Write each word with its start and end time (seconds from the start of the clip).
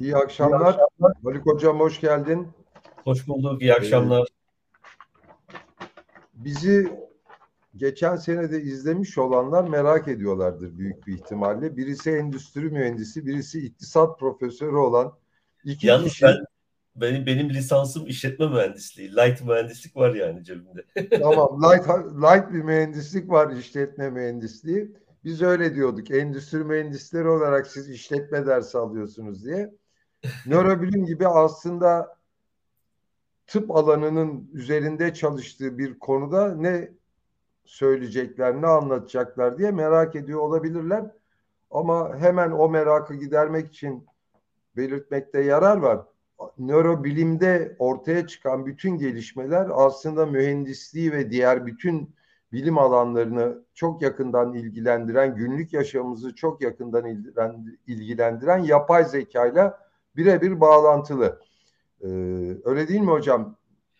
İyi 0.00 0.16
akşamlar. 0.16 0.76
Haluk 1.24 1.46
Hocam 1.46 1.80
hoş 1.80 2.00
geldin. 2.00 2.48
Hoş 3.04 3.28
bulduk. 3.28 3.62
İyi 3.62 3.74
akşamlar. 3.74 4.28
Bizi 6.34 6.92
geçen 7.76 8.16
senede 8.16 8.62
izlemiş 8.62 9.18
olanlar 9.18 9.68
merak 9.68 10.08
ediyorlardır 10.08 10.78
büyük 10.78 11.06
bir 11.06 11.14
ihtimalle. 11.14 11.76
Birisi 11.76 12.10
endüstri 12.10 12.60
mühendisi, 12.60 13.26
birisi 13.26 13.66
iktisat 13.66 14.18
profesörü 14.18 14.76
olan 14.76 15.12
iki 15.64 15.86
Yalnız 15.86 16.08
kişi. 16.08 16.24
ben, 16.24 16.36
benim, 16.96 17.26
benim 17.26 17.50
lisansım 17.50 18.06
işletme 18.06 18.48
mühendisliği. 18.48 19.12
Light 19.12 19.44
mühendislik 19.44 19.96
var 19.96 20.14
yani 20.14 20.44
cebimde. 20.44 20.84
Tamam, 21.22 21.62
light, 21.62 21.88
light 22.22 22.52
bir 22.52 22.62
mühendislik 22.62 23.30
var, 23.30 23.56
işletme 23.56 24.10
mühendisliği. 24.10 24.96
Biz 25.24 25.42
öyle 25.42 25.74
diyorduk. 25.74 26.10
Endüstri 26.10 26.58
mühendisleri 26.58 27.28
olarak 27.28 27.66
siz 27.66 27.90
işletme 27.90 28.46
dersi 28.46 28.78
alıyorsunuz 28.78 29.44
diye. 29.44 29.74
Nörobilim 30.46 31.06
gibi 31.06 31.28
aslında 31.28 32.16
tıp 33.46 33.70
alanının 33.70 34.50
üzerinde 34.52 35.14
çalıştığı 35.14 35.78
bir 35.78 35.98
konuda 35.98 36.54
ne 36.54 36.90
söyleyecekler, 37.64 38.62
ne 38.62 38.66
anlatacaklar 38.66 39.58
diye 39.58 39.70
merak 39.70 40.16
ediyor 40.16 40.40
olabilirler. 40.40 41.04
Ama 41.70 42.16
hemen 42.18 42.50
o 42.50 42.68
merakı 42.68 43.14
gidermek 43.14 43.68
için 43.68 44.06
belirtmekte 44.76 45.40
yarar 45.40 45.76
var. 45.76 46.00
Nörobilimde 46.58 47.76
ortaya 47.78 48.26
çıkan 48.26 48.66
bütün 48.66 48.98
gelişmeler 48.98 49.68
aslında 49.72 50.26
mühendisliği 50.26 51.12
ve 51.12 51.30
diğer 51.30 51.66
bütün 51.66 52.16
bilim 52.52 52.78
alanlarını 52.78 53.64
çok 53.74 54.02
yakından 54.02 54.54
ilgilendiren, 54.54 55.34
günlük 55.34 55.72
yaşamımızı 55.72 56.34
çok 56.34 56.62
yakından 56.62 57.04
ilgilendiren 57.86 58.58
yapay 58.58 59.04
zekayla 59.04 59.85
birebir 60.16 60.60
bağlantılı. 60.60 61.40
Ee, 62.02 62.06
öyle 62.64 62.88
değil 62.88 63.00
mi 63.00 63.10
hocam? 63.10 63.56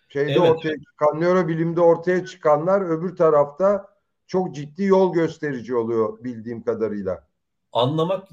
Şeyde 0.08 0.32
evet. 0.32 0.50
ortaya 0.50 0.74
çıkan, 0.78 1.20
nörobilimde 1.20 1.80
ortaya 1.80 2.26
çıkanlar 2.26 2.80
öbür 2.80 3.16
tarafta 3.16 3.96
çok 4.26 4.54
ciddi 4.54 4.84
yol 4.84 5.12
gösterici 5.14 5.74
oluyor 5.74 6.24
bildiğim 6.24 6.62
kadarıyla. 6.62 7.26
Anlamak 7.72 8.28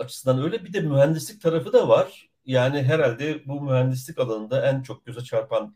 açısından 0.00 0.42
öyle 0.42 0.64
bir 0.64 0.72
de 0.72 0.80
mühendislik 0.80 1.42
tarafı 1.42 1.72
da 1.72 1.88
var. 1.88 2.30
Yani 2.44 2.82
herhalde 2.82 3.42
bu 3.46 3.60
mühendislik 3.60 4.18
alanında 4.18 4.66
en 4.66 4.82
çok 4.82 5.06
göze 5.06 5.20
çarpan 5.20 5.74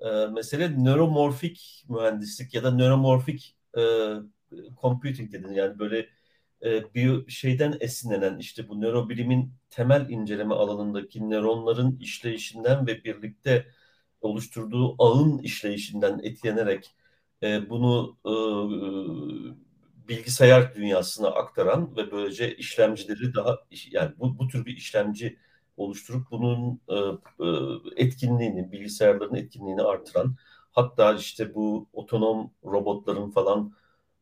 e, 0.00 0.26
mesele 0.26 0.84
nöromorfik 0.84 1.84
mühendislik 1.88 2.54
ya 2.54 2.64
da 2.64 2.70
nöromorfik 2.70 3.56
e, 3.78 3.82
computing 4.80 5.32
dedin 5.32 5.52
yani 5.52 5.78
böyle 5.78 6.08
e, 6.64 6.94
bir 6.94 7.30
şeyden 7.30 7.76
esinlenen 7.80 8.38
işte 8.38 8.68
bu 8.68 8.80
nörobilimin 8.80 9.52
temel 9.70 10.10
inceleme 10.10 10.54
alanındaki 10.54 11.30
nöronların 11.30 11.98
işleyişinden 12.00 12.86
ve 12.86 13.04
birlikte 13.04 13.66
oluşturduğu 14.20 14.94
ağın 14.98 15.38
işleyişinden 15.38 16.20
etkilenerek 16.22 16.94
e, 17.42 17.70
bunu 17.70 18.16
e, 18.26 18.32
bilgisayar 20.08 20.74
dünyasına 20.74 21.28
aktaran 21.28 21.96
ve 21.96 22.10
böylece 22.12 22.56
işlemcileri 22.56 23.34
daha 23.34 23.58
yani 23.90 24.12
bu, 24.18 24.38
bu 24.38 24.48
tür 24.48 24.66
bir 24.66 24.76
işlemci 24.76 25.38
oluşturup 25.76 26.30
bunun 26.30 26.80
e, 26.88 26.94
e, 27.44 27.48
etkinliğini, 28.04 28.72
bilgisayarların 28.72 29.34
etkinliğini 29.34 29.82
artıran 29.82 30.36
hatta 30.72 31.14
işte 31.14 31.54
bu 31.54 31.88
otonom 31.92 32.50
robotların 32.64 33.30
falan 33.30 33.74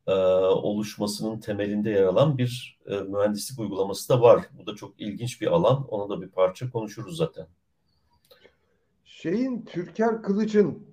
e, 0.07 0.13
oluşmasının 0.45 1.41
temelinde 1.41 1.91
yer 1.91 2.03
alan 2.03 2.39
bir 2.39 2.79
e, 2.87 2.97
mühendislik 3.01 3.59
uygulaması 3.59 4.09
da 4.09 4.23
var. 4.23 4.45
Bu 4.53 4.67
da 4.67 4.75
çok 4.75 5.01
ilginç 5.01 5.41
bir 5.41 5.47
alan. 5.47 5.87
Ona 5.89 6.09
da 6.09 6.23
bir 6.23 6.29
parça 6.29 6.71
konuşuruz 6.71 7.17
zaten. 7.17 7.47
Şeyin 9.05 9.65
Türker 9.65 10.23
Kılıç'ın 10.23 10.87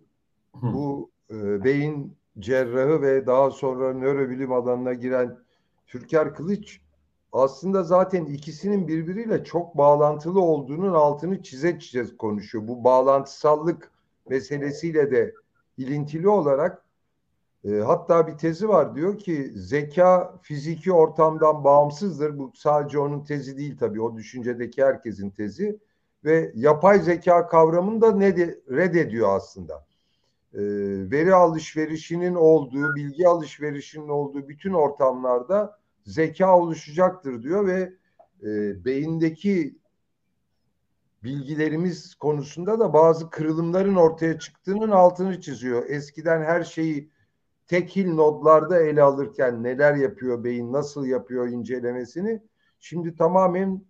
bu 0.54 1.12
e, 1.32 1.64
beyin 1.64 2.18
cerrahı 2.40 3.02
ve 3.02 3.28
daha 3.28 3.52
sonra 3.52 3.94
nörobilim 3.94 4.52
alanına 4.52 4.94
giren 4.94 5.40
Türker 5.88 6.36
Kılıç 6.36 6.82
aslında 7.32 7.84
zaten 7.84 8.26
ikisinin 8.26 8.88
birbiriyle 8.88 9.44
çok 9.44 9.78
bağlantılı 9.78 10.42
olduğunun 10.42 10.94
altını 10.94 11.44
çize 11.44 11.80
çize 11.80 12.18
konuşuyor. 12.18 12.68
Bu 12.68 12.84
bağlantısallık 12.84 13.92
meselesiyle 14.30 15.12
de 15.12 15.34
ilintili 15.78 16.30
olarak 16.30 16.87
e, 17.64 17.70
hatta 17.72 18.28
bir 18.28 18.38
tezi 18.38 18.70
var 18.70 18.96
diyor 18.96 19.18
ki 19.18 19.52
zeka 19.56 20.40
fiziki 20.42 20.94
ortamdan 20.94 21.64
bağımsızdır. 21.64 22.38
Bu 22.38 22.52
sadece 22.56 23.00
onun 23.00 23.24
tezi 23.24 23.58
değil 23.58 23.78
tabii 23.78 24.02
o 24.02 24.16
düşüncedeki 24.16 24.84
herkesin 24.84 25.30
tezi 25.30 25.80
ve 26.24 26.52
yapay 26.56 27.00
zeka 27.00 27.48
kavramını 27.48 28.02
da 28.02 28.12
ne 28.12 28.38
de, 28.38 28.60
reddediyor 28.72 29.36
aslında. 29.36 29.88
E, 30.54 30.62
veri 31.12 31.34
alışverişinin 31.34 32.36
olduğu, 32.36 32.96
bilgi 32.96 33.28
alışverişinin 33.28 34.10
olduğu 34.10 34.48
bütün 34.48 34.74
ortamlarda 34.74 35.80
zeka 36.04 36.58
oluşacaktır 36.58 37.44
diyor 37.44 37.68
ve 37.68 37.94
e, 38.44 38.86
beyindeki 38.86 39.78
bilgilerimiz 41.24 42.16
konusunda 42.16 42.80
da 42.80 42.94
bazı 42.94 43.30
kırılımların 43.30 43.96
ortaya 43.96 44.40
çıktığının 44.40 44.92
altını 44.92 45.42
çiziyor. 45.42 45.90
Eskiden 45.90 46.42
her 46.42 46.64
şeyi 46.64 47.10
tekil 47.68 48.14
nodlarda 48.14 48.82
ele 48.82 49.04
alırken 49.04 49.64
neler 49.64 49.96
yapıyor 49.96 50.44
beyin, 50.44 50.74
nasıl 50.74 51.06
yapıyor 51.06 51.48
incelemesini 51.48 52.42
şimdi 52.80 53.16
tamamen 53.16 53.86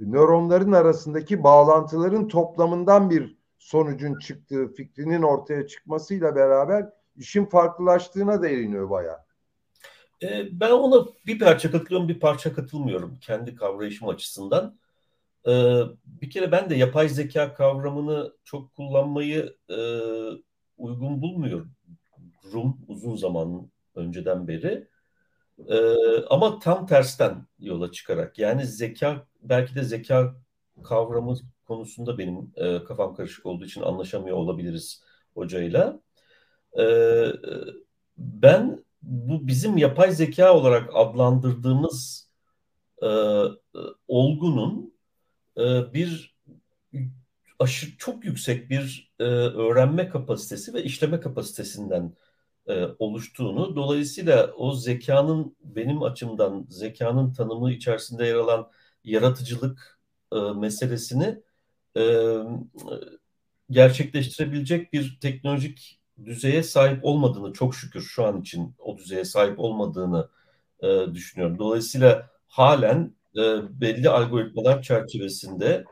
nöronların 0.00 0.72
arasındaki 0.72 1.42
bağlantıların 1.42 2.28
toplamından 2.28 3.10
bir 3.10 3.38
sonucun 3.58 4.18
çıktığı 4.18 4.72
fikrinin 4.72 5.22
ortaya 5.22 5.66
çıkmasıyla 5.66 6.36
beraber 6.36 6.86
işin 7.16 7.44
farklılaştığına 7.44 8.42
değiniyor 8.42 8.90
bayağı. 8.90 9.18
E, 10.22 10.60
ben 10.60 10.70
ona 10.70 11.06
bir 11.26 11.38
parça 11.38 11.70
katılıyorum, 11.70 12.08
bir 12.08 12.20
parça 12.20 12.52
katılmıyorum 12.52 13.18
kendi 13.20 13.54
kavrayışım 13.54 14.08
açısından. 14.08 14.78
E, 15.46 15.82
bir 16.04 16.30
kere 16.30 16.52
ben 16.52 16.70
de 16.70 16.74
yapay 16.74 17.08
zeka 17.08 17.54
kavramını 17.54 18.32
çok 18.44 18.74
kullanmayı 18.74 19.56
e, 19.70 19.78
uygun 20.78 21.22
bulmuyorum. 21.22 21.77
Rum 22.52 22.78
uzun 22.88 23.16
zaman 23.16 23.70
önceden 23.94 24.48
beri. 24.48 24.88
E, 25.68 25.76
ama 26.30 26.58
tam 26.58 26.86
tersten 26.86 27.46
yola 27.58 27.92
çıkarak 27.92 28.38
yani 28.38 28.66
zeka 28.66 29.26
belki 29.42 29.74
de 29.74 29.82
zeka 29.82 30.36
kavramı 30.84 31.36
konusunda 31.64 32.18
benim 32.18 32.52
e, 32.56 32.84
kafam 32.84 33.14
karışık 33.14 33.46
olduğu 33.46 33.64
için 33.64 33.82
anlaşamıyor 33.82 34.36
olabiliriz 34.36 35.02
hocayla. 35.34 36.00
E, 36.78 36.84
ben 38.18 38.84
bu 39.02 39.46
bizim 39.46 39.76
yapay 39.78 40.12
zeka 40.12 40.54
olarak 40.54 40.90
adlandırdığımız 40.94 42.28
e, 43.02 43.06
e, 43.06 43.50
olgunun 44.08 44.94
e, 45.56 45.92
bir 45.94 46.38
aşırı 47.58 47.96
çok 47.98 48.24
yüksek 48.24 48.70
bir 48.70 49.12
e, 49.18 49.24
öğrenme 49.24 50.08
kapasitesi 50.08 50.74
ve 50.74 50.82
işleme 50.82 51.20
kapasitesinden 51.20 52.16
e, 52.68 52.86
oluştuğunu, 52.98 53.76
dolayısıyla 53.76 54.52
o 54.56 54.74
zekanın 54.74 55.56
benim 55.64 56.02
açımdan 56.02 56.66
zekanın 56.70 57.32
tanımı 57.32 57.72
içerisinde 57.72 58.26
yer 58.26 58.34
alan 58.34 58.70
yaratıcılık 59.04 59.98
e, 60.32 60.38
meselesini 60.38 61.42
e, 61.96 62.34
gerçekleştirebilecek 63.70 64.92
bir 64.92 65.18
teknolojik 65.20 66.00
düzeye 66.24 66.62
sahip 66.62 67.04
olmadığını 67.04 67.52
çok 67.52 67.74
şükür 67.74 68.00
şu 68.00 68.24
an 68.24 68.40
için 68.40 68.74
o 68.78 68.98
düzeye 68.98 69.24
sahip 69.24 69.58
olmadığını 69.58 70.28
e, 70.82 71.14
düşünüyorum. 71.14 71.58
Dolayısıyla 71.58 72.30
halen 72.46 73.14
e, 73.36 73.40
belli 73.80 74.08
algoritmalar 74.08 74.82
çerçevesinde 74.82 75.84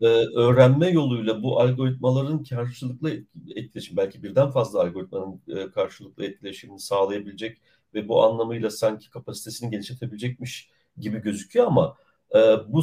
e, 0.00 0.06
öğrenme 0.36 0.88
yoluyla 0.90 1.42
bu 1.42 1.60
algoritmaların 1.60 2.44
karşılıklı 2.44 3.10
etkileşim 3.56 3.96
belki 3.96 4.22
birden 4.22 4.50
fazla 4.50 4.80
algoritmanın 4.80 5.42
e, 5.48 5.70
karşılıklı 5.70 6.24
etkileşimini 6.24 6.80
sağlayabilecek 6.80 7.58
ve 7.94 8.08
bu 8.08 8.24
anlamıyla 8.24 8.70
sanki 8.70 9.10
kapasitesini 9.10 9.70
genişletebilecekmiş 9.70 10.70
gibi 10.98 11.18
gözüküyor 11.22 11.66
ama 11.66 11.96
e, 12.34 12.38
bu 12.68 12.82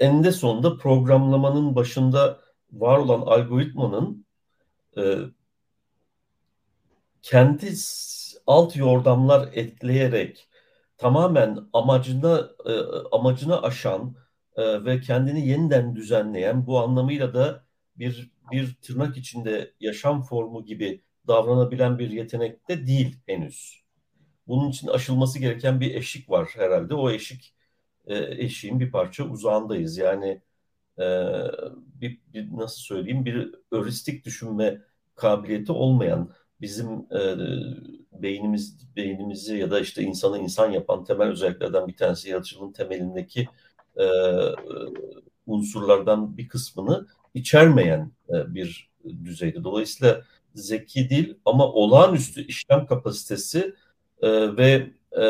eninde 0.00 0.32
sonunda 0.32 0.76
programlamanın 0.76 1.74
başında 1.74 2.40
var 2.72 2.98
olan 2.98 3.20
algoritmanın 3.20 4.26
e, 4.96 5.18
kendi 7.22 7.72
alt 8.46 8.76
yordamlar 8.76 9.48
ekleyerek 9.52 10.48
tamamen 10.98 11.58
amacına 11.72 12.50
e, 12.66 12.72
amacına 13.12 13.62
aşan 13.62 14.16
e, 14.56 14.84
ve 14.84 15.00
kendini 15.00 15.48
yeniden 15.48 15.96
düzenleyen 15.96 16.66
bu 16.66 16.80
anlamıyla 16.80 17.34
da 17.34 17.64
bir 17.96 18.30
bir 18.52 18.74
tırnak 18.82 19.16
içinde 19.16 19.74
yaşam 19.80 20.22
formu 20.22 20.64
gibi 20.64 21.02
davranabilen 21.28 21.98
bir 21.98 22.10
yetenekte 22.10 22.86
değil 22.86 23.16
henüz. 23.26 23.84
Bunun 24.46 24.70
için 24.70 24.88
aşılması 24.88 25.38
gereken 25.38 25.80
bir 25.80 25.94
eşik 25.94 26.30
var 26.30 26.48
herhalde. 26.54 26.94
O 26.94 27.10
eşik 27.10 27.54
e, 28.06 28.44
eşiğin 28.44 28.80
bir 28.80 28.90
parça 28.90 29.24
uzağındayız. 29.24 29.96
Yani 29.96 30.42
e, 30.98 31.04
bir, 31.94 32.20
bir 32.34 32.52
nasıl 32.52 32.80
söyleyeyim 32.80 33.24
bir 33.24 33.54
öristik 33.70 34.24
düşünme 34.24 34.82
kabiliyeti 35.14 35.72
olmayan 35.72 36.32
bizim 36.60 36.88
e, 36.90 37.20
beynimiz 38.12 38.96
beynimizi 38.96 39.56
ya 39.56 39.70
da 39.70 39.80
işte 39.80 40.02
insanı 40.02 40.38
insan 40.38 40.70
yapan 40.70 41.04
temel 41.04 41.28
özelliklerden 41.28 41.88
bir 41.88 41.96
tanesi 41.96 42.30
yaratıcılığın 42.30 42.72
temelindeki 42.72 43.48
e, 43.96 44.06
unsurlardan 45.46 46.36
bir 46.36 46.48
kısmını 46.48 47.06
içermeyen 47.34 48.12
e, 48.28 48.54
bir 48.54 48.90
düzeyde. 49.24 49.64
Dolayısıyla 49.64 50.22
zeki 50.54 51.10
değil 51.10 51.34
ama 51.44 51.72
olağanüstü 51.72 52.46
işlem 52.46 52.86
kapasitesi 52.86 53.74
e, 54.22 54.56
ve 54.56 54.90
e, 55.12 55.24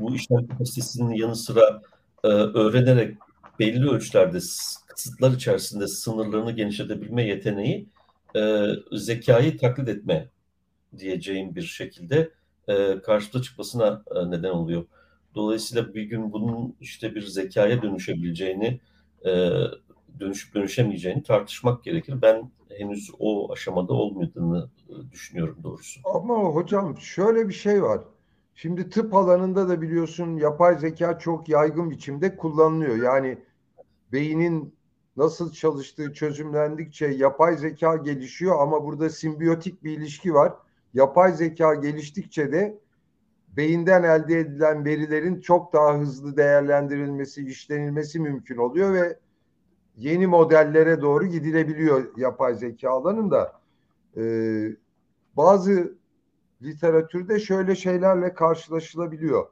bu 0.00 0.14
işlem 0.14 0.46
kapasitesinin 0.46 1.14
yanı 1.14 1.36
sıra 1.36 1.82
e, 2.24 2.28
öğrenerek 2.28 3.18
belli 3.58 3.90
ölçülerde 3.90 4.38
kısıtlar 4.86 5.30
içerisinde 5.30 5.86
sınırlarını 5.88 6.52
genişletebilme 6.52 7.22
yeteneği 7.22 7.88
e, 8.36 8.66
zekayı 8.92 9.58
taklit 9.58 9.88
etme 9.88 10.28
diyeceğim 10.98 11.54
bir 11.54 11.62
şekilde 11.62 12.30
e, 12.68 13.00
karşıda 13.02 13.42
çıkmasına 13.42 14.02
e, 14.16 14.30
neden 14.30 14.50
oluyor. 14.50 14.86
Dolayısıyla 15.34 15.94
bir 15.94 16.02
gün 16.02 16.32
bunun 16.32 16.74
işte 16.80 17.14
bir 17.14 17.22
zekaya 17.22 17.82
dönüşebileceğini, 17.82 18.80
e, 19.24 19.30
dönüşüp 20.20 20.54
dönüşemeyeceğini 20.54 21.22
tartışmak 21.22 21.84
gerekir. 21.84 22.22
Ben 22.22 22.50
henüz 22.78 23.10
o 23.18 23.52
aşamada 23.52 23.92
olmadığını 23.92 24.70
e, 24.88 25.12
düşünüyorum 25.12 25.58
doğrusu. 25.62 26.00
Ama 26.04 26.34
hocam 26.34 26.98
şöyle 26.98 27.48
bir 27.48 27.54
şey 27.54 27.82
var. 27.82 28.00
Şimdi 28.54 28.90
tıp 28.90 29.14
alanında 29.14 29.68
da 29.68 29.82
biliyorsun 29.82 30.36
yapay 30.36 30.78
zeka 30.78 31.18
çok 31.18 31.48
yaygın 31.48 31.90
biçimde 31.90 32.36
kullanılıyor. 32.36 32.96
Yani 32.96 33.38
beynin 34.12 34.74
nasıl 35.16 35.52
çalıştığı 35.52 36.12
çözümlendikçe 36.12 37.06
yapay 37.06 37.56
zeka 37.56 37.96
gelişiyor 37.96 38.60
ama 38.60 38.84
burada 38.84 39.10
simbiyotik 39.10 39.84
bir 39.84 39.98
ilişki 39.98 40.34
var. 40.34 40.52
Yapay 40.94 41.32
zeka 41.32 41.74
geliştikçe 41.74 42.52
de 42.52 42.78
beyinden 43.58 44.02
elde 44.02 44.38
edilen 44.38 44.84
verilerin 44.84 45.40
çok 45.40 45.72
daha 45.72 45.98
hızlı 45.98 46.36
değerlendirilmesi, 46.36 47.46
işlenilmesi 47.46 48.20
mümkün 48.20 48.56
oluyor 48.56 48.94
ve 48.94 49.18
yeni 49.96 50.26
modellere 50.26 51.00
doğru 51.00 51.26
gidilebiliyor 51.26 52.16
yapay 52.16 52.54
zeka 52.54 52.90
alanında. 52.90 53.60
Ee, 54.16 54.68
bazı 55.36 55.94
literatürde 56.62 57.40
şöyle 57.40 57.74
şeylerle 57.74 58.34
karşılaşılabiliyor. 58.34 59.46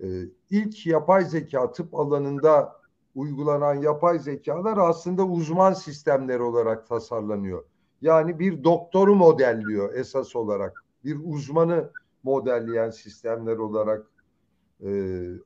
Ee, 0.00 0.06
ilk 0.50 0.86
yapay 0.86 1.24
zeka 1.24 1.72
tıp 1.72 1.94
alanında 1.94 2.76
uygulanan 3.14 3.74
yapay 3.74 4.18
zekalar 4.18 4.78
aslında 4.78 5.26
uzman 5.26 5.72
sistemler 5.72 6.40
olarak 6.40 6.88
tasarlanıyor. 6.88 7.64
Yani 8.02 8.38
bir 8.38 8.64
doktoru 8.64 9.14
modelliyor 9.14 9.94
esas 9.94 10.36
olarak. 10.36 10.84
Bir 11.04 11.18
uzmanı 11.24 11.90
modelleyen 12.24 12.90
sistemler 12.90 13.56
olarak 13.56 14.06
e, 14.84 14.90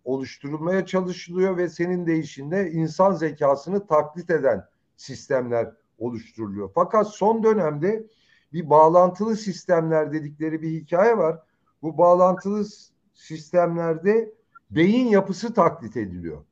oluşturulmaya 0.05 0.87
çalışılıyor 0.87 1.57
ve 1.57 1.69
senin 1.69 2.07
deyişinde 2.07 2.71
insan 2.71 3.13
zekasını 3.13 3.87
taklit 3.87 4.31
eden 4.31 4.65
sistemler 4.97 5.73
oluşturuluyor. 5.99 6.71
Fakat 6.75 7.09
son 7.09 7.43
dönemde 7.43 8.07
bir 8.53 8.71
bağlantılı 8.71 9.37
sistemler 9.37 10.13
dedikleri 10.13 10.63
bir 10.63 10.71
hikaye 10.71 11.19
var. 11.19 11.39
Bu 11.83 11.99
bağlantılı 11.99 12.65
sistemlerde 13.15 14.33
beyin 14.71 15.07
yapısı 15.07 15.55
taklit 15.55 15.97
ediliyor. 15.97 16.45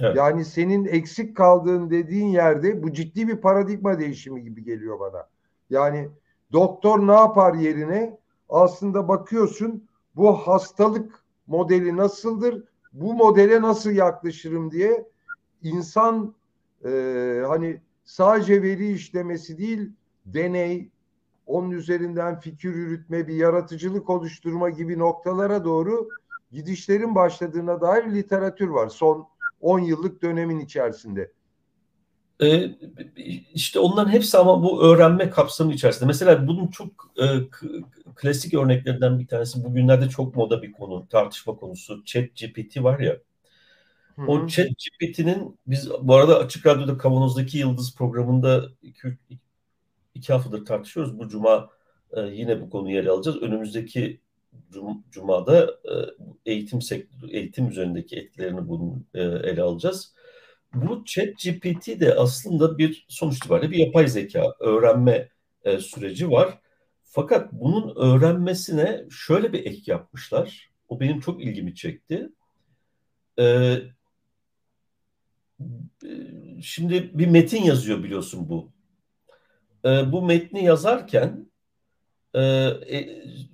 Evet. 0.00 0.16
Yani 0.16 0.44
senin 0.44 0.84
eksik 0.84 1.36
kaldığın 1.36 1.90
dediğin 1.90 2.28
yerde 2.28 2.82
bu 2.82 2.92
ciddi 2.92 3.28
bir 3.28 3.36
paradigma 3.36 3.98
değişimi 3.98 4.42
gibi 4.42 4.64
geliyor 4.64 5.00
bana. 5.00 5.28
Yani 5.70 6.08
doktor 6.52 7.06
ne 7.06 7.12
yapar 7.12 7.54
yerine 7.54 8.18
aslında 8.52 9.08
bakıyorsun 9.08 9.88
bu 10.16 10.32
hastalık 10.32 11.24
modeli 11.46 11.96
nasıldır? 11.96 12.64
Bu 12.92 13.14
modele 13.14 13.62
nasıl 13.62 13.90
yaklaşırım 13.90 14.70
diye 14.70 15.08
insan 15.62 16.34
e, 16.84 16.88
hani 17.48 17.80
sadece 18.04 18.62
veri 18.62 18.92
işlemesi 18.92 19.58
değil 19.58 19.90
deney, 20.26 20.90
onun 21.46 21.70
üzerinden 21.70 22.40
fikir 22.40 22.74
yürütme, 22.74 23.28
bir 23.28 23.34
yaratıcılık 23.34 24.10
oluşturma 24.10 24.70
gibi 24.70 24.98
noktalara 24.98 25.64
doğru 25.64 26.08
gidişlerin 26.50 27.14
başladığına 27.14 27.80
dair 27.80 28.14
literatür 28.14 28.68
var 28.68 28.88
son 28.88 29.28
10 29.60 29.78
yıllık 29.78 30.22
dönemin 30.22 30.58
içerisinde. 30.58 31.32
Ee, 32.42 32.70
işte 33.54 33.78
onların 33.78 34.12
hepsi 34.12 34.38
ama 34.38 34.62
bu 34.62 34.82
öğrenme 34.84 35.30
kapsamı 35.30 35.72
içerisinde. 35.72 36.06
Mesela 36.06 36.46
bunun 36.46 36.68
çok 36.68 37.12
e, 37.22 37.26
klasik 38.14 38.54
örneklerinden 38.54 39.18
bir 39.18 39.26
tanesi 39.26 39.64
bugünlerde 39.64 40.08
çok 40.08 40.36
moda 40.36 40.62
bir 40.62 40.72
konu, 40.72 41.08
tartışma 41.08 41.56
konusu. 41.56 42.04
Chat 42.04 42.24
GPT 42.36 42.82
var 42.82 43.00
ya. 43.00 43.18
Hı-hı. 44.16 44.26
O 44.26 44.46
Chat 44.46 44.66
GPT'nin 44.68 45.58
biz 45.66 45.90
bu 46.02 46.14
arada 46.14 46.38
Açık 46.38 46.66
Radyo'da 46.66 46.98
Kavanoz'daki 46.98 47.58
Yıldız 47.58 47.96
programında 47.96 48.68
iki, 48.82 49.18
iki 50.14 50.32
haftadır 50.32 50.64
tartışıyoruz. 50.64 51.18
Bu 51.18 51.28
cuma 51.28 51.70
e, 52.12 52.20
yine 52.20 52.60
bu 52.60 52.70
konuyu 52.70 52.98
ele 52.98 53.10
alacağız. 53.10 53.42
Önümüzdeki 53.42 54.20
cum, 54.72 55.04
cumada 55.10 55.64
e, 55.64 55.94
eğitim 56.52 56.82
sektörü, 56.82 57.30
eğitim 57.30 57.68
üzerindeki 57.68 58.16
etkilerini 58.16 58.68
bunun 58.68 59.06
e, 59.14 59.22
ele 59.22 59.62
alacağız. 59.62 60.14
Bu 60.74 61.04
Chat 61.04 61.38
GPT 61.44 62.00
de 62.00 62.14
aslında 62.14 62.78
bir 62.78 63.06
sonuç 63.08 63.36
itibariyle 63.36 63.70
bir 63.70 63.78
yapay 63.78 64.08
zeka 64.08 64.54
öğrenme 64.60 65.28
e, 65.64 65.78
süreci 65.78 66.30
var. 66.30 66.58
Fakat 67.04 67.52
bunun 67.52 67.96
öğrenmesine 67.96 69.04
şöyle 69.10 69.52
bir 69.52 69.66
ek 69.66 69.82
yapmışlar. 69.86 70.70
O 70.88 71.00
benim 71.00 71.20
çok 71.20 71.42
ilgimi 71.42 71.74
çekti. 71.74 72.28
Ee, 73.38 73.76
şimdi 76.62 77.18
bir 77.18 77.26
metin 77.26 77.62
yazıyor 77.62 78.02
biliyorsun 78.04 78.48
bu. 78.48 78.72
Ee, 79.84 80.12
bu 80.12 80.22
metni 80.22 80.64
yazarken 80.64 81.50
e, 82.36 82.70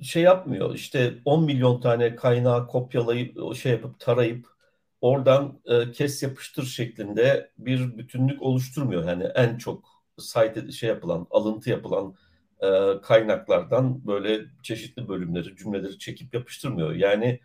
şey 0.03 0.23
yapmıyor. 0.23 0.75
İşte 0.75 1.15
10 1.25 1.45
milyon 1.45 1.81
tane 1.81 2.17
kaynağı 2.17 2.67
kopyalayıp 2.67 3.57
şey 3.57 3.73
yapıp 3.73 4.01
tarayıp 4.01 4.58
oradan 5.01 5.61
e, 5.65 5.93
kes 5.93 6.23
yapıştır 6.23 6.65
şeklinde 6.65 7.51
bir 7.59 7.99
bütünlük 7.99 8.43
oluşturmuyor. 8.43 9.05
Yani 9.05 9.25
en 9.25 9.59
çok 9.59 9.89
site 10.19 10.73
şey 10.73 10.89
yapılan, 10.89 11.27
alıntı 11.31 11.71
yapılan 11.71 12.15
e, 12.61 13.01
kaynaklardan 13.03 14.07
böyle 14.07 14.41
çeşitli 14.63 15.09
bölümleri, 15.09 15.57
cümleleri 15.57 15.99
çekip 15.99 16.35
yapıştırmıyor. 16.35 16.95
Yani 16.95 17.41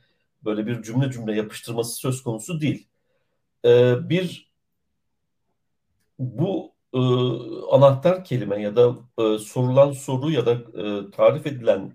böyle 0.45 0.67
bir 0.67 0.83
cümle 0.83 1.12
cümle 1.12 1.36
yapıştırması 1.36 1.95
söz 1.95 2.24
konusu 2.24 2.62
değil. 2.62 2.88
E, 3.65 3.95
bir 4.10 4.53
bu 6.19 6.74
e, 6.93 7.00
anahtar 7.72 8.24
kelime 8.24 8.62
ya 8.62 8.75
da 8.75 8.95
e, 9.19 9.39
sorulan 9.39 9.91
soru 9.91 10.31
ya 10.31 10.45
da 10.45 10.51
e, 10.51 11.12
tarif 11.12 11.48
edilen 11.48 11.93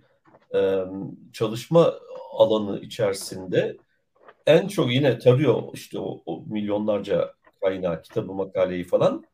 e, 0.55 0.85
çalışma 1.33 1.95
alanı 2.33 2.81
içerisinde 2.81 3.77
en 4.49 4.69
çok 4.69 4.93
yine 4.93 5.19
tarıyor 5.19 5.63
işte 5.75 5.99
o, 5.99 6.23
o 6.27 6.45
milyonlarca 6.47 7.35
kaynağı, 7.61 8.03
kitabı, 8.03 8.33
makaleyi 8.33 8.85
falan 8.85 9.25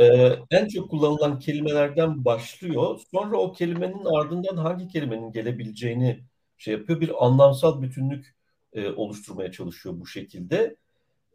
ee, 0.00 0.38
en 0.50 0.68
çok 0.68 0.90
kullanılan 0.90 1.38
kelimelerden 1.38 2.24
başlıyor. 2.24 3.00
Sonra 3.10 3.36
o 3.36 3.52
kelimenin 3.52 4.04
ardından 4.04 4.56
hangi 4.56 4.88
kelimenin 4.88 5.32
gelebileceğini 5.32 6.20
şey 6.58 6.74
yapıyor. 6.74 7.00
Bir 7.00 7.24
anlamsal 7.26 7.82
bütünlük 7.82 8.34
e, 8.72 8.90
oluşturmaya 8.90 9.52
çalışıyor 9.52 10.00
bu 10.00 10.06
şekilde. 10.06 10.76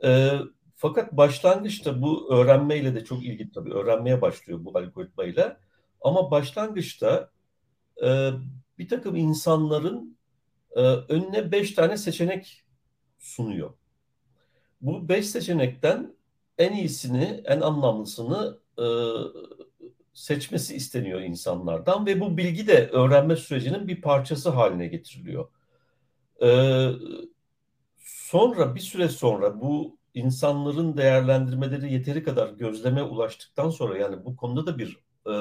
E, 0.04 0.32
fakat 0.76 1.12
başlangıçta 1.14 2.02
bu 2.02 2.34
öğrenmeyle 2.34 2.96
de 2.96 3.06
çok 3.06 3.26
ilgili 3.26 3.52
tabii. 3.52 3.74
Öğrenmeye 3.74 4.22
başlıyor 4.22 4.66
bu 4.66 4.78
algoritmayla. 4.78 5.58
Ama 6.02 6.32
başlangıçta 6.32 7.30
e, 8.04 8.30
bir 8.78 8.88
takım 8.88 9.16
insanların 9.16 10.18
e, 10.76 10.82
önüne 10.82 11.52
beş 11.52 11.72
tane 11.72 11.98
seçenek 11.98 12.65
sunuyor. 13.18 13.74
Bu 14.82 15.10
beş 15.10 15.28
seçenekten 15.28 16.16
en 16.58 16.74
iyisini, 16.74 17.42
en 17.46 17.62
anlamlısını 17.62 18.60
e, 18.80 18.86
seçmesi 20.14 20.76
isteniyor 20.76 21.22
insanlardan 21.22 22.06
ve 22.06 22.20
bu 22.20 22.38
bilgi 22.38 22.68
de 22.68 22.90
öğrenme 22.90 23.36
sürecinin 23.36 23.88
bir 23.88 24.02
parçası 24.02 24.50
haline 24.50 24.88
getiriliyor. 24.88 25.50
E, 26.42 26.50
sonra 28.00 28.76
bir 28.76 28.80
süre 28.80 29.10
sonra 29.10 29.62
bu 29.62 29.98
insanların 30.14 30.98
değerlendirmeleri 30.98 31.94
yeteri 31.94 32.24
kadar 32.24 32.50
gözleme 32.50 33.04
ulaştıktan 33.04 33.70
sonra 33.70 33.98
yani 33.98 34.26
bu 34.26 34.36
konuda 34.36 34.66
da 34.66 34.78
bir 34.78 35.00
e, 35.26 35.32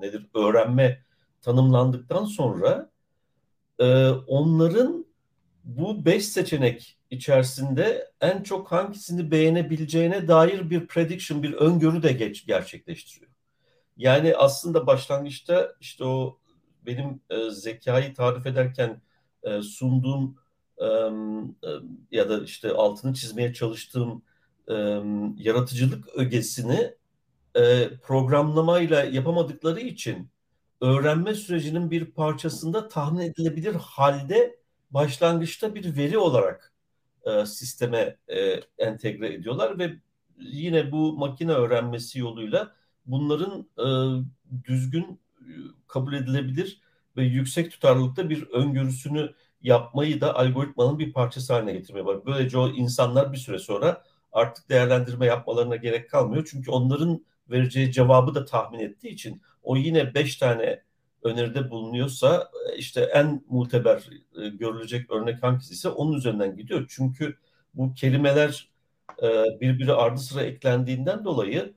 nedir 0.00 0.26
öğrenme 0.34 1.04
tanımlandıktan 1.40 2.24
sonra 2.24 2.90
e, 3.78 4.08
onların 4.08 5.06
bu 5.64 6.04
beş 6.04 6.24
seçenek 6.24 6.98
içerisinde 7.10 8.10
en 8.20 8.42
çok 8.42 8.72
hangisini 8.72 9.30
beğenebileceğine 9.30 10.28
dair 10.28 10.70
bir 10.70 10.86
prediction, 10.86 11.42
bir 11.42 11.52
öngörü 11.52 12.02
de 12.02 12.12
geç, 12.12 12.46
gerçekleştiriyor. 12.46 13.30
Yani 13.96 14.36
aslında 14.36 14.86
başlangıçta 14.86 15.74
işte 15.80 16.04
o 16.04 16.38
benim 16.86 17.20
e, 17.30 17.50
zekayı 17.50 18.14
tarif 18.14 18.46
ederken 18.46 19.02
e, 19.42 19.62
sunduğum 19.62 20.36
e, 20.78 20.86
ya 22.10 22.28
da 22.28 22.44
işte 22.44 22.70
altını 22.70 23.14
çizmeye 23.14 23.54
çalıştığım 23.54 24.22
e, 24.68 24.74
yaratıcılık 25.36 26.08
ögesini 26.14 26.94
e, 27.54 27.88
programlamayla 28.02 29.04
yapamadıkları 29.04 29.80
için 29.80 30.30
öğrenme 30.80 31.34
sürecinin 31.34 31.90
bir 31.90 32.04
parçasında 32.04 32.88
tahmin 32.88 33.20
edilebilir 33.20 33.74
halde 33.74 34.61
başlangıçta 34.94 35.74
bir 35.74 35.96
veri 35.96 36.18
olarak 36.18 36.72
e, 37.26 37.46
sisteme 37.46 38.16
e, 38.28 38.60
entegre 38.78 39.34
ediyorlar 39.34 39.78
ve 39.78 39.92
yine 40.38 40.92
bu 40.92 41.12
makine 41.18 41.52
öğrenmesi 41.52 42.18
yoluyla 42.18 42.72
bunların 43.06 43.68
e, 43.78 43.86
düzgün 44.64 45.20
kabul 45.88 46.12
edilebilir 46.14 46.80
ve 47.16 47.24
yüksek 47.24 47.70
tutarlılıkta 47.70 48.30
bir 48.30 48.42
öngörüsünü 48.50 49.34
yapmayı 49.62 50.20
da 50.20 50.36
algoritmanın 50.36 50.98
bir 50.98 51.12
parçası 51.12 51.52
haline 51.52 51.72
getirmeye 51.72 52.04
var. 52.04 52.26
Böylece 52.26 52.58
o 52.58 52.68
insanlar 52.68 53.32
bir 53.32 53.38
süre 53.38 53.58
sonra 53.58 54.04
artık 54.32 54.68
değerlendirme 54.68 55.26
yapmalarına 55.26 55.76
gerek 55.76 56.10
kalmıyor. 56.10 56.48
Çünkü 56.50 56.70
onların 56.70 57.24
vereceği 57.50 57.92
cevabı 57.92 58.34
da 58.34 58.44
tahmin 58.44 58.78
ettiği 58.78 59.08
için 59.08 59.42
o 59.62 59.76
yine 59.76 60.14
beş 60.14 60.36
tane 60.36 60.82
öneride 61.22 61.70
bulunuyorsa 61.70 62.50
işte 62.76 63.00
en 63.00 63.44
muteber 63.48 64.10
e, 64.42 64.48
görülecek 64.48 65.10
örnek 65.10 65.42
hangisi 65.42 65.74
ise 65.74 65.88
onun 65.88 66.12
üzerinden 66.12 66.56
gidiyor. 66.56 66.86
Çünkü 66.88 67.36
bu 67.74 67.94
kelimeler 67.94 68.68
e, 69.22 69.44
birbiri 69.60 69.92
ardı 69.92 70.20
sıra 70.20 70.42
eklendiğinden 70.42 71.24
dolayı 71.24 71.74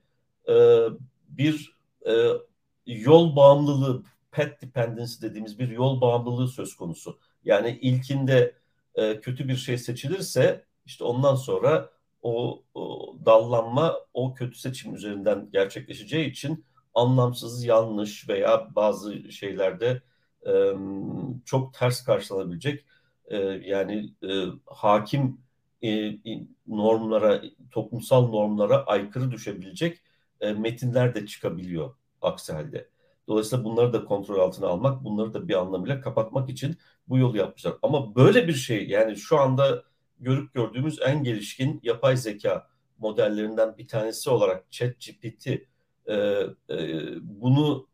e, 0.48 0.54
bir 1.28 1.76
e, 2.06 2.12
yol 2.86 3.36
bağımlılığı, 3.36 4.02
pet 4.30 4.62
dependency 4.62 5.26
dediğimiz 5.26 5.58
bir 5.58 5.68
yol 5.68 6.00
bağımlılığı 6.00 6.48
söz 6.48 6.76
konusu. 6.76 7.18
Yani 7.44 7.78
ilkinde 7.82 8.54
e, 8.94 9.20
kötü 9.20 9.48
bir 9.48 9.56
şey 9.56 9.78
seçilirse 9.78 10.64
işte 10.86 11.04
ondan 11.04 11.34
sonra 11.34 11.90
o, 12.22 12.62
o 12.74 13.16
dallanma 13.26 13.96
o 14.14 14.34
kötü 14.34 14.58
seçim 14.58 14.94
üzerinden 14.94 15.48
gerçekleşeceği 15.52 16.30
için 16.30 16.64
anlamsız, 16.96 17.64
yanlış 17.64 18.28
veya 18.28 18.68
bazı 18.76 19.32
şeylerde 19.32 20.02
e, 20.46 20.72
çok 21.44 21.74
ters 21.74 22.04
karşılanabilecek 22.04 22.84
e, 23.26 23.36
yani 23.64 24.10
e, 24.22 24.44
hakim 24.66 25.40
e, 25.84 26.18
normlara, 26.66 27.42
toplumsal 27.70 28.28
normlara 28.28 28.84
aykırı 28.86 29.30
düşebilecek 29.30 30.02
e, 30.40 30.52
metinler 30.52 31.14
de 31.14 31.26
çıkabiliyor 31.26 31.94
aksi 32.22 32.52
halde. 32.52 32.88
Dolayısıyla 33.28 33.64
bunları 33.64 33.92
da 33.92 34.04
kontrol 34.04 34.38
altına 34.40 34.66
almak, 34.66 35.04
bunları 35.04 35.34
da 35.34 35.48
bir 35.48 35.54
anlamıyla 35.54 36.00
kapatmak 36.00 36.50
için 36.50 36.76
bu 37.08 37.18
yolu 37.18 37.36
yapmışlar. 37.36 37.74
Ama 37.82 38.14
böyle 38.14 38.48
bir 38.48 38.54
şey 38.54 38.88
yani 38.88 39.16
şu 39.16 39.38
anda 39.40 39.82
görüp 40.20 40.54
gördüğümüz 40.54 40.98
en 41.02 41.22
gelişkin 41.22 41.80
yapay 41.82 42.16
zeka 42.16 42.66
modellerinden 42.98 43.78
bir 43.78 43.88
tanesi 43.88 44.30
olarak 44.30 44.72
ChatGPT 44.72 45.48
e, 46.08 46.14
e, 46.70 46.76
bunu 47.22 47.86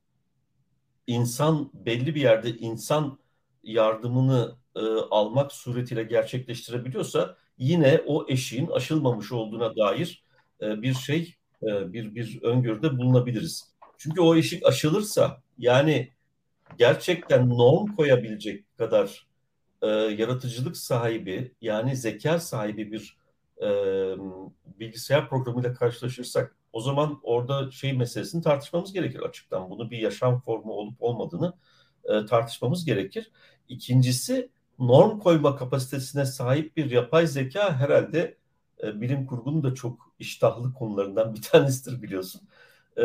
insan 1.07 1.71
belli 1.75 2.15
bir 2.15 2.21
yerde 2.21 2.51
insan 2.51 3.19
yardımını 3.63 4.57
e, 4.77 4.81
almak 5.11 5.53
suretiyle 5.53 6.03
gerçekleştirebiliyorsa 6.03 7.37
yine 7.59 8.03
o 8.07 8.27
eşiğin 8.29 8.67
aşılmamış 8.67 9.33
olduğuna 9.33 9.77
dair 9.77 10.25
e, 10.63 10.83
bir 10.83 10.95
şey 10.95 11.35
e, 11.63 11.93
bir 11.93 12.15
bir 12.15 12.43
öngörüde 12.43 12.99
bulunabiliriz. 12.99 13.73
Çünkü 13.99 14.21
o 14.21 14.37
eşik 14.37 14.67
aşılırsa 14.67 15.43
yani 15.59 16.11
gerçekten 16.79 17.49
norm 17.49 17.97
koyabilecek 17.97 18.77
kadar 18.79 19.27
e, 19.83 19.87
yaratıcılık 19.89 20.77
sahibi 20.77 21.55
yani 21.61 21.97
zeka 21.97 22.41
sahibi 22.41 22.93
bir 22.93 23.17
e, 23.63 23.69
bilgisayar 24.81 25.29
programıyla 25.29 25.75
karşılaşırsak 25.75 26.57
o 26.73 26.81
zaman 26.81 27.21
orada 27.23 27.71
şey 27.71 27.93
meselesini 27.93 28.43
tartışmamız 28.43 28.93
gerekir 28.93 29.21
açıktan. 29.21 29.71
Bunu 29.71 29.91
bir 29.91 29.99
yaşam 29.99 30.41
formu 30.41 30.73
olup 30.73 30.97
olmadığını 31.03 31.53
e, 32.05 32.27
tartışmamız 32.27 32.85
gerekir. 32.85 33.31
İkincisi 33.69 34.51
norm 34.79 35.19
koyma 35.19 35.57
kapasitesine 35.57 36.27
sahip 36.27 36.77
bir 36.77 36.91
yapay 36.91 37.27
zeka 37.27 37.77
herhalde 37.77 38.37
e, 38.83 39.01
bilim 39.01 39.27
kurgunun 39.27 39.63
da 39.63 39.75
çok 39.75 40.13
iştahlı 40.19 40.73
konularından 40.75 41.35
bir 41.35 41.43
tanesidir 41.43 42.03
biliyorsun. 42.03 42.41
E, 42.97 43.03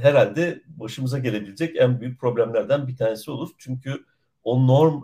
herhalde 0.00 0.62
başımıza 0.66 1.18
gelebilecek 1.18 1.76
en 1.76 2.00
büyük 2.00 2.20
problemlerden 2.20 2.88
bir 2.88 2.96
tanesi 2.96 3.30
olur. 3.30 3.50
Çünkü 3.58 4.04
o 4.44 4.66
norm 4.66 5.02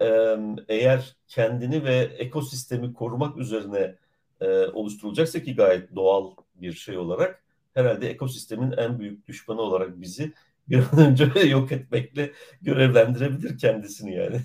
e, 0.00 0.36
eğer 0.68 1.16
kendini 1.28 1.84
ve 1.84 1.96
ekosistemi 1.96 2.92
korumak 2.94 3.36
üzerine 3.36 3.96
e, 4.40 4.66
oluşturulacaksa 4.66 5.42
ki 5.42 5.56
gayet 5.56 5.96
doğal 5.96 6.30
bir 6.60 6.72
şey 6.72 6.98
olarak 6.98 7.42
herhalde 7.74 8.08
ekosistemin 8.08 8.72
en 8.72 8.98
büyük 8.98 9.26
düşmanı 9.26 9.60
olarak 9.60 10.00
bizi 10.00 10.32
bir 10.68 10.78
an 10.78 10.98
önce 10.98 11.24
yok 11.48 11.72
etmekle 11.72 12.32
görevlendirebilir 12.62 13.58
kendisini 13.58 14.14
yani. 14.14 14.40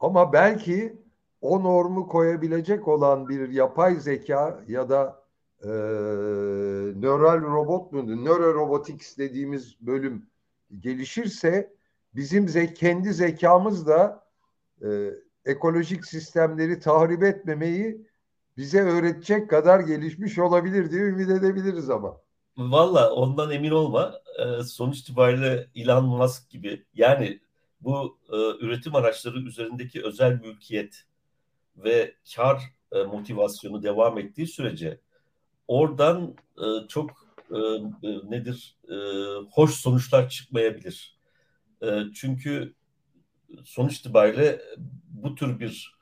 Ama 0.00 0.32
belki 0.32 0.96
o 1.40 1.62
normu 1.62 2.08
koyabilecek 2.08 2.88
olan 2.88 3.28
bir 3.28 3.48
yapay 3.48 3.96
zeka 4.00 4.64
ya 4.68 4.88
da 4.88 5.22
e, 5.62 5.68
nöral 7.00 7.42
robot 7.42 7.92
mu, 7.92 8.24
nörorobotics 8.24 9.18
dediğimiz 9.18 9.76
bölüm 9.80 10.26
gelişirse 10.80 11.72
bizim 12.14 12.48
ze 12.48 12.74
kendi 12.74 13.12
zekamız 13.12 13.86
da 13.86 14.26
e, 14.82 15.10
ekolojik 15.44 16.06
sistemleri 16.06 16.80
tahrip 16.80 17.22
etmemeyi 17.22 18.06
bize 18.56 18.80
öğretecek 18.80 19.50
kadar 19.50 19.80
gelişmiş 19.80 20.38
olabilir 20.38 20.90
diye 20.90 21.02
ümit 21.02 21.30
edebiliriz 21.30 21.90
ama. 21.90 22.16
Valla 22.56 23.12
ondan 23.12 23.50
emin 23.50 23.70
olma. 23.70 24.14
E, 24.38 24.62
sonuç 24.62 24.98
itibariyle 24.98 25.68
Elon 25.74 26.04
Musk 26.04 26.50
gibi 26.50 26.84
yani 26.94 27.40
bu 27.80 28.18
e, 28.32 28.36
üretim 28.64 28.94
araçları 28.94 29.38
üzerindeki 29.38 30.04
özel 30.04 30.32
mülkiyet 30.32 31.04
ve 31.76 32.14
kar 32.36 32.62
e, 32.92 33.02
motivasyonu 33.02 33.82
devam 33.82 34.18
ettiği 34.18 34.46
sürece 34.46 35.00
oradan 35.68 36.34
e, 36.58 36.88
çok 36.88 37.26
nedir 38.28 38.78
hoş 39.50 39.74
sonuçlar 39.74 40.28
çıkmayabilir. 40.28 41.18
Çünkü 42.14 42.74
sonuç 43.64 43.96
itibariyle 43.96 44.60
bu 45.08 45.34
tür 45.34 45.60
bir 45.60 45.95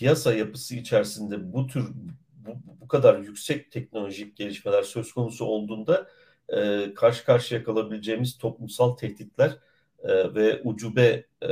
piyasa 0.00 0.34
yapısı 0.34 0.76
içerisinde 0.76 1.52
bu 1.52 1.66
tür 1.66 1.88
bu, 2.34 2.50
bu 2.80 2.88
kadar 2.88 3.18
yüksek 3.18 3.72
teknolojik 3.72 4.36
gelişmeler 4.36 4.82
söz 4.82 5.12
konusu 5.12 5.44
olduğunda 5.44 6.08
e, 6.48 6.94
karşı 6.94 7.24
karşıya 7.24 7.64
kalabileceğimiz 7.64 8.38
toplumsal 8.38 8.90
tehditler 8.96 9.58
e, 10.02 10.34
ve 10.34 10.62
ucube 10.62 11.26
e, 11.42 11.48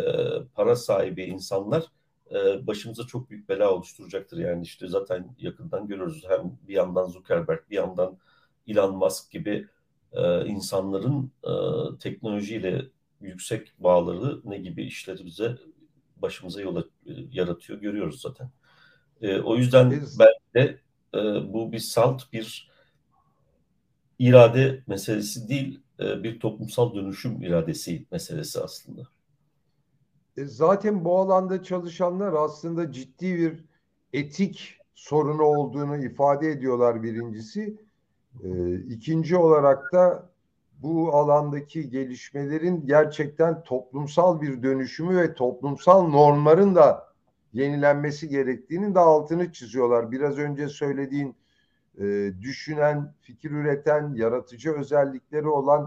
para 0.55 0.77
sahibi 0.77 1.25
insanlar 1.25 1.85
e, 2.31 2.67
başımıza 2.67 3.07
çok 3.07 3.31
büyük 3.31 3.49
bela 3.49 3.75
oluşturacaktır. 3.75 4.39
Yani 4.39 4.63
işte 4.63 4.89
zaten 4.89 5.35
yakından 5.39 5.87
görüyoruz 5.87 6.25
hem 6.29 6.59
bir 6.69 6.75
yandan 6.75 7.07
Zuckerberg 7.07 7.61
bir 7.71 7.77
yandan 7.77 8.19
Elon 8.67 8.97
Musk 8.97 9.31
gibi 9.31 9.67
e, 10.13 10.47
insanların 10.47 11.33
e, 11.45 11.53
teknolojiyle 11.99 12.85
yüksek 13.21 13.73
bağları 13.79 14.41
ne 14.45 14.59
gibi 14.59 14.85
işleri 14.85 15.27
bize 15.27 15.59
başımıza 16.23 16.61
yola 16.61 16.81
e, 16.81 17.13
yaratıyor 17.33 17.81
görüyoruz 17.81 18.21
zaten. 18.21 18.51
E, 19.21 19.41
o 19.41 19.57
yüzden 19.57 19.91
Biz... 19.91 20.19
belki 20.19 20.41
de 20.55 20.79
e, 21.15 21.53
bu 21.53 21.73
bir 21.73 21.79
salt 21.79 22.33
bir 22.33 22.71
irade 24.19 24.83
meselesi 24.87 25.49
değil 25.49 25.81
e, 26.01 26.23
bir 26.23 26.41
toplumsal 26.41 26.95
dönüşüm 26.95 27.43
iradesi 27.43 28.07
meselesi 28.11 28.61
aslında. 28.61 29.03
E, 30.37 30.45
zaten 30.45 31.05
bu 31.05 31.19
alanda 31.19 31.63
çalışanlar 31.63 32.33
aslında 32.33 32.93
ciddi 32.93 33.39
bir 33.39 33.65
etik 34.13 34.79
sorunu 34.95 35.43
olduğunu 35.43 36.05
ifade 36.05 36.49
ediyorlar 36.49 37.03
birincisi. 37.03 37.77
E, 38.45 38.75
ikinci 38.75 39.37
olarak 39.37 39.93
da 39.93 40.31
bu 40.83 41.15
alandaki 41.15 41.91
gelişmelerin 41.91 42.87
gerçekten 42.87 43.63
toplumsal 43.63 44.41
bir 44.41 44.63
dönüşümü 44.63 45.17
ve 45.17 45.35
toplumsal 45.35 46.09
normların 46.09 46.75
da 46.75 47.09
yenilenmesi 47.53 48.29
gerektiğinin 48.29 48.95
de 48.95 48.99
altını 48.99 49.53
çiziyorlar. 49.53 50.11
Biraz 50.11 50.39
önce 50.39 50.69
söylediğin 50.69 51.37
e, 51.99 52.33
düşünen, 52.41 53.15
fikir 53.21 53.51
üreten, 53.51 54.15
yaratıcı 54.15 54.73
özellikleri 54.73 55.49
olan 55.49 55.87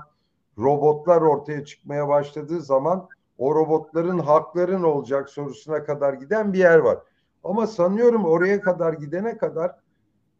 robotlar 0.57 1.21
ortaya 1.21 1.65
çıkmaya 1.65 2.07
başladığı 2.07 2.61
zaman 2.61 3.07
o 3.37 3.55
robotların 3.55 4.19
hakları 4.19 4.81
ne 4.81 4.85
olacak 4.85 5.29
sorusuna 5.29 5.83
kadar 5.83 6.13
giden 6.13 6.53
bir 6.53 6.59
yer 6.59 6.77
var. 6.77 6.97
Ama 7.43 7.67
sanıyorum 7.67 8.25
oraya 8.25 8.61
kadar 8.61 8.93
gidene 8.93 9.37
kadar 9.37 9.75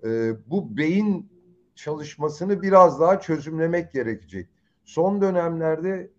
e, 0.04 0.34
bu 0.50 0.78
beyin 0.78 1.32
çalışmasını 1.76 2.62
biraz 2.62 3.00
daha 3.00 3.20
çözümlemek 3.20 3.92
gerekecek. 3.92 4.50
Son 4.84 5.22
dönemlerde 5.22 6.12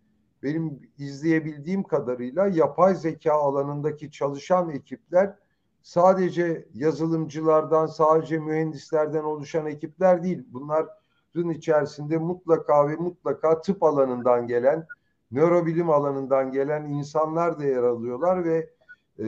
benim 0.42 0.90
izleyebildiğim 0.98 1.82
kadarıyla 1.82 2.46
yapay 2.46 2.94
zeka 2.94 3.32
alanındaki 3.32 4.10
çalışan 4.10 4.70
ekipler 4.70 5.34
sadece 5.82 6.68
yazılımcılardan, 6.74 7.86
sadece 7.86 8.38
mühendislerden 8.38 9.22
oluşan 9.22 9.66
ekipler 9.66 10.22
değil. 10.22 10.44
Bunların 10.52 11.50
içerisinde 11.50 12.18
mutlaka 12.18 12.88
ve 12.88 12.96
mutlaka 12.96 13.60
tıp 13.60 13.82
alanından 13.82 14.46
gelen, 14.46 14.86
nörobilim 15.30 15.90
alanından 15.90 16.52
gelen 16.52 16.84
insanlar 16.84 17.58
da 17.58 17.64
yer 17.64 17.82
alıyorlar 17.82 18.44
ve 18.44 18.70
e, 19.18 19.26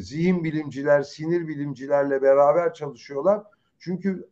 zihin 0.00 0.44
bilimciler, 0.44 1.02
sinir 1.02 1.48
bilimcilerle 1.48 2.22
beraber 2.22 2.74
çalışıyorlar. 2.74 3.42
Çünkü 3.78 4.28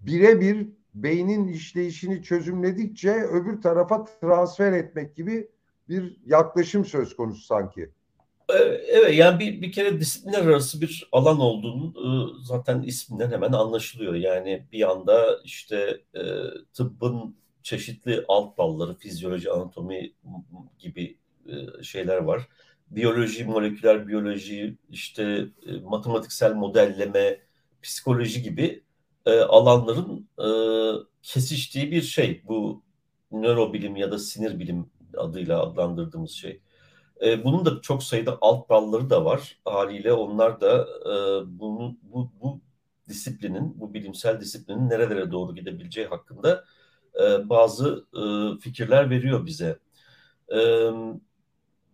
birebir 0.00 0.68
beynin 0.94 1.48
işleyişini 1.48 2.22
çözümledikçe 2.22 3.12
öbür 3.12 3.62
tarafa 3.62 4.04
transfer 4.04 4.72
etmek 4.72 5.16
gibi 5.16 5.48
bir 5.88 6.16
yaklaşım 6.26 6.84
söz 6.84 7.16
konusu 7.16 7.44
sanki. 7.44 7.90
Evet 8.88 9.14
yani 9.14 9.40
bir, 9.40 9.62
bir 9.62 9.72
kere 9.72 10.00
disiplinler 10.00 10.46
arası 10.46 10.80
bir 10.80 11.08
alan 11.12 11.40
olduğunu 11.40 11.94
e, 11.96 12.08
zaten 12.44 12.82
isminden 12.82 13.30
hemen 13.30 13.52
anlaşılıyor. 13.52 14.14
Yani 14.14 14.66
bir 14.72 14.90
anda 14.90 15.40
işte 15.44 16.00
e, 16.14 16.22
tıbbın 16.74 17.36
çeşitli 17.62 18.24
alt 18.28 18.58
dalları, 18.58 18.94
fizyoloji, 18.94 19.50
anatomi 19.50 20.12
gibi 20.78 21.16
e, 21.46 21.82
şeyler 21.82 22.16
var. 22.16 22.48
Biyoloji, 22.90 23.44
moleküler 23.44 24.08
biyoloji, 24.08 24.76
işte 24.90 25.46
matematiksel 25.82 26.54
modelleme, 26.54 27.38
psikoloji 27.82 28.42
gibi 28.42 28.82
alanların 29.26 30.28
kesiştiği 31.22 31.90
bir 31.90 32.02
şey. 32.02 32.42
Bu 32.48 32.82
nörobilim 33.32 33.96
ya 33.96 34.10
da 34.10 34.18
sinir 34.18 34.58
bilim 34.58 34.90
adıyla 35.16 35.62
adlandırdığımız 35.62 36.30
şey. 36.30 36.60
E, 37.22 37.44
bunun 37.44 37.64
da 37.64 37.80
çok 37.80 38.02
sayıda 38.02 38.38
alt 38.40 38.68
dalları 38.68 39.10
da 39.10 39.24
var. 39.24 39.58
Haliyle 39.64 40.12
onlar 40.12 40.60
da 40.60 40.88
e, 41.00 41.14
bunu, 41.60 41.96
bu, 42.02 42.32
bu 42.42 42.60
disiplinin, 43.08 43.80
bu 43.80 43.94
bilimsel 43.94 44.40
disiplinin 44.40 44.90
nerelere 44.90 45.30
doğru 45.30 45.54
gidebileceği 45.54 46.06
hakkında 46.06 46.64
e, 47.20 47.48
bazı 47.48 48.06
e, 48.14 48.22
fikirler 48.60 49.10
veriyor 49.10 49.46
bize. 49.46 49.78
E, 50.54 50.90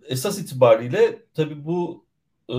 esas 0.08 0.38
itibariyle 0.38 1.26
tabii 1.34 1.64
bu 1.64 2.04
e, 2.50 2.56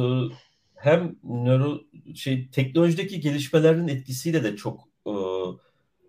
hem 0.78 1.16
nöro 1.24 1.82
şey 2.16 2.50
teknolojideki 2.50 3.20
gelişmelerin 3.20 3.88
etkisiyle 3.88 4.44
de 4.44 4.56
çok 4.56 4.80
e, 5.06 5.12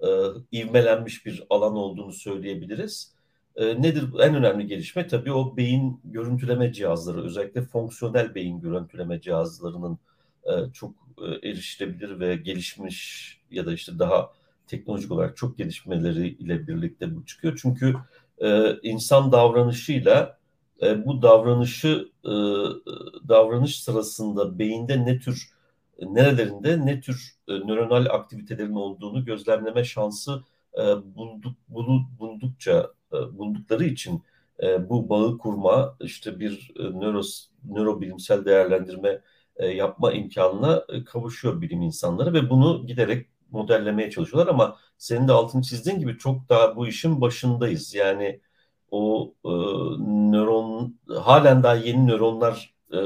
e, 0.06 0.08
ivmelenmiş 0.52 1.26
bir 1.26 1.42
alan 1.50 1.76
olduğunu 1.76 2.12
söyleyebiliriz. 2.12 3.14
E, 3.56 3.82
nedir 3.82 4.04
en 4.20 4.34
önemli 4.34 4.66
gelişme? 4.66 5.06
Tabii 5.06 5.32
o 5.32 5.56
beyin 5.56 6.00
görüntüleme 6.04 6.72
cihazları, 6.72 7.24
özellikle 7.24 7.62
fonksiyonel 7.62 8.34
beyin 8.34 8.60
görüntüleme 8.60 9.20
cihazlarının 9.20 9.98
e, 10.44 10.52
çok 10.72 10.94
e, 11.18 11.48
erişilebilir 11.48 12.20
ve 12.20 12.36
gelişmiş 12.36 13.38
ya 13.50 13.66
da 13.66 13.72
işte 13.72 13.98
daha 13.98 14.32
teknolojik 14.66 15.12
olarak 15.12 15.36
çok 15.36 15.58
gelişmeleri 15.58 16.28
ile 16.28 16.66
birlikte 16.66 17.16
bu 17.16 17.26
çıkıyor. 17.26 17.58
Çünkü 17.62 17.94
e, 18.38 18.76
insan 18.82 19.32
davranışıyla 19.32 20.37
e, 20.82 21.06
bu 21.06 21.22
davranışı 21.22 22.08
e, 22.24 22.28
davranış 23.28 23.82
sırasında 23.82 24.58
beyinde 24.58 25.04
ne 25.04 25.18
tür 25.18 25.52
nerelerinde 26.02 26.86
ne 26.86 27.00
tür 27.00 27.36
e, 27.48 27.52
nöronal 27.52 28.06
aktivitelerin 28.06 28.74
olduğunu 28.74 29.24
gözlemleme 29.24 29.84
şansı 29.84 30.42
e, 30.78 30.82
bulduk, 31.16 31.56
bulu, 31.68 32.00
buldukça 32.18 32.92
e, 33.12 33.38
buldukları 33.38 33.84
için 33.84 34.22
e, 34.62 34.88
bu 34.88 35.08
bağı 35.08 35.38
kurma 35.38 35.96
işte 36.00 36.40
bir 36.40 36.72
e, 36.78 36.82
nöros, 36.82 37.48
nörobilimsel 37.64 38.44
değerlendirme 38.44 39.22
e, 39.56 39.66
yapma 39.66 40.12
imkanına 40.12 40.84
e, 40.88 41.04
kavuşuyor 41.04 41.60
bilim 41.60 41.82
insanları 41.82 42.32
ve 42.32 42.50
bunu 42.50 42.86
giderek 42.86 43.26
modellemeye 43.50 44.10
çalışıyorlar 44.10 44.52
ama 44.54 44.76
senin 44.98 45.28
de 45.28 45.32
altını 45.32 45.62
çizdiğin 45.62 45.98
gibi 45.98 46.18
çok 46.18 46.48
daha 46.48 46.76
bu 46.76 46.86
işin 46.86 47.20
başındayız. 47.20 47.94
Yani 47.94 48.40
o 48.90 49.34
e, 49.44 49.50
nöron 50.32 50.98
halen 51.18 51.62
daha 51.62 51.74
yeni 51.74 52.06
nöronlar 52.06 52.74
e, 52.92 52.96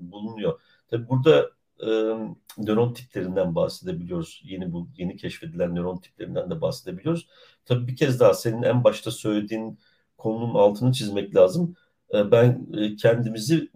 bulunuyor. 0.00 0.60
Tabii 0.88 1.08
burada 1.08 1.50
e, 1.80 1.88
nöron 2.58 2.92
tiplerinden 2.92 3.54
bahsedebiliyoruz. 3.54 4.42
Yeni 4.44 4.72
bu 4.72 4.88
yeni 4.96 5.16
keşfedilen 5.16 5.74
nöron 5.74 5.96
tiplerinden 5.96 6.50
de 6.50 6.60
bahsedebiliyoruz. 6.60 7.28
Tabii 7.64 7.86
bir 7.88 7.96
kez 7.96 8.20
daha 8.20 8.34
senin 8.34 8.62
en 8.62 8.84
başta 8.84 9.10
söylediğin 9.10 9.78
konunun 10.18 10.54
altını 10.54 10.92
çizmek 10.92 11.36
lazım. 11.36 11.76
E, 12.14 12.30
ben 12.30 12.66
e, 12.78 12.96
kendimizi 12.96 13.70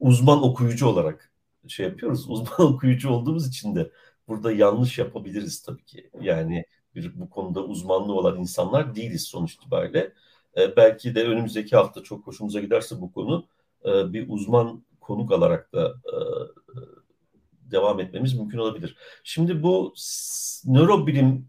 uzman 0.00 0.42
okuyucu 0.42 0.86
olarak 0.86 1.32
şey 1.68 1.86
yapıyoruz. 1.86 2.26
Uzman 2.30 2.74
okuyucu 2.74 3.10
olduğumuz 3.10 3.48
için 3.48 3.74
de 3.76 3.90
burada 4.28 4.52
yanlış 4.52 4.98
yapabiliriz 4.98 5.62
tabii 5.62 5.84
ki. 5.84 6.10
Yani 6.20 6.64
bir, 6.94 7.20
bu 7.20 7.30
konuda 7.30 7.64
uzmanlığı 7.64 8.12
olan 8.14 8.38
insanlar 8.38 8.94
değiliz 8.94 9.22
sonuç 9.22 9.54
itibariyle. 9.54 10.12
E, 10.56 10.76
belki 10.76 11.14
de 11.14 11.24
önümüzdeki 11.24 11.76
hafta 11.76 12.02
çok 12.02 12.26
hoşumuza 12.26 12.60
giderse 12.60 13.00
bu 13.00 13.12
konu 13.12 13.46
e, 13.84 14.12
bir 14.12 14.26
uzman 14.28 14.84
konuk 15.00 15.32
alarak 15.32 15.72
da 15.72 15.88
e, 15.88 16.16
devam 17.70 18.00
etmemiz 18.00 18.34
mümkün 18.34 18.58
olabilir. 18.58 18.96
Şimdi 19.24 19.62
bu 19.62 19.94
nörobilim 20.64 21.48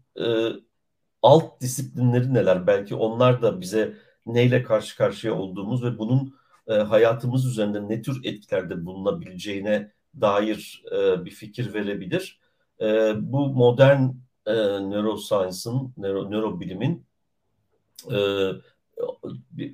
alt 1.22 1.60
disiplinleri 1.60 2.34
neler? 2.34 2.66
Belki 2.66 2.94
onlar 2.94 3.42
da 3.42 3.60
bize 3.60 3.94
neyle 4.26 4.62
karşı 4.62 4.96
karşıya 4.96 5.34
olduğumuz 5.34 5.84
ve 5.84 5.98
bunun 5.98 6.34
hayatımız 6.66 7.46
üzerinde 7.46 7.88
ne 7.88 8.02
tür 8.02 8.20
etkilerde 8.24 8.86
bulunabileceğine 8.86 9.92
dair 10.20 10.84
bir 11.24 11.30
fikir 11.30 11.74
verebilir. 11.74 12.40
Bu 13.16 13.48
modern 13.48 14.02
neuroscience'ın, 14.90 15.94
nöro, 15.96 16.30
nörobilimin 16.30 17.06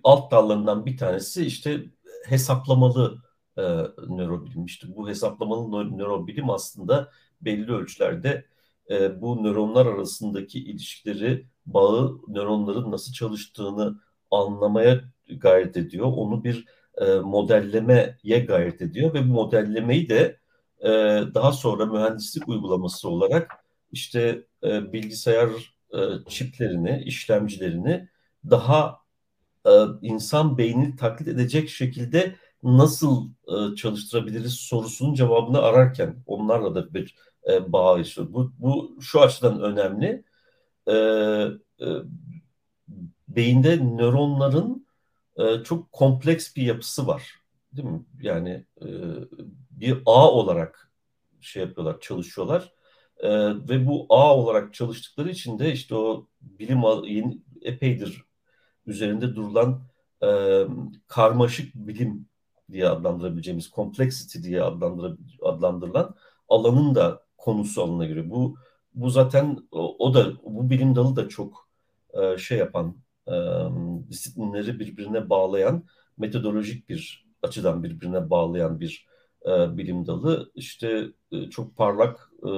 alt 0.04 0.30
dallarından 0.30 0.86
bir 0.86 0.96
tanesi 0.96 1.46
işte 1.46 1.84
hesaplamalı 2.26 3.18
e, 3.56 3.62
nörobilim. 4.08 4.64
İşte 4.64 4.88
bu 4.96 5.08
hesaplamalı 5.08 5.98
nörobilim 5.98 6.50
aslında 6.50 7.10
belli 7.40 7.72
ölçülerde 7.72 8.44
e, 8.90 9.20
bu 9.20 9.44
nöronlar 9.44 9.86
arasındaki 9.86 10.64
ilişkileri, 10.64 11.46
bağı, 11.66 12.18
nöronların 12.28 12.90
nasıl 12.92 13.12
çalıştığını 13.12 14.00
anlamaya 14.30 15.00
gayret 15.28 15.76
ediyor. 15.76 16.06
Onu 16.06 16.44
bir 16.44 16.66
e, 16.98 17.14
modellemeye 17.14 18.38
gayret 18.48 18.82
ediyor 18.82 19.14
ve 19.14 19.28
bu 19.28 19.32
modellemeyi 19.32 20.08
de 20.08 20.38
e, 20.80 20.88
daha 21.34 21.52
sonra 21.52 21.86
mühendislik 21.86 22.48
uygulaması 22.48 23.08
olarak 23.08 23.50
işte 23.92 24.44
e, 24.64 24.92
bilgisayar 24.92 25.50
e, 25.92 25.98
çiplerini, 26.28 27.02
işlemcilerini 27.06 28.08
daha 28.50 29.03
e, 29.66 29.70
insan 30.02 30.58
beynini 30.58 30.96
taklit 30.96 31.28
edecek 31.28 31.68
şekilde 31.68 32.36
nasıl 32.62 33.28
e, 33.48 33.76
çalıştırabiliriz 33.76 34.52
sorusunun 34.52 35.14
cevabını 35.14 35.62
ararken 35.62 36.22
onlarla 36.26 36.74
da 36.74 36.94
bir 36.94 37.16
e, 37.48 37.72
bağ 37.72 37.98
yaşıyor. 37.98 38.26
Bu, 38.32 38.52
bu 38.58 38.98
şu 39.00 39.20
açıdan 39.20 39.60
önemli. 39.60 40.24
E, 40.88 40.94
beyinde 43.28 43.78
nöronların 43.78 44.86
çok 45.64 45.92
kompleks 45.92 46.56
bir 46.56 46.62
yapısı 46.62 47.06
var. 47.06 47.34
Değil 47.72 47.88
mi? 47.88 48.04
Yani 48.20 48.64
bir 49.70 50.02
ağ 50.06 50.30
olarak 50.30 50.92
şey 51.40 51.62
yapıyorlar, 51.62 52.00
çalışıyorlar. 52.00 52.72
E, 53.18 53.30
ve 53.48 53.86
bu 53.86 54.06
ağ 54.08 54.36
olarak 54.36 54.74
çalıştıkları 54.74 55.30
için 55.30 55.58
de 55.58 55.72
işte 55.72 55.94
o 55.94 56.28
bilim 56.40 56.82
yeni, 57.04 57.38
epeydir 57.62 58.24
üzerinde 58.86 59.36
durulan 59.36 59.82
e, 60.22 60.28
karmaşık 61.06 61.74
bilim 61.74 62.26
diye 62.72 62.88
adlandırabileceğimiz 62.88 63.70
complexity 63.70 64.48
diye 64.48 64.62
adlandırılan 65.42 66.14
alanın 66.48 66.94
da 66.94 67.22
konusu 67.38 67.82
alına 67.82 68.04
göre. 68.04 68.30
Bu 68.30 68.56
bu 68.94 69.10
zaten 69.10 69.58
o, 69.70 69.96
o 70.06 70.14
da 70.14 70.32
bu 70.44 70.70
bilim 70.70 70.96
dalı 70.96 71.16
da 71.16 71.28
çok 71.28 71.68
e, 72.14 72.38
şey 72.38 72.58
yapan 72.58 72.96
e, 73.28 73.32
disiplinleri 74.10 74.80
birbirine 74.80 75.30
bağlayan 75.30 75.84
metodolojik 76.18 76.88
bir 76.88 77.26
açıdan 77.42 77.82
birbirine 77.82 78.30
bağlayan 78.30 78.80
bir 78.80 79.06
e, 79.46 79.76
bilim 79.76 80.06
dalı. 80.06 80.52
İşte 80.54 81.06
e, 81.32 81.50
çok 81.50 81.76
parlak 81.76 82.30
e, 82.42 82.50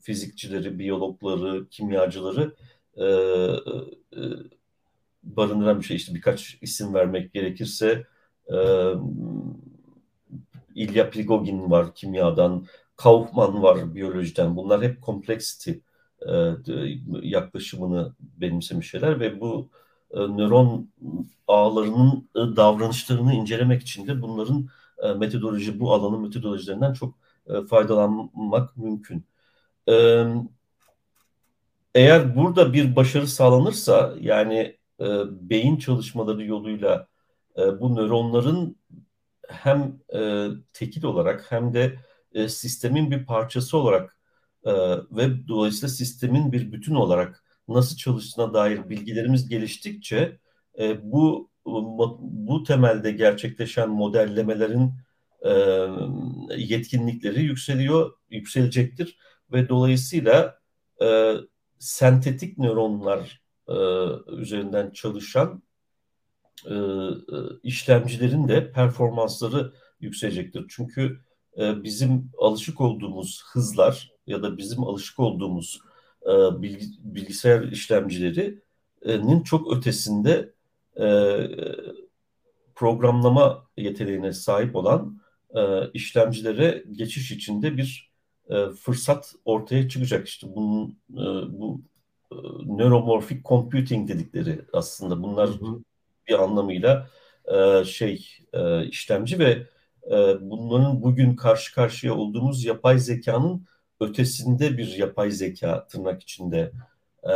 fizikçileri, 0.00 0.78
biyologları, 0.78 1.68
kimyacıları 1.68 2.54
e, 2.96 3.04
e, 3.04 4.22
barındıran 5.22 5.78
bir 5.78 5.84
şey. 5.84 5.96
İşte 5.96 6.14
birkaç 6.14 6.58
isim 6.62 6.94
vermek 6.94 7.32
gerekirse 7.32 8.06
E, 8.50 8.56
İlya 10.74 11.10
Prigogin 11.10 11.70
var 11.70 11.94
kimyadan, 11.94 12.66
Kaufman 12.96 13.62
var 13.62 13.94
biyolojiden. 13.94 14.56
Bunlar 14.56 14.82
hep 14.82 15.02
complexity 15.02 15.70
e, 16.28 16.32
yaklaşımını 17.22 18.14
benimsemiş 18.20 18.90
şeyler 18.90 19.20
ve 19.20 19.40
bu 19.40 19.70
e, 20.10 20.20
nöron 20.20 20.90
ağlarının 21.48 22.28
e, 22.36 22.56
davranışlarını 22.56 23.34
incelemek 23.34 23.82
için 23.82 24.06
de 24.06 24.22
bunların 24.22 24.68
e, 25.02 25.12
metodoloji, 25.12 25.80
bu 25.80 25.94
alanın 25.94 26.22
metodolojilerinden 26.22 26.92
çok 26.92 27.14
e, 27.48 27.66
faydalanmak 27.66 28.76
mümkün. 28.76 29.24
E, 29.88 30.24
eğer 31.94 32.36
burada 32.36 32.72
bir 32.72 32.96
başarı 32.96 33.26
sağlanırsa 33.28 34.14
yani 34.20 34.79
e, 35.00 35.06
beyin 35.50 35.76
çalışmaları 35.76 36.44
yoluyla 36.44 37.06
e, 37.58 37.80
bu 37.80 37.96
nöronların 37.96 38.76
hem 39.48 40.00
e, 40.14 40.48
tekil 40.72 41.04
olarak 41.04 41.52
hem 41.52 41.74
de 41.74 41.96
e, 42.32 42.48
sistemin 42.48 43.10
bir 43.10 43.26
parçası 43.26 43.76
olarak 43.78 44.16
e, 44.64 44.72
ve 45.10 45.48
dolayısıyla 45.48 45.88
sistemin 45.88 46.52
bir 46.52 46.72
bütün 46.72 46.94
olarak 46.94 47.44
nasıl 47.68 47.96
çalıştığına 47.96 48.54
dair 48.54 48.88
bilgilerimiz 48.88 49.48
geliştikçe 49.48 50.38
e, 50.78 51.12
bu 51.12 51.50
bu 52.20 52.62
temelde 52.62 53.10
gerçekleşen 53.10 53.90
modellemelerin 53.90 54.92
e, 55.42 55.50
yetkinlikleri 56.56 57.42
yükseliyor, 57.42 58.12
yükselecektir. 58.30 59.18
Ve 59.52 59.68
dolayısıyla 59.68 60.58
e, 61.02 61.34
sentetik 61.78 62.58
nöronlar 62.58 63.42
e, 63.70 63.76
üzerinden 64.32 64.90
çalışan 64.90 65.62
e, 66.66 66.74
e, 66.74 67.18
işlemcilerin 67.62 68.48
de 68.48 68.72
performansları 68.72 69.72
yükselecektir. 70.00 70.66
Çünkü 70.68 71.20
bizim 71.56 72.30
alışık 72.38 72.80
olduğumuz 72.80 73.42
hızlar 73.52 74.12
ya 74.26 74.42
da 74.42 74.58
bizim 74.58 74.84
alışık 74.84 75.18
olduğumuz 75.20 75.80
bilgi, 76.52 76.86
bilgisayar 76.98 77.62
işlemcilerinin 77.62 79.42
çok 79.42 79.76
ötesinde 79.76 80.52
programlama 82.74 83.66
yeteneğine 83.76 84.32
sahip 84.32 84.76
olan 84.76 85.20
işlemcilere 85.94 86.84
geçiş 86.92 87.30
içinde 87.30 87.76
bir 87.76 88.10
fırsat 88.80 89.34
ortaya 89.44 89.88
çıkacak. 89.88 90.28
İşte 90.28 90.46
bunun 90.54 90.98
bu 91.48 91.82
e, 92.32 92.36
neuromorphic 92.66 93.42
computing 93.44 94.08
dedikleri 94.08 94.60
aslında 94.72 95.22
bunlar 95.22 95.48
hı 95.48 95.52
hı. 95.52 95.82
bir 96.28 96.42
anlamıyla 96.42 97.08
e, 97.54 97.84
şey 97.84 98.28
e, 98.52 98.86
işlemci 98.86 99.38
ve 99.38 99.66
e, 100.10 100.16
bunların 100.40 101.02
bugün 101.02 101.36
karşı 101.36 101.74
karşıya 101.74 102.14
olduğumuz 102.14 102.64
yapay 102.64 102.98
zekanın 102.98 103.66
ötesinde 104.00 104.78
bir 104.78 104.96
yapay 104.96 105.30
zeka 105.30 105.86
tırnak 105.86 106.22
içinde 106.22 106.72
e, 107.22 107.32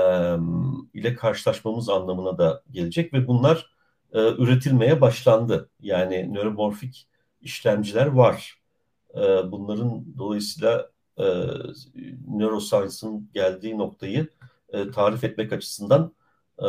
ile 0.95 1.15
karşılaşmamız 1.15 1.89
anlamına 1.89 2.39
da 2.39 2.63
gelecek 2.71 3.13
ve 3.13 3.27
bunlar 3.27 3.75
e, 4.13 4.19
üretilmeye 4.19 5.01
başlandı. 5.01 5.71
Yani 5.81 6.35
nöromorfik 6.35 7.09
işlemciler 7.41 8.07
var. 8.07 8.59
E, 9.15 9.21
bunların 9.53 10.05
dolayısıyla 10.19 10.91
e, 11.19 11.25
neuroscience'ın 12.29 13.31
geldiği 13.35 13.79
noktayı 13.79 14.29
e, 14.75 14.91
tarif 14.91 15.25
etmek 15.25 15.53
açısından 15.53 16.15
e, 16.59 16.67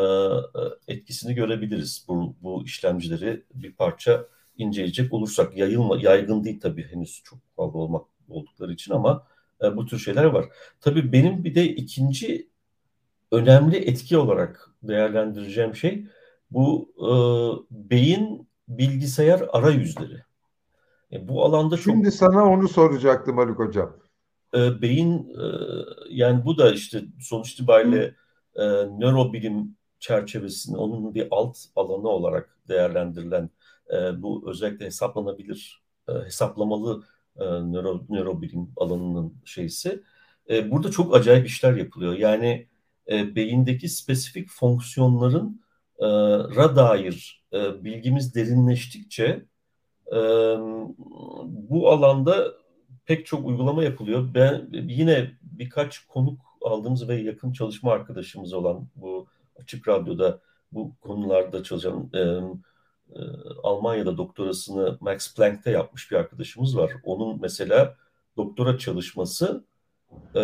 etkisini 0.87 1.35
görebiliriz. 1.35 2.05
Bu, 2.07 2.35
bu 2.41 2.65
işlemcileri 2.65 3.43
bir 3.53 3.73
parça 3.73 4.27
inceleyecek 4.57 5.13
olursak 5.13 5.57
yayılma, 5.57 5.97
yaygın 5.97 6.43
değil 6.43 6.59
tabii 6.59 6.87
henüz 6.91 7.21
çok 7.23 7.39
fazla 7.55 7.79
olmak 7.79 8.05
oldukları 8.29 8.73
için 8.73 8.93
ama 8.93 9.27
e, 9.63 9.77
bu 9.77 9.85
tür 9.85 9.99
şeyler 9.99 10.25
var. 10.25 10.45
Tabii 10.81 11.11
benim 11.11 11.43
bir 11.43 11.55
de 11.55 11.67
ikinci 11.67 12.49
önemli 13.31 13.77
etki 13.77 14.17
olarak 14.17 14.69
değerlendireceğim 14.83 15.75
şey 15.75 16.07
bu 16.51 16.91
e, 16.97 17.09
beyin 17.71 18.47
bilgisayar 18.67 19.45
arayüzleri. 19.51 20.23
E, 21.11 21.27
bu 21.27 21.45
alanda 21.45 21.77
çok... 21.77 21.93
Şimdi 21.93 22.11
sana 22.11 22.45
onu 22.45 22.67
soracaktım 22.67 23.37
Haluk 23.37 23.59
Hocam. 23.59 24.04
E, 24.53 24.81
beyin 24.81 25.29
e, 25.29 25.43
yani 26.09 26.45
bu 26.45 26.57
da 26.57 26.71
işte 26.71 27.03
sonuç 27.21 27.51
itibariyle 27.53 28.15
e, 28.55 28.63
nörobilim 28.99 29.77
çerçevesinde 29.99 30.77
onun 30.77 31.15
bir 31.15 31.27
alt 31.31 31.57
alanı 31.75 32.07
olarak 32.09 32.57
değerlendirilen 32.67 33.49
e, 33.93 34.21
bu 34.21 34.49
özellikle 34.49 34.85
hesaplanabilir, 34.85 35.83
e, 36.09 36.13
hesaplamalı 36.13 37.03
e, 37.39 37.43
nöro, 37.45 38.05
nörobilim 38.09 38.71
alanının 38.77 39.33
şeysi. 39.45 40.03
E, 40.49 40.71
burada 40.71 40.91
çok 40.91 41.15
acayip 41.15 41.47
işler 41.47 41.75
yapılıyor. 41.75 42.13
Yani 42.13 42.67
e, 43.11 43.35
beyindeki 43.35 43.89
spesifik 43.89 44.49
fonksiyonların 44.49 45.61
e, 45.99 46.05
ra 46.55 46.75
dair 46.75 47.45
e, 47.53 47.83
bilgimiz 47.83 48.35
derinleştikçe 48.35 49.45
e, 50.11 50.17
bu 51.45 51.89
alanda 51.91 52.53
pek 53.05 53.25
çok 53.25 53.45
uygulama 53.47 53.83
yapılıyor. 53.83 54.29
Ben 54.33 54.69
yine 54.71 55.31
birkaç 55.41 55.99
konuk 55.99 56.41
aldığımız 56.61 57.07
ve 57.07 57.15
yakın 57.15 57.51
çalışma 57.51 57.91
arkadaşımız 57.91 58.53
olan 58.53 58.87
bu 58.95 59.27
açık 59.55 59.87
radyoda 59.87 60.41
bu 60.71 60.95
konularda 61.01 61.63
çalışan 61.63 62.09
e, 62.13 62.19
e, 62.19 63.19
Almanya'da 63.63 64.17
doktorasını 64.17 64.97
Max 65.01 65.35
Planck'te 65.35 65.71
yapmış 65.71 66.11
bir 66.11 66.15
arkadaşımız 66.15 66.77
var. 66.77 66.91
Onun 67.03 67.41
mesela 67.41 67.95
doktora 68.37 68.77
çalışması 68.77 69.63
e, 70.35 70.43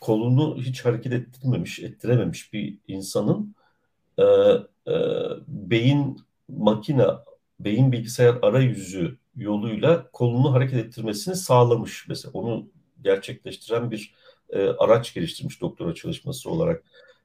kolunu 0.00 0.56
hiç 0.56 0.84
hareket 0.84 1.12
ettirmemiş, 1.12 1.80
ettirememiş 1.80 2.52
bir 2.52 2.78
insanın 2.88 3.54
e, 4.18 4.22
e, 4.22 4.94
beyin 5.48 6.20
makine, 6.48 7.06
beyin 7.60 7.92
bilgisayar 7.92 8.38
arayüzü 8.42 9.19
yoluyla 9.40 10.10
kolunu 10.12 10.52
hareket 10.52 10.86
ettirmesini 10.86 11.36
sağlamış. 11.36 12.06
Mesela 12.08 12.32
onu 12.32 12.68
gerçekleştiren 13.02 13.90
bir 13.90 14.14
e, 14.50 14.68
araç 14.68 15.14
geliştirmiş 15.14 15.60
doktora 15.60 15.94
çalışması 15.94 16.50
olarak. 16.50 16.84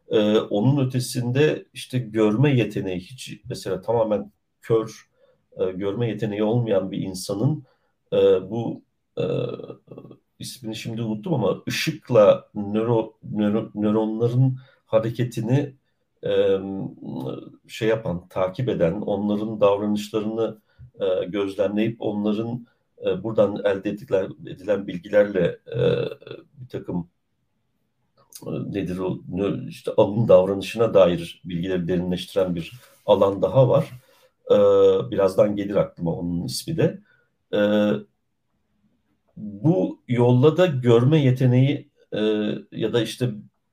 E, 0.09 0.37
onun 0.37 0.87
ötesinde 0.87 1.65
işte 1.73 1.99
görme 1.99 2.55
yeteneği 2.55 2.99
hiç 2.99 3.39
mesela 3.49 3.81
tamamen 3.81 4.31
kör 4.61 5.09
e, 5.57 5.71
görme 5.71 6.07
yeteneği 6.09 6.43
olmayan 6.43 6.91
bir 6.91 6.97
insanın 6.97 7.63
e, 8.13 8.17
bu 8.49 8.81
e, 9.17 9.23
ismini 10.39 10.75
şimdi 10.75 11.01
unuttum 11.01 11.33
ama 11.33 11.63
ışıkla 11.67 12.49
nöro, 12.55 13.17
nöro, 13.23 13.71
nöronların 13.75 14.59
hareketini 14.85 15.75
e, 16.25 16.59
şey 17.67 17.87
yapan, 17.87 18.27
takip 18.27 18.69
eden, 18.69 18.93
onların 19.01 19.61
davranışlarını 19.61 20.61
e, 21.01 21.25
gözlemleyip 21.25 21.95
onların 21.99 22.65
e, 23.05 23.23
buradan 23.23 23.61
elde 23.65 23.89
edilen, 23.89 24.29
edilen 24.47 24.87
bilgilerle 24.87 25.59
e, 25.75 25.79
bir 26.57 26.67
takım 26.69 27.09
nedir 28.67 28.97
o 28.97 29.19
işte 29.67 29.91
alın 29.97 30.27
davranışına 30.27 30.93
dair 30.93 31.41
bilgileri 31.45 31.87
derinleştiren 31.87 32.55
bir 32.55 32.71
alan 33.05 33.41
daha 33.41 33.69
var. 33.69 33.91
Birazdan 35.11 35.55
gelir 35.55 35.75
aklıma 35.75 36.11
onun 36.13 36.45
ismi 36.45 36.77
de. 36.77 36.99
Bu 39.37 40.01
yolla 40.07 40.57
da 40.57 40.65
görme 40.65 41.21
yeteneği 41.21 41.89
ya 42.71 42.93
da 42.93 43.01
işte 43.01 43.29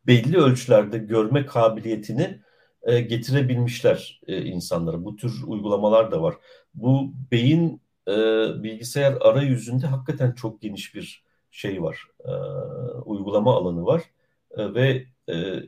belli 0.06 0.36
ölçülerde 0.36 0.98
görme 0.98 1.46
kabiliyetini 1.46 2.40
e, 2.84 3.00
getirebilmişler 3.00 4.20
e, 4.26 4.44
insanlara. 4.44 5.04
Bu 5.04 5.16
tür 5.16 5.42
uygulamalar 5.46 6.10
da 6.10 6.22
var. 6.22 6.34
Bu 6.74 7.12
beyin 7.30 7.82
e, 8.08 8.12
bilgisayar 8.62 9.18
arayüzünde 9.20 9.86
hakikaten 9.86 10.32
çok 10.32 10.62
geniş 10.62 10.94
bir 10.94 11.24
şey 11.50 11.82
var. 11.82 12.06
E, 12.24 12.30
uygulama 13.04 13.56
alanı 13.56 13.84
var. 13.84 14.02
E, 14.56 14.74
ve 14.74 15.06
e, 15.28 15.62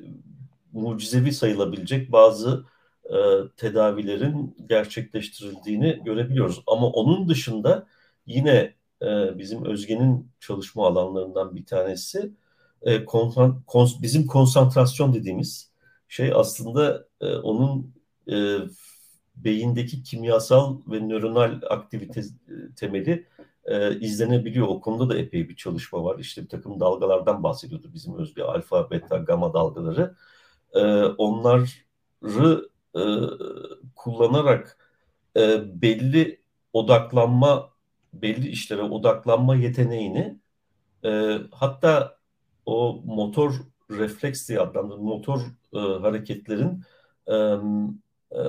mucizevi 0.72 1.32
sayılabilecek 1.32 2.12
bazı 2.12 2.64
e, 3.04 3.16
tedavilerin 3.56 4.56
gerçekleştirildiğini 4.68 6.00
görebiliyoruz. 6.04 6.62
Ama 6.66 6.86
onun 6.86 7.28
dışında 7.28 7.86
yine 8.26 8.74
e, 9.02 9.38
bizim 9.38 9.64
Özge'nin 9.64 10.30
çalışma 10.40 10.86
alanlarından 10.86 11.56
bir 11.56 11.66
tanesi 11.66 12.30
e, 12.82 13.04
konsan, 13.04 13.62
kons, 13.66 14.02
bizim 14.02 14.26
konsantrasyon 14.26 15.14
dediğimiz 15.14 15.73
şey 16.14 16.32
aslında 16.34 17.08
e, 17.20 17.36
onun 17.36 17.94
e, 18.30 18.58
beyindeki 19.36 20.02
kimyasal 20.02 20.78
ve 20.86 21.00
nöronal 21.08 21.60
aktivite 21.70 22.20
e, 22.20 22.24
temeli 22.76 23.26
e, 23.64 24.00
izlenebiliyor. 24.00 24.66
O 24.66 24.80
konuda 24.80 25.08
da 25.14 25.18
epey 25.18 25.48
bir 25.48 25.56
çalışma 25.56 26.04
var. 26.04 26.18
İşte 26.18 26.42
bir 26.42 26.48
takım 26.48 26.80
dalgalardan 26.80 27.42
bahsediyordu 27.42 27.90
bizim 27.94 28.18
Özge. 28.18 28.42
Alfa, 28.42 28.90
beta, 28.90 29.16
gamma 29.16 29.54
dalgaları. 29.54 30.16
E, 30.74 30.80
onları 31.04 32.68
e, 32.96 33.02
kullanarak 33.96 34.78
e, 35.36 35.62
belli 35.82 36.40
odaklanma, 36.72 37.70
belli 38.12 38.48
işlere 38.48 38.82
odaklanma 38.82 39.56
yeteneğini 39.56 40.38
e, 41.04 41.38
hatta 41.52 42.18
o 42.66 43.02
motor 43.04 43.73
refleks 43.90 44.48
diye 44.48 44.60
adlandırılan 44.60 45.04
motor 45.04 45.40
e, 45.72 45.78
hareketlerin 45.78 46.82
e, 47.26 47.34
e, 47.34 48.42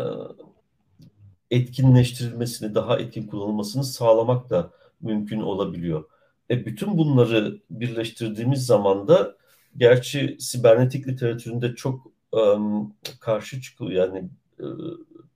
etkinleştirilmesini, 1.52 2.76
daha 2.76 3.00
etkin 3.00 3.28
kullanılmasını 3.28 3.84
sağlamak 3.84 4.50
da 4.50 4.72
mümkün 5.02 5.42
olabiliyor. 5.42 6.04
E, 6.50 6.66
bütün 6.66 6.98
bunları 6.98 7.60
birleştirdiğimiz 7.70 8.66
zaman 8.66 9.08
da 9.08 9.36
gerçi 9.78 10.38
sibernetik 10.40 11.08
literatüründe 11.08 11.76
çok 11.76 12.12
um, 12.32 12.94
karşı 13.20 13.62
çıkıyor 13.62 13.92
yani 13.92 14.30
e, 14.60 14.66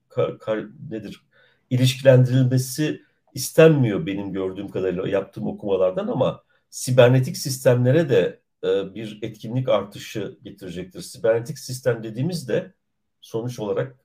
kar, 0.10 0.40
kar, 0.40 0.66
nedir 0.90 1.22
ilişkilendirilmesi 1.70 3.02
istenmiyor 3.34 4.06
benim 4.06 4.34
gördüğüm 4.34 4.70
kadarıyla 4.70 5.08
yaptığım 5.10 5.48
okumalardan 5.48 6.08
ama 6.08 6.44
sibernetik 6.70 7.38
sistemlere 7.38 8.10
de 8.10 8.40
e, 8.64 8.96
bir 8.96 9.20
etkinlik 9.22 9.70
artışı 9.70 10.38
getirecektir. 10.44 11.02
Sibernetik 11.02 11.60
sistem 11.60 12.04
dediğimizde 12.04 12.74
sonuç 13.22 13.60
olarak 13.60 13.96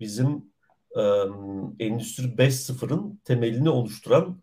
bizim 0.00 0.44
e, 0.96 1.02
Endüstri 1.84 2.24
5.0'ın 2.24 3.20
temelini 3.24 3.68
oluşturan 3.68 4.40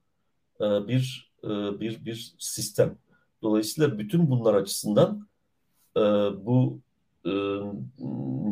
e, 0.62 0.63
bir 0.63 1.32
e, 1.43 1.48
bir 1.80 2.06
bir 2.06 2.36
sistem. 2.39 2.98
Dolayısıyla 3.41 4.00
bütün 4.00 4.30
bunlar 4.30 4.54
açısından 4.54 5.28
e, 5.98 6.02
bu 6.46 6.80
e, 7.26 7.32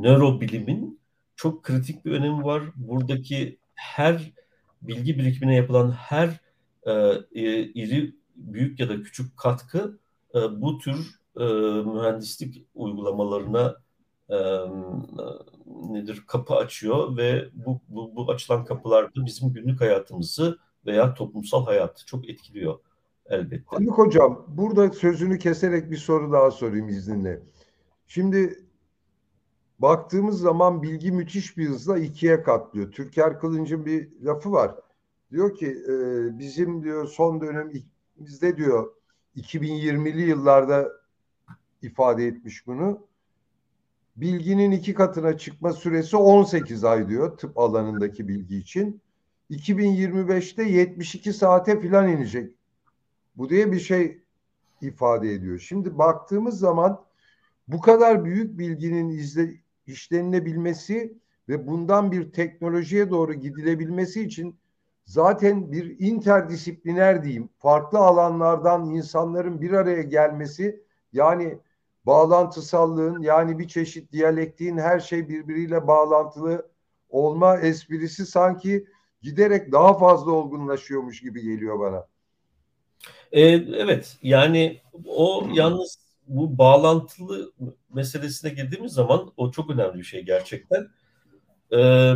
nörobilimin 0.02 1.00
çok 1.36 1.64
kritik 1.64 2.06
bir 2.06 2.12
önemi 2.12 2.44
var. 2.44 2.64
Buradaki 2.76 3.58
her 3.76 4.32
bilgi 4.82 5.20
birikimine 5.20 5.56
yapılan 5.56 5.92
her 5.92 6.40
e, 6.84 7.64
iri, 7.64 8.16
büyük 8.36 8.80
ya 8.80 8.90
da 8.90 9.02
küçük 9.02 9.38
katkı 9.38 10.00
e, 10.36 10.62
bu 10.62 10.78
tür 10.78 11.20
e, 11.38 11.44
mühendislik 11.84 12.68
uygulamalarına 12.76 13.76
e, 14.30 14.38
nedir 15.66 16.24
kapı 16.28 16.56
açıyor 16.56 17.18
ve 17.18 17.50
bu, 17.54 17.82
bu, 17.88 18.16
bu 18.16 18.32
açılan 18.32 18.66
kapılarda 18.66 19.26
bizim 19.26 19.54
günlük 19.54 19.82
hayatımızı 19.82 20.58
veya 20.86 21.14
toplumsal 21.14 21.66
hayatı 21.66 22.06
çok 22.06 22.30
etkiliyor 22.30 22.80
elbette. 23.26 23.64
Haluk 23.66 23.98
Hocam 23.98 24.46
burada 24.48 24.90
sözünü 24.92 25.40
keserek 25.40 25.92
bir 25.92 25.98
soru 25.98 26.32
daha 26.32 26.52
sorayım 26.52 26.90
izninle. 26.90 27.42
Şimdi 28.08 28.66
baktığımız 29.80 30.40
zaman 30.40 30.84
bilgi 30.84 31.12
müthiş 31.12 31.58
bir 31.58 31.68
hızla 31.68 31.98
ikiye 31.98 32.44
katlıyor. 32.44 32.92
Türker 32.92 33.40
Kılınç'ın 33.40 33.86
bir 33.86 34.10
lafı 34.22 34.52
var. 34.52 34.76
Diyor 35.32 35.56
ki 35.56 35.68
e, 35.68 35.94
bizim 36.40 36.84
diyor 36.84 37.08
son 37.08 37.42
dönemimizde 37.42 38.58
diyor 38.58 38.92
2020'li 39.38 40.22
yıllarda 40.22 40.92
ifade 41.82 42.28
etmiş 42.28 42.68
bunu. 42.68 43.08
Bilginin 44.16 44.72
iki 44.72 44.94
katına 44.94 45.38
çıkma 45.38 45.74
süresi 45.74 46.18
18 46.18 46.84
ay 46.84 47.10
diyor 47.10 47.38
tıp 47.38 47.58
alanındaki 47.58 48.28
bilgi 48.28 48.58
için. 48.58 49.02
2025'te 49.52 50.64
72 50.64 51.34
saate 51.34 51.82
filan 51.82 52.08
inecek. 52.08 52.56
Bu 53.38 53.50
diye 53.50 53.72
bir 53.72 53.80
şey 53.80 54.22
ifade 54.82 55.34
ediyor. 55.34 55.60
Şimdi 55.60 55.98
baktığımız 55.98 56.60
zaman 56.60 57.06
bu 57.68 57.82
kadar 57.82 58.26
büyük 58.26 58.60
bilginin 58.60 59.10
izle, 59.10 59.54
işlenilebilmesi 59.88 61.18
ve 61.50 61.68
bundan 61.68 62.12
bir 62.12 62.32
teknolojiye 62.32 63.10
doğru 63.10 63.34
gidilebilmesi 63.34 64.24
için 64.24 64.56
zaten 65.06 65.72
bir 65.72 66.00
interdisipliner 66.00 67.24
diyeyim 67.24 67.50
farklı 67.58 68.00
alanlardan 68.00 68.90
insanların 68.90 69.62
bir 69.62 69.72
araya 69.72 70.02
gelmesi 70.02 70.84
yani 71.14 71.60
bağlantısallığın 72.06 73.22
yani 73.22 73.60
bir 73.60 73.68
çeşit 73.68 74.12
diyalektiğin 74.12 74.78
her 74.78 75.00
şey 75.00 75.30
birbiriyle 75.30 75.88
bağlantılı 75.88 76.70
olma 77.10 77.58
esprisi 77.58 78.26
sanki 78.26 78.88
giderek 79.22 79.72
daha 79.72 79.98
fazla 79.98 80.32
olgunlaşıyormuş 80.32 81.22
gibi 81.22 81.42
geliyor 81.42 81.80
bana. 81.80 82.08
Ee, 83.32 83.42
evet 83.78 84.18
yani 84.22 84.82
o 85.06 85.48
yalnız 85.54 85.98
bu 86.28 86.58
bağlantılı 86.58 87.54
meselesine 87.94 88.52
girdiğimiz 88.52 88.92
zaman 88.92 89.32
o 89.38 89.52
çok 89.52 89.70
önemli 89.70 89.98
bir 89.98 90.04
şey 90.04 90.26
gerçekten. 90.26 90.88
Ee, 91.74 92.14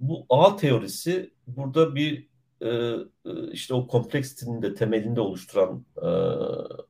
bu 0.00 0.26
ağ 0.28 0.56
teorisi 0.56 1.31
burada 1.46 1.94
bir 1.94 2.28
e, 2.60 2.68
e 2.68 3.52
işte 3.52 3.74
o 3.74 3.86
kompleksitinin 3.86 4.62
de 4.62 4.74
temelinde 4.74 5.20
oluşturan 5.20 5.84
e, 5.96 6.06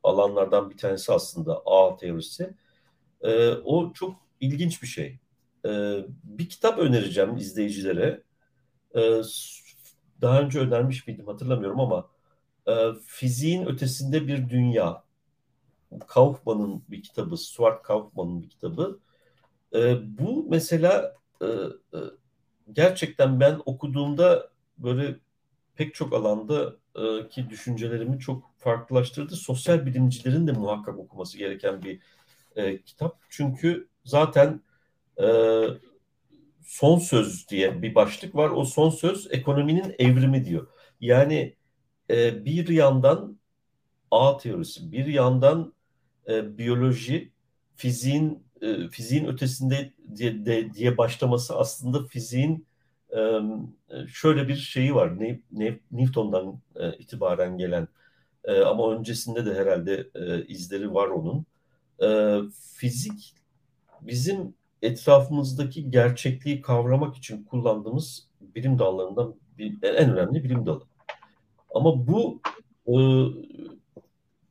alanlardan 0.03 0.69
bir 0.69 0.77
tanesi 0.77 1.13
aslında 1.13 1.61
ağ 1.65 1.97
teorisi. 1.97 2.53
O 3.63 3.93
çok 3.93 4.15
ilginç 4.39 4.81
bir 4.81 4.87
şey. 4.87 5.19
Bir 6.23 6.49
kitap 6.49 6.79
önereceğim 6.79 7.37
izleyicilere. 7.37 8.23
Daha 10.21 10.41
önce 10.41 10.59
önermiş 10.59 11.07
miydim 11.07 11.27
hatırlamıyorum 11.27 11.79
ama 11.79 12.09
e, 12.67 12.73
Fiziğin 13.05 13.65
Ötesinde 13.65 14.27
Bir 14.27 14.49
Dünya 14.49 15.03
Kaufman'ın 16.07 16.83
bir 16.89 17.03
kitabı, 17.03 17.37
Stuart 17.37 17.83
Kaufman'ın 17.83 18.43
bir 18.43 18.49
kitabı. 18.49 18.99
Bu 20.03 20.45
mesela 20.49 21.15
gerçekten 22.71 23.39
ben 23.39 23.61
okuduğumda 23.65 24.49
böyle 24.77 25.15
pek 25.75 25.95
çok 25.95 26.13
alanda 26.13 26.75
e, 26.95 27.29
ki 27.29 27.49
düşüncelerimi 27.49 28.19
çok 28.19 28.51
farklılaştırdı. 28.57 29.35
Sosyal 29.35 29.85
bilimcilerin 29.85 30.47
de 30.47 30.51
muhakkak 30.51 30.99
okuması 30.99 31.37
gereken 31.37 31.83
bir 31.83 31.99
e, 32.55 32.81
kitap. 32.81 33.17
Çünkü 33.29 33.87
zaten 34.05 34.61
e, 35.21 35.27
son 36.65 36.99
söz 36.99 37.49
diye 37.49 37.81
bir 37.81 37.95
başlık 37.95 38.35
var. 38.35 38.49
O 38.49 38.65
son 38.65 38.89
söz 38.89 39.27
ekonominin 39.31 39.95
evrimi 39.99 40.45
diyor. 40.45 40.67
Yani 41.01 41.55
e, 42.09 42.45
bir 42.45 42.67
yandan 42.67 43.39
ağ 44.11 44.37
teorisi, 44.37 44.91
bir 44.91 45.05
yandan 45.05 45.73
e, 46.27 46.57
biyoloji, 46.57 47.31
fiziğin 47.75 48.43
e, 48.63 48.87
fiziğin 48.89 49.25
ötesinde 49.25 49.93
diye, 50.15 50.45
de, 50.45 50.73
diye 50.73 50.97
başlaması 50.97 51.57
aslında 51.57 52.07
fiziğin 52.07 52.65
e, 53.11 53.39
şöyle 54.07 54.47
bir 54.47 54.55
şeyi 54.55 54.95
var. 54.95 55.19
Ne, 55.19 55.39
ne, 55.51 55.79
Newton'dan 55.91 56.59
e, 56.75 56.97
itibaren 56.97 57.57
gelen 57.57 57.87
e, 58.43 58.61
ama 58.61 58.93
öncesinde 58.93 59.45
de 59.45 59.55
herhalde 59.55 60.09
e, 60.15 60.45
izleri 60.45 60.93
var 60.93 61.07
onun. 61.07 61.45
E, 62.01 62.39
fizik 62.73 63.35
bizim 64.01 64.53
etrafımızdaki 64.81 65.91
gerçekliği 65.91 66.61
kavramak 66.61 67.15
için 67.15 67.43
kullandığımız 67.43 68.27
bilim 68.41 68.79
dallarından 68.79 69.35
bir, 69.57 69.83
en 69.83 70.11
önemli 70.17 70.43
bilim 70.43 70.65
dalı. 70.65 70.83
Ama 71.75 72.07
bu 72.07 72.41
e, 72.87 72.95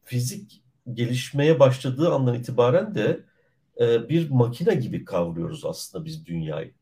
fizik 0.05 0.63
gelişmeye 0.93 1.61
başladığı 1.61 2.13
andan 2.13 2.35
itibaren 2.35 2.95
de 2.95 3.21
e, 3.83 4.09
bir 4.09 4.31
makine 4.31 4.75
gibi 4.75 5.05
kavruyoruz 5.05 5.65
aslında 5.65 6.05
biz 6.05 6.27
dünyayı. 6.27 6.73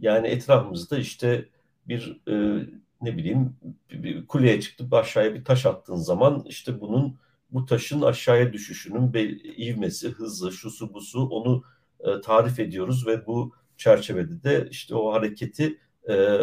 Yani 0.00 0.28
etrafımızda 0.28 0.98
işte 0.98 1.48
bir 1.88 2.20
e, 2.28 2.66
ne 3.02 3.16
bileyim 3.16 3.56
bir, 3.90 4.26
kuleye 4.26 4.60
çıktıp 4.60 4.92
aşağıya 4.92 5.34
bir 5.34 5.44
taş 5.44 5.66
attığın 5.66 5.96
zaman 5.96 6.44
işte 6.48 6.80
bunun 6.80 7.18
bu 7.50 7.66
taşın 7.66 8.02
aşağıya 8.02 8.52
düşüşünün 8.52 9.12
ivmesi, 9.58 10.08
hızı, 10.08 10.52
şusu 10.52 10.94
busu 10.94 11.28
onu 11.28 11.64
e, 12.00 12.20
tarif 12.20 12.60
ediyoruz 12.60 13.06
ve 13.06 13.26
bu 13.26 13.52
çerçevede 13.76 14.42
de 14.42 14.68
işte 14.70 14.94
o 14.94 15.12
hareketi 15.12 15.78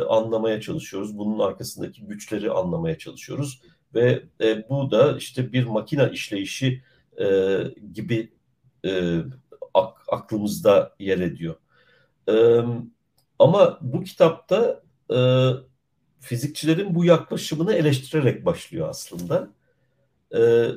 anlamaya 0.09 0.61
çalışıyoruz. 0.61 1.17
Bunun 1.17 1.39
arkasındaki 1.39 2.05
güçleri 2.05 2.51
anlamaya 2.51 2.97
çalışıyoruz 2.97 3.61
ve 3.95 4.23
bu 4.69 4.91
da 4.91 5.17
işte 5.17 5.53
bir 5.53 5.65
makine 5.65 6.09
işleyişi 6.11 6.83
gibi 7.93 8.31
aklımızda 10.07 10.95
yer 10.99 11.19
ediyor. 11.19 11.55
E, 12.29 12.33
ama 13.39 13.77
bu 13.81 14.03
kitapta 14.03 14.83
e, 15.13 15.49
fizikçilerin 16.19 16.95
bu 16.95 17.05
yaklaşımını 17.05 17.73
eleştirerek 17.73 18.45
başlıyor 18.45 18.89
aslında. 18.89 19.49
E, 20.31 20.39
e, 20.39 20.71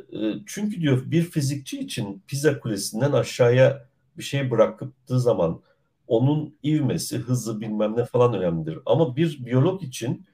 çünkü 0.47 0.81
diyor 0.81 1.11
bir 1.11 1.23
fizikçi 1.23 1.81
için 1.81 2.23
Pisa 2.27 2.61
Kulesi'nden 2.61 3.13
aşağıya 3.13 3.89
bir 4.19 4.23
şey 4.23 4.51
bıraktığı 4.51 5.21
zaman 5.21 5.63
onun 6.07 6.59
ivmesi, 6.65 7.19
hızı 7.19 7.61
bilmem 7.61 7.97
ne 7.97 8.05
falan 8.05 8.35
önemlidir. 8.35 8.79
Ama 8.87 9.17
bir 9.17 9.47
biyolog 9.47 9.83
için 9.83 10.27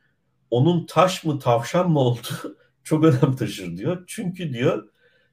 onun 0.50 0.86
taş 0.86 1.24
mı 1.24 1.38
tavşan 1.38 1.90
mı 1.90 1.98
olduğu 1.98 2.56
çok 2.84 3.04
önem 3.04 3.36
taşır 3.36 3.76
diyor. 3.76 4.04
Çünkü 4.06 4.52
diyor 4.52 4.88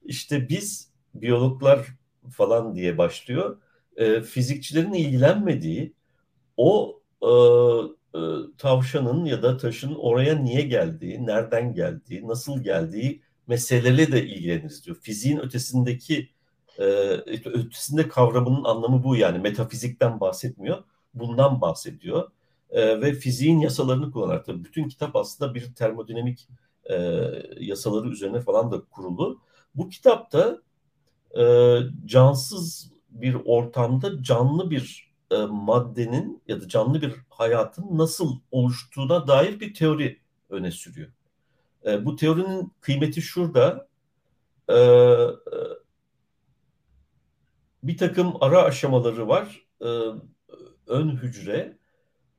işte 0.06 0.50
biz 0.50 0.91
biyologlar 1.13 1.88
falan 2.29 2.75
diye 2.75 2.97
başlıyor. 2.97 3.62
E, 3.95 4.21
fizikçilerin 4.21 4.93
ilgilenmediği 4.93 5.93
o 6.57 7.01
e, 7.21 7.29
e, 8.17 8.21
tavşanın 8.57 9.25
ya 9.25 9.43
da 9.43 9.57
taşın 9.57 9.95
oraya 9.95 10.36
niye 10.36 10.62
geldiği, 10.62 11.25
nereden 11.25 11.73
geldiği, 11.73 12.27
nasıl 12.27 12.63
geldiği 12.63 13.21
meseleleri 13.47 14.12
de 14.12 14.25
ilgileniriz 14.25 14.86
diyor. 14.86 14.97
Fiziğin 15.01 15.38
ötesindeki 15.39 16.29
e, 16.77 16.84
ötesinde 17.45 18.07
kavramının 18.07 18.63
anlamı 18.63 19.03
bu 19.03 19.15
yani 19.15 19.39
metafizikten 19.39 20.19
bahsetmiyor. 20.19 20.84
Bundan 21.13 21.62
bahsediyor. 21.62 22.31
E, 22.69 23.01
ve 23.01 23.13
fiziğin 23.13 23.60
yasalarını 23.60 24.12
kullanarak 24.12 24.45
tabii 24.45 24.63
bütün 24.63 24.88
kitap 24.88 25.15
aslında 25.15 25.53
bir 25.55 25.73
termodinamik 25.75 26.47
e, 26.86 26.95
yasaları 27.60 28.10
üzerine 28.10 28.39
falan 28.39 28.71
da 28.71 28.81
kurulu. 28.81 29.41
Bu 29.75 29.89
kitapta 29.89 30.62
e, 31.38 31.78
cansız 32.06 32.91
bir 33.10 33.38
ortamda 33.46 34.24
canlı 34.24 34.72
bir 34.72 35.12
e, 35.32 35.38
maddenin 35.38 36.44
ya 36.48 36.62
da 36.62 36.67
canlı 36.67 37.02
bir 37.02 37.15
hayatın 37.30 37.98
nasıl 37.98 38.39
oluştuğuna 38.52 39.28
dair 39.28 39.60
bir 39.60 39.74
teori 39.74 40.20
öne 40.50 40.72
sürüyor. 40.72 41.10
E, 41.86 42.06
bu 42.06 42.15
teorinin 42.15 42.74
kıymeti 42.82 43.22
şurada. 43.22 43.88
E, 44.70 44.76
e, 44.76 45.38
bir 47.84 47.98
takım 47.98 48.34
ara 48.41 48.63
aşamaları 48.63 49.28
var. 49.28 49.67
E, 49.82 49.89
ön 50.88 51.10
hücre 51.10 51.78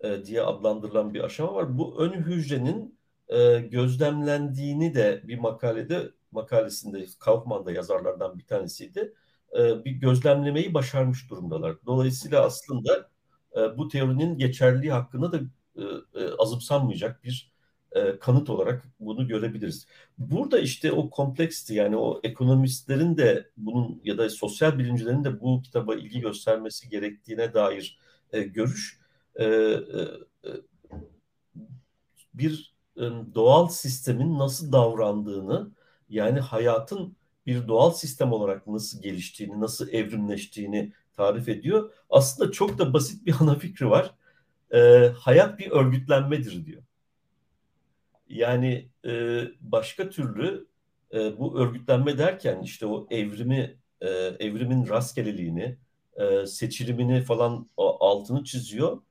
e, 0.00 0.24
diye 0.24 0.42
adlandırılan 0.42 1.14
bir 1.14 1.20
aşama 1.20 1.55
var. 1.55 1.78
Bu 1.78 1.98
ön 1.98 2.12
hücrenin 2.12 2.98
e, 3.28 3.59
gözlemlendiğini 3.59 4.94
de 4.94 5.22
bir 5.24 5.38
makalede 5.38 6.11
makalesinde 6.32 7.06
Kaufman'da 7.20 7.72
yazarlardan 7.72 8.38
bir 8.38 8.46
tanesiydi. 8.46 9.14
E, 9.58 9.84
bir 9.84 9.90
gözlemlemeyi 9.90 10.74
başarmış 10.74 11.30
durumdalar. 11.30 11.76
Dolayısıyla 11.86 12.44
aslında 12.44 13.10
e, 13.56 13.78
bu 13.78 13.88
teorinin 13.88 14.38
geçerliliği 14.38 14.92
hakkında 14.92 15.32
da 15.32 15.40
e, 15.76 15.82
e, 16.14 16.30
azımsanmayacak 16.38 17.24
bir 17.24 17.52
e, 17.92 18.18
kanıt 18.18 18.50
olarak 18.50 18.84
bunu 19.00 19.28
görebiliriz. 19.28 19.86
Burada 20.18 20.58
işte 20.58 20.92
o 20.92 21.10
kompleksiti 21.10 21.74
yani 21.74 21.96
o 21.96 22.20
ekonomistlerin 22.22 23.16
de 23.16 23.50
bunun 23.56 24.00
ya 24.04 24.18
da 24.18 24.30
sosyal 24.30 24.78
bilimcilerin 24.78 25.24
de 25.24 25.40
bu 25.40 25.62
kitaba 25.62 25.94
ilgi 25.94 26.20
göstermesi 26.20 26.88
gerektiğine 26.88 27.54
dair 27.54 27.98
e, 28.32 28.42
görüş 28.42 29.00
e, 29.34 29.44
e, 29.44 29.48
e 30.44 30.50
bir 32.34 32.72
doğal 33.34 33.68
sistemin 33.68 34.38
nasıl 34.38 34.72
davrandığını 34.72 35.70
yani 36.12 36.40
hayatın 36.40 37.16
bir 37.46 37.68
doğal 37.68 37.90
sistem 37.90 38.33
olarak 38.33 38.66
nasıl 38.66 39.03
geliştiğini, 39.03 39.61
nasıl 39.61 39.88
evrimleştiğini 39.88 40.92
tarif 41.12 41.48
ediyor. 41.48 41.92
Aslında 42.11 42.53
çok 42.53 42.79
da 42.79 42.92
basit 42.92 43.27
bir 43.27 43.35
ana 43.40 43.55
fikri 43.55 43.90
var. 43.90 44.14
E, 44.75 44.79
hayat 45.18 45.59
bir 45.59 45.70
örgütlenmedir 45.70 46.66
diyor. 46.66 46.83
Yani 48.29 48.88
e, 49.05 49.42
başka 49.61 50.11
türlü 50.11 50.66
e, 51.14 51.38
bu 51.38 51.59
örgütlenme 51.61 52.18
derken 52.18 52.61
işte 52.62 52.87
o 52.87 53.07
evrimi, 53.11 53.77
e, 54.01 54.09
evrimin 54.40 54.88
rastgeleliğini, 54.88 55.79
e, 56.16 56.46
seçilimini 56.46 57.22
falan 57.22 57.68
altını 57.77 58.44
çiziyor. 58.44 59.03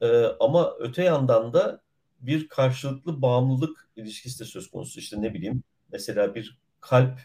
E, 0.00 0.24
ama 0.40 0.74
öte 0.78 1.04
yandan 1.04 1.52
da 1.52 1.82
bir 2.20 2.48
karşılıklı 2.48 3.22
bağımlılık 3.22 3.88
ilişkisi 3.96 4.40
de 4.40 4.44
söz 4.44 4.70
konusu. 4.70 5.00
İşte 5.00 5.22
ne 5.22 5.34
bileyim 5.34 5.62
mesela 5.92 6.34
bir 6.34 6.58
kalp 6.80 7.20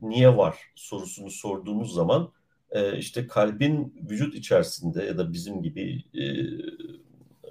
niye 0.00 0.36
var 0.36 0.58
sorusunu 0.74 1.30
sorduğumuz 1.30 1.94
zaman 1.94 2.32
e, 2.70 2.98
işte 2.98 3.26
kalbin 3.26 3.94
vücut 4.10 4.34
içerisinde 4.34 5.04
ya 5.04 5.18
da 5.18 5.32
bizim 5.32 5.62
gibi 5.62 6.04
e, 6.14 6.24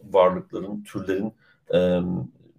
varlıkların, 0.03 0.83
türlerin 0.83 1.33
e, 1.73 1.99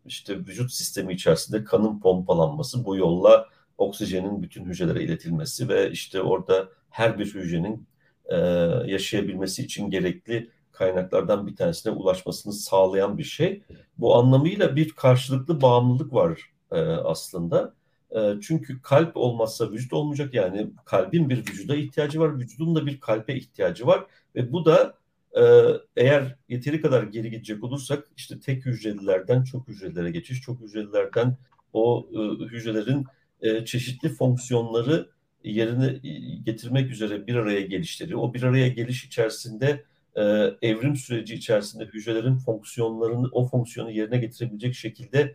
işte 0.06 0.38
vücut 0.38 0.72
sistemi 0.72 1.12
içerisinde 1.12 1.64
kanın 1.64 2.00
pompalanması, 2.00 2.84
bu 2.84 2.96
yolla 2.96 3.48
oksijenin 3.78 4.42
bütün 4.42 4.64
hücrelere 4.64 5.02
iletilmesi 5.02 5.68
ve 5.68 5.90
işte 5.90 6.22
orada 6.22 6.68
her 6.90 7.18
bir 7.18 7.34
hücrenin 7.34 7.86
e, 8.26 8.36
yaşayabilmesi 8.86 9.62
için 9.62 9.90
gerekli 9.90 10.50
kaynaklardan 10.72 11.46
bir 11.46 11.56
tanesine 11.56 11.92
ulaşmasını 11.92 12.52
sağlayan 12.52 13.18
bir 13.18 13.24
şey. 13.24 13.62
Bu 13.98 14.16
anlamıyla 14.16 14.76
bir 14.76 14.90
karşılıklı 14.90 15.62
bağımlılık 15.62 16.12
var 16.12 16.53
e, 16.74 16.78
aslında. 16.80 17.74
E, 18.10 18.20
çünkü 18.42 18.82
kalp 18.82 19.16
olmazsa 19.16 19.72
vücut 19.72 19.92
olmayacak. 19.92 20.34
Yani 20.34 20.70
kalbin 20.84 21.30
bir 21.30 21.38
vücuda 21.38 21.76
ihtiyacı 21.76 22.20
var, 22.20 22.38
vücudun 22.38 22.74
da 22.74 22.86
bir 22.86 23.00
kalbe 23.00 23.34
ihtiyacı 23.34 23.86
var. 23.86 24.06
Ve 24.34 24.52
bu 24.52 24.64
da 24.64 24.94
e, 25.36 25.42
eğer 25.96 26.36
yeteri 26.48 26.80
kadar 26.80 27.02
geri 27.02 27.30
gidecek 27.30 27.64
olursak 27.64 28.08
işte 28.16 28.40
tek 28.40 28.66
hücrelilerden 28.66 29.44
çok 29.44 29.68
hücrelere 29.68 30.10
geçiş, 30.10 30.40
çok 30.40 30.60
hücrelilerden 30.60 31.36
o 31.72 32.08
e, 32.12 32.44
hücrelerin 32.44 33.04
e, 33.40 33.64
çeşitli 33.64 34.08
fonksiyonları 34.08 35.08
yerine 35.44 36.00
getirmek 36.44 36.90
üzere 36.90 37.26
bir 37.26 37.34
araya 37.34 37.60
gelişleri, 37.60 38.16
o 38.16 38.34
bir 38.34 38.42
araya 38.42 38.68
geliş 38.68 39.04
içerisinde 39.04 39.84
e, 40.16 40.22
evrim 40.62 40.96
süreci 40.96 41.34
içerisinde 41.34 41.84
hücrelerin 41.84 42.36
fonksiyonlarını 42.36 43.28
o 43.32 43.48
fonksiyonu 43.48 43.90
yerine 43.90 44.18
getirebilecek 44.18 44.74
şekilde 44.74 45.20
e, 45.20 45.34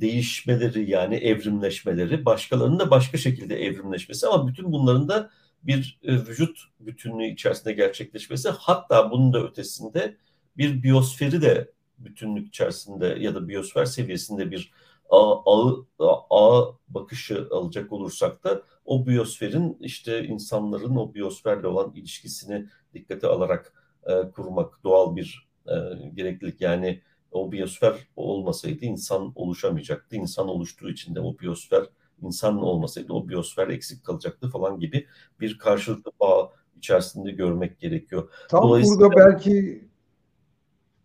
değişmeleri 0.00 0.90
yani 0.90 1.16
evrimleşmeleri, 1.16 2.24
başkalarının 2.24 2.78
da 2.78 2.90
başka 2.90 3.18
şekilde 3.18 3.64
evrimleşmesi 3.64 4.26
ama 4.26 4.48
bütün 4.48 4.72
bunların 4.72 5.08
da 5.08 5.30
bir 5.62 5.98
vücut 6.04 6.58
bütünlüğü 6.80 7.26
içerisinde 7.26 7.72
gerçekleşmesi 7.72 8.48
hatta 8.48 9.10
bunun 9.10 9.32
da 9.32 9.42
ötesinde 9.44 10.16
bir 10.56 10.82
biyosferi 10.82 11.42
de 11.42 11.70
bütünlük 11.98 12.48
içerisinde 12.48 13.06
ya 13.06 13.34
da 13.34 13.48
biyosfer 13.48 13.84
seviyesinde 13.84 14.50
bir 14.50 14.72
ağ, 15.10 15.34
ağ, 15.46 15.84
ağ 16.30 16.74
bakışı 16.88 17.48
alacak 17.50 17.92
olursak 17.92 18.44
da 18.44 18.62
o 18.84 19.06
biyosferin 19.06 19.76
işte 19.80 20.24
insanların 20.24 20.96
o 20.96 21.14
biyosferle 21.14 21.66
olan 21.66 21.92
ilişkisini 21.94 22.66
dikkate 22.94 23.26
alarak 23.26 23.72
e, 24.06 24.30
kurmak 24.30 24.84
doğal 24.84 25.16
bir 25.16 25.48
e, 25.66 25.74
gereklilik. 26.14 26.60
Yani 26.60 27.00
o 27.32 27.52
biyosfer 27.52 27.94
olmasaydı 28.16 28.84
insan 28.84 29.32
oluşamayacaktı. 29.34 30.16
İnsan 30.16 30.48
oluştuğu 30.48 30.90
için 30.90 31.14
de 31.14 31.20
o 31.20 31.38
biyosfer 31.38 31.84
insan 32.22 32.62
olmasaydı 32.62 33.12
o 33.12 33.28
biyosfer 33.28 33.68
eksik 33.68 34.04
kalacaktı 34.04 34.48
falan 34.48 34.80
gibi 34.80 35.06
bir 35.40 35.58
karşılıklı 35.58 36.12
bağ 36.20 36.52
içerisinde 36.76 37.30
görmek 37.30 37.80
gerekiyor. 37.80 38.30
Tam 38.48 38.62
burada 38.62 39.16
belki 39.16 39.84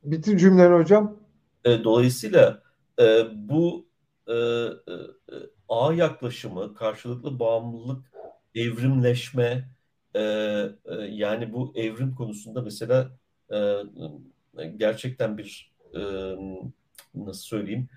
bitir 0.04 0.38
cümleni 0.38 0.76
hocam. 0.76 1.18
E, 1.66 1.84
dolayısıyla 1.84 2.62
e, 3.00 3.24
bu 3.34 3.86
e, 4.28 4.34
e, 4.34 4.96
ağ 5.70 5.94
yaklaşımı, 5.94 6.76
karşılıklı 6.76 7.40
bağımlılık, 7.40 8.12
evrimleşme, 8.56 9.70
e, 10.16 10.22
e, 10.86 10.96
yani 11.10 11.54
bu 11.54 11.74
evrim 11.76 12.16
konusunda 12.16 12.62
mesela 12.62 13.12
e, 13.54 13.74
gerçekten 14.78 15.38
bir 15.38 15.75
nasıl 17.16 17.42
söyleyeyim 17.42 17.90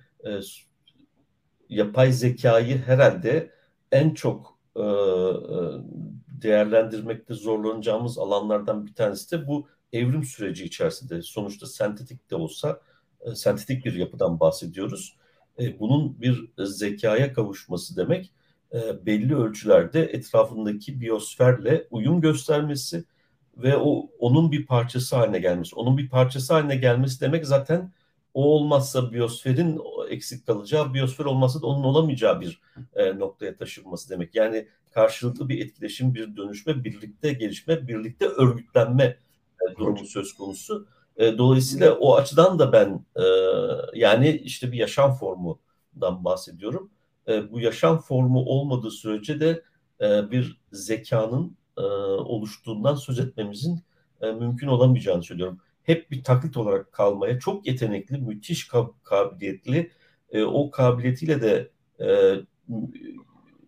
yapay 1.68 2.12
zekayı 2.12 2.78
herhalde 2.78 3.50
en 3.92 4.14
çok 4.14 4.58
değerlendirmekte 6.42 7.34
zorlanacağımız 7.34 8.18
alanlardan 8.18 8.86
bir 8.86 8.94
tanesi 8.94 9.30
de 9.32 9.46
bu 9.46 9.68
evrim 9.92 10.24
süreci 10.24 10.64
içerisinde. 10.64 11.22
Sonuçta 11.22 11.66
sentetik 11.66 12.30
de 12.30 12.36
olsa 12.36 12.80
sentetik 13.34 13.84
bir 13.84 13.94
yapıdan 13.94 14.40
bahsediyoruz. 14.40 15.16
Bunun 15.80 16.20
bir 16.20 16.52
zekaya 16.58 17.32
kavuşması 17.32 17.96
demek 17.96 18.32
belli 19.06 19.36
ölçülerde 19.36 20.02
etrafındaki 20.02 21.00
biyosferle 21.00 21.86
uyum 21.90 22.20
göstermesi 22.20 23.04
ve 23.58 23.76
o 23.76 24.10
onun 24.18 24.52
bir 24.52 24.66
parçası 24.66 25.16
haline 25.16 25.38
gelmesi. 25.38 25.76
Onun 25.76 25.98
bir 25.98 26.08
parçası 26.08 26.54
haline 26.54 26.76
gelmesi 26.76 27.20
demek 27.20 27.46
zaten 27.46 27.92
o 28.34 28.44
olmazsa 28.44 29.12
biyosferin 29.12 29.80
eksik 30.10 30.46
kalacağı, 30.46 30.94
biyosfer 30.94 31.24
olmazsa 31.24 31.62
da 31.62 31.66
onun 31.66 31.84
olamayacağı 31.84 32.40
bir 32.40 32.60
e, 32.94 33.18
noktaya 33.18 33.56
taşınması 33.56 34.10
demek. 34.10 34.34
Yani 34.34 34.68
karşılıklı 34.90 35.48
bir 35.48 35.64
etkileşim, 35.64 36.14
bir 36.14 36.36
dönüşme, 36.36 36.84
birlikte 36.84 37.32
gelişme, 37.32 37.88
birlikte 37.88 38.26
örgütlenme 38.26 39.04
e, 39.04 39.78
durumu 39.78 40.06
söz 40.06 40.32
konusu. 40.32 40.86
E, 41.16 41.38
dolayısıyla 41.38 41.94
o 41.94 42.16
açıdan 42.16 42.58
da 42.58 42.72
ben 42.72 43.04
e, 43.16 43.24
yani 43.94 44.30
işte 44.44 44.72
bir 44.72 44.76
yaşam 44.76 45.14
formundan 45.14 46.24
bahsediyorum. 46.24 46.90
E, 47.28 47.52
bu 47.52 47.60
yaşam 47.60 48.00
formu 48.00 48.40
olmadığı 48.40 48.90
sürece 48.90 49.40
de 49.40 49.62
e, 50.00 50.30
bir 50.30 50.60
zekanın 50.72 51.57
e, 51.78 51.82
oluştuğundan 52.22 52.94
söz 52.94 53.18
etmemizin 53.18 53.82
e, 54.20 54.32
mümkün 54.32 54.66
olamayacağını 54.66 55.22
söylüyorum. 55.22 55.60
Hep 55.82 56.10
bir 56.10 56.24
taklit 56.24 56.56
olarak 56.56 56.92
kalmaya 56.92 57.38
çok 57.38 57.66
yetenekli, 57.66 58.18
müthiş 58.18 58.68
kabiliyetli, 59.04 59.90
e, 60.30 60.44
o 60.44 60.70
kabiliyetiyle 60.70 61.42
de 61.42 61.70
e, 62.00 62.34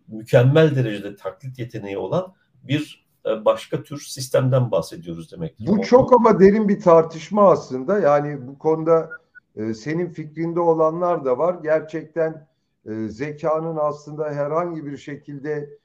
mükemmel 0.07 0.75
derecede 0.75 1.15
taklit 1.15 1.59
yeteneği 1.59 1.97
olan 1.97 2.33
bir 2.63 3.07
e, 3.25 3.45
başka 3.45 3.83
tür 3.83 3.99
sistemden 3.99 4.71
bahsediyoruz 4.71 5.31
demek. 5.31 5.55
Bu 5.59 5.81
çok 5.81 6.13
ama 6.13 6.39
derin 6.39 6.69
bir 6.69 6.79
tartışma 6.79 7.51
aslında. 7.51 7.99
Yani 7.99 8.47
bu 8.47 8.57
konuda 8.57 9.09
e, 9.55 9.73
senin 9.73 10.09
fikrinde 10.09 10.59
olanlar 10.59 11.25
da 11.25 11.37
var. 11.37 11.55
Gerçekten 11.63 12.47
e, 12.85 13.07
zekanın 13.07 13.77
aslında 13.77 14.31
herhangi 14.31 14.85
bir 14.85 14.97
şekilde 14.97 15.80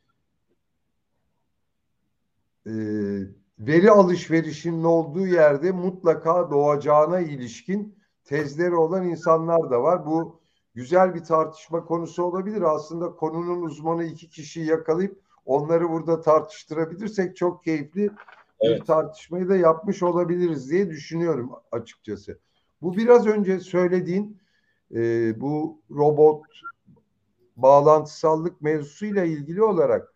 e, 2.66 2.72
veri 3.58 3.90
alışverişinin 3.90 4.84
olduğu 4.84 5.26
yerde 5.26 5.72
mutlaka 5.72 6.50
doğacağına 6.50 7.20
ilişkin 7.20 7.98
tezleri 8.24 8.74
olan 8.74 9.08
insanlar 9.08 9.70
da 9.70 9.82
var. 9.82 10.06
Bu 10.06 10.40
güzel 10.74 11.14
bir 11.14 11.24
tartışma 11.24 11.84
konusu 11.84 12.24
olabilir. 12.24 12.62
Aslında 12.62 13.10
konunun 13.10 13.62
uzmanı 13.62 14.04
iki 14.04 14.30
kişiyi 14.30 14.66
yakalayıp 14.66 15.20
onları 15.44 15.90
burada 15.90 16.20
tartıştırabilirsek 16.20 17.36
çok 17.36 17.64
keyifli 17.64 18.10
evet. 18.60 18.80
bir 18.80 18.86
tartışmayı 18.86 19.48
da 19.48 19.56
yapmış 19.56 20.02
olabiliriz 20.02 20.70
diye 20.70 20.90
düşünüyorum 20.90 21.52
açıkçası. 21.72 22.38
Bu 22.82 22.96
biraz 22.96 23.26
önce 23.26 23.60
söylediğin 23.60 24.38
e, 24.94 25.00
bu 25.40 25.80
robot 25.90 26.42
bağlantısallık 27.56 28.60
mevzusuyla 28.60 29.24
ilgili 29.24 29.62
olarak 29.62 30.14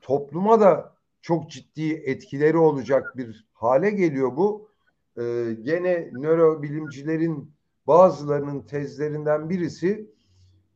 topluma 0.00 0.60
da 0.60 0.99
çok 1.22 1.50
ciddi 1.50 1.92
etkileri 1.92 2.56
olacak 2.56 3.16
bir 3.16 3.46
hale 3.52 3.90
geliyor 3.90 4.36
bu. 4.36 4.70
Ee, 5.18 5.56
gene 5.62 6.10
nörobilimcilerin 6.12 7.52
bazılarının 7.86 8.60
tezlerinden 8.60 9.50
birisi 9.50 10.10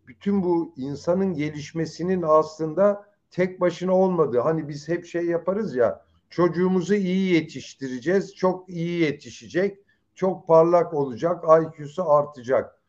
bütün 0.06 0.42
bu 0.42 0.74
insanın 0.76 1.34
gelişmesinin 1.34 2.22
aslında 2.26 3.06
tek 3.30 3.60
başına 3.60 3.94
olmadığı. 3.94 4.40
Hani 4.40 4.68
biz 4.68 4.88
hep 4.88 5.06
şey 5.06 5.26
yaparız 5.26 5.76
ya 5.76 6.04
çocuğumuzu 6.30 6.94
iyi 6.94 7.34
yetiştireceğiz, 7.34 8.34
çok 8.34 8.68
iyi 8.68 9.00
yetişecek, 9.00 9.78
çok 10.14 10.46
parlak 10.46 10.94
olacak, 10.94 11.44
IQ'su 11.62 12.10
artacak. 12.10 12.82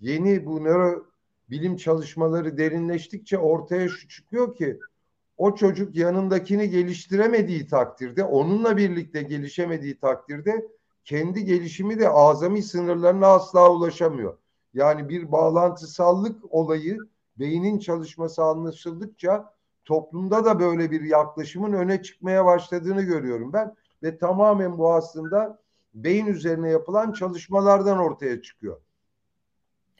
Yeni 0.00 0.46
bu 0.46 0.64
nöro 0.64 1.06
bilim 1.50 1.76
çalışmaları 1.76 2.58
derinleştikçe 2.58 3.38
ortaya 3.38 3.88
şu 3.88 4.08
çıkıyor 4.08 4.54
ki 4.56 4.78
o 5.38 5.54
çocuk 5.54 5.96
yanındakini 5.96 6.70
geliştiremediği 6.70 7.66
takdirde, 7.66 8.24
onunla 8.24 8.76
birlikte 8.76 9.22
gelişemediği 9.22 9.98
takdirde 9.98 10.68
kendi 11.04 11.44
gelişimi 11.44 11.98
de 11.98 12.08
azami 12.08 12.62
sınırlarına 12.62 13.26
asla 13.26 13.70
ulaşamıyor. 13.70 14.38
Yani 14.74 15.08
bir 15.08 15.32
bağlantısallık 15.32 16.54
olayı 16.54 16.98
beynin 17.38 17.78
çalışması 17.78 18.42
anlaşıldıkça 18.42 19.54
toplumda 19.84 20.44
da 20.44 20.60
böyle 20.60 20.90
bir 20.90 21.00
yaklaşımın 21.00 21.72
öne 21.72 22.02
çıkmaya 22.02 22.44
başladığını 22.44 23.02
görüyorum 23.02 23.52
ben 23.52 23.74
ve 24.02 24.18
tamamen 24.18 24.78
bu 24.78 24.92
aslında 24.92 25.58
beyin 25.94 26.26
üzerine 26.26 26.70
yapılan 26.70 27.12
çalışmalardan 27.12 27.98
ortaya 27.98 28.42
çıkıyor. 28.42 28.80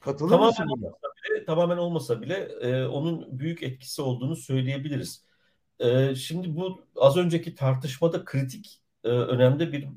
Katılır 0.00 0.30
tamamen 0.30 0.48
mısın 0.48 0.66
buna? 0.68 0.86
Olmasa 0.86 1.08
bile, 1.30 1.44
tamamen 1.44 1.76
olmasa 1.76 2.22
bile 2.22 2.34
e, 2.60 2.86
onun 2.86 3.38
büyük 3.38 3.62
etkisi 3.62 4.02
olduğunu 4.02 4.36
söyleyebiliriz. 4.36 5.27
E, 5.80 6.14
şimdi 6.14 6.56
bu 6.56 6.84
az 6.96 7.16
önceki 7.16 7.54
tartışmada 7.54 8.24
kritik 8.24 8.80
e, 9.04 9.08
önemli 9.08 9.72
bir 9.72 9.88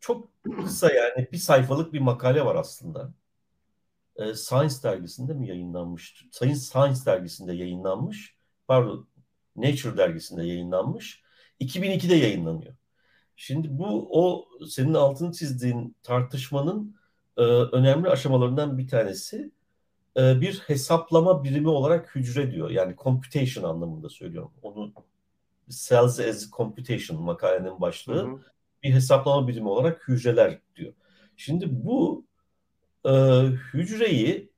çok 0.00 0.28
kısa 0.42 0.92
yani 0.92 1.28
bir 1.32 1.38
sayfalık 1.38 1.92
bir 1.92 2.00
makale 2.00 2.44
var 2.44 2.54
aslında. 2.56 3.12
E, 4.16 4.34
Science 4.34 4.74
dergisinde 4.82 5.34
mi 5.34 5.48
yayınlanmış? 5.48 6.26
Science, 6.32 6.60
Science 6.60 7.00
dergisinde 7.06 7.52
yayınlanmış. 7.52 8.36
Pardon, 8.68 9.08
Nature 9.56 9.96
dergisinde 9.96 10.44
yayınlanmış. 10.46 11.22
2002'de 11.60 12.14
yayınlanıyor. 12.14 12.74
Şimdi 13.36 13.78
bu 13.78 14.08
o 14.10 14.48
senin 14.68 14.94
altını 14.94 15.32
çizdiğin 15.32 15.96
tartışmanın 16.02 16.96
e, 17.36 17.42
önemli 17.42 18.08
aşamalarından 18.08 18.78
bir 18.78 18.88
tanesi. 18.88 19.50
E, 20.16 20.40
bir 20.40 20.58
hesaplama 20.58 21.44
birimi 21.44 21.68
olarak 21.68 22.14
hücre 22.14 22.52
diyor. 22.52 22.70
Yani 22.70 22.94
computation 22.98 23.64
anlamında 23.64 24.08
söylüyorum. 24.08 24.52
Onu 24.62 24.92
cells 25.68 26.20
as 26.20 26.50
computation 26.50 27.22
makalenin 27.22 27.80
başlığı. 27.80 28.22
Hı 28.22 28.26
hı. 28.26 28.40
Bir 28.82 28.90
hesaplama 28.90 29.48
birimi 29.48 29.68
olarak 29.68 30.08
hücreler 30.08 30.58
diyor. 30.76 30.92
Şimdi 31.36 31.66
bu 31.70 32.26
e, 33.04 33.10
hücreyi 33.72 34.50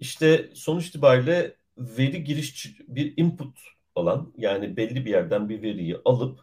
işte 0.00 0.50
sonuç 0.54 0.86
itibariyle 0.86 1.56
veri 1.78 2.24
giriş 2.24 2.78
bir 2.88 3.14
input 3.16 3.58
olan 3.94 4.32
yani 4.38 4.76
belli 4.76 5.04
bir 5.04 5.10
yerden 5.10 5.48
bir 5.48 5.62
veriyi 5.62 5.96
alıp 6.04 6.40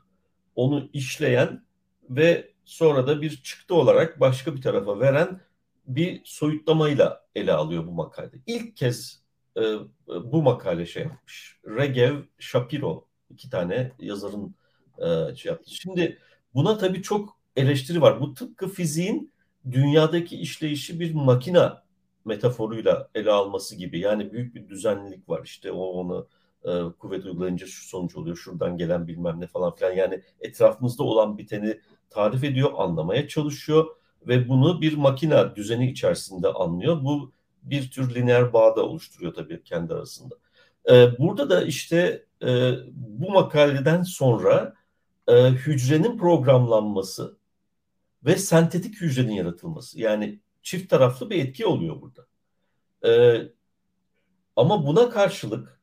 onu 0.56 0.90
işleyen 0.94 1.64
ve 2.10 2.52
sonra 2.66 3.08
da 3.08 3.22
bir 3.22 3.42
çıktı 3.44 3.76
olarak 3.76 4.20
başka 4.20 4.56
bir 4.56 4.62
tarafa 4.62 5.00
veren 5.00 5.42
bir 5.88 6.22
soyutlamayla 6.26 7.26
ele 7.36 7.54
alıyor 7.54 7.88
bu 7.88 7.92
makalede. 7.92 8.38
İlk 8.48 8.78
kez 8.78 9.22
e, 9.58 9.62
bu 10.08 10.44
makale 10.44 10.86
şey 10.86 11.04
yapmış. 11.04 11.60
Regev, 11.66 12.22
Shapiro 12.40 13.08
iki 13.30 13.50
tane 13.50 13.92
yazarın 14.00 14.56
e, 14.98 15.36
şey 15.36 15.52
yaptı. 15.52 15.72
Şimdi 15.72 16.18
buna 16.54 16.78
tabii 16.78 17.02
çok 17.02 17.38
eleştiri 17.56 18.02
var. 18.02 18.22
Bu 18.22 18.34
tıpkı 18.34 18.70
fiziğin 18.70 19.32
dünyadaki 19.72 20.38
işleyişi 20.38 21.00
bir 21.00 21.14
makina 21.14 21.84
metaforuyla 22.26 23.10
ele 23.16 23.32
alması 23.32 23.76
gibi. 23.76 24.00
Yani 24.00 24.32
büyük 24.32 24.56
bir 24.56 24.70
düzenlilik 24.70 25.30
var. 25.30 25.42
İşte 25.44 25.72
o 25.72 25.84
onu 25.84 26.28
e, 26.66 26.70
kuvvet 27.00 27.26
uygulayınca 27.26 27.68
şu 27.68 27.88
sonuç 27.88 28.16
oluyor. 28.16 28.38
Şuradan 28.38 28.78
gelen 28.78 29.08
bilmem 29.08 29.40
ne 29.40 29.48
falan 29.48 29.76
filan. 29.76 29.92
Yani 29.92 30.22
etrafımızda 30.40 31.04
olan 31.04 31.38
biteni 31.38 31.80
tarif 32.10 32.44
ediyor, 32.44 32.72
anlamaya 32.76 33.28
çalışıyor 33.28 33.86
ve 34.28 34.50
bunu 34.50 34.82
bir 34.82 34.98
makina 34.98 35.56
düzeni 35.56 35.92
içerisinde 35.92 36.48
anlıyor. 36.48 37.04
Bu 37.04 37.32
bir 37.64 37.92
tür 37.92 38.16
lineer 38.16 38.54
bağda 38.54 38.86
oluşturuyor 38.86 39.34
tabii 39.34 39.64
kendi 39.64 39.94
arasında. 39.94 40.36
Ee, 40.90 41.18
burada 41.20 41.50
da 41.50 41.64
işte 41.64 42.26
e, 42.44 42.74
bu 42.92 43.32
makaleden 43.32 44.04
sonra 44.04 44.74
e, 45.28 45.50
hücrenin 45.50 46.18
programlanması 46.18 47.38
ve 48.26 48.36
sentetik 48.36 49.02
hücrenin 49.02 49.34
yaratılması. 49.34 50.00
Yani 50.00 50.40
çift 50.62 50.90
taraflı 50.90 51.30
bir 51.30 51.46
etki 51.46 51.66
oluyor 51.66 52.02
burada. 52.02 52.28
Ee, 53.06 53.52
ama 54.56 54.88
buna 54.88 55.10
karşılık 55.10 55.82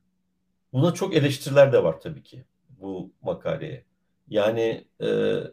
buna 0.73 0.95
çok 0.95 1.15
eleştiriler 1.15 1.73
de 1.73 1.85
var 1.85 2.01
tabii 2.01 2.23
ki 2.23 2.45
bu 2.69 3.13
makaleye. 3.23 3.85
Yani 4.31 4.85
e, 5.01 5.07
e, 5.07 5.49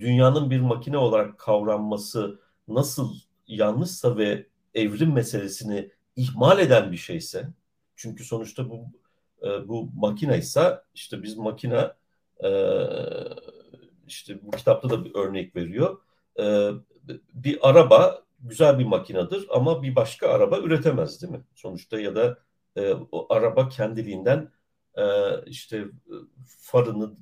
dünyanın 0.00 0.50
bir 0.50 0.60
makine 0.60 0.98
olarak 0.98 1.38
kavranması 1.38 2.40
nasıl 2.68 3.14
yanlışsa 3.46 4.16
ve 4.16 4.46
evrim 4.74 5.12
meselesini 5.12 5.90
ihmal 6.16 6.58
eden 6.58 6.92
bir 6.92 6.96
şeyse 6.96 7.48
çünkü 7.96 8.24
sonuçta 8.24 8.70
bu 8.70 8.86
e, 9.42 9.68
bu 9.68 9.90
makine 9.94 10.38
ise 10.38 10.80
işte 10.94 11.22
biz 11.22 11.36
makine 11.36 11.92
e, 12.44 12.50
işte 14.06 14.38
bu 14.42 14.50
kitapta 14.50 14.90
da 14.90 15.04
bir 15.04 15.14
örnek 15.14 15.56
veriyor. 15.56 16.00
E, 16.40 16.70
bir 17.34 17.68
araba 17.68 18.22
güzel 18.40 18.78
bir 18.78 18.84
makinedir 18.84 19.46
ama 19.50 19.82
bir 19.82 19.96
başka 19.96 20.28
araba 20.28 20.58
üretemez 20.58 21.22
değil 21.22 21.32
mi? 21.32 21.44
Sonuçta 21.54 22.00
ya 22.00 22.16
da 22.16 22.38
e, 22.76 22.92
o 23.12 23.34
araba 23.34 23.68
kendiliğinden 23.68 24.52
e, 24.94 25.04
işte 25.46 25.84
farını 26.46 27.16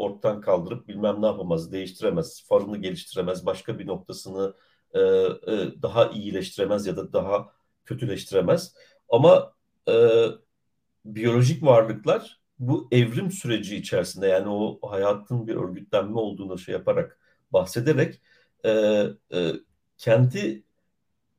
ortadan 0.00 0.40
kaldırıp 0.40 0.88
bilmem 0.88 1.22
ne 1.22 1.26
yapamaz, 1.26 1.72
değiştiremez, 1.72 2.44
farını 2.48 2.78
geliştiremez, 2.78 3.46
başka 3.46 3.78
bir 3.78 3.86
noktasını 3.86 4.54
e, 4.94 5.00
e, 5.00 5.82
daha 5.82 6.10
iyileştiremez 6.10 6.86
ya 6.86 6.96
da 6.96 7.12
daha 7.12 7.52
kötüleştiremez. 7.84 8.74
Ama 9.08 9.52
e, 9.88 10.24
biyolojik 11.04 11.62
varlıklar 11.62 12.40
bu 12.58 12.88
evrim 12.92 13.30
süreci 13.30 13.76
içerisinde 13.76 14.26
yani 14.26 14.48
o 14.48 14.78
hayatın 14.90 15.46
bir 15.46 15.56
örgütlenme 15.56 16.18
olduğunu 16.18 16.58
şey 16.58 16.72
yaparak 16.72 17.18
bahsederek 17.52 18.20
e, 18.64 18.70
e, 19.32 19.52
kendi 19.98 20.62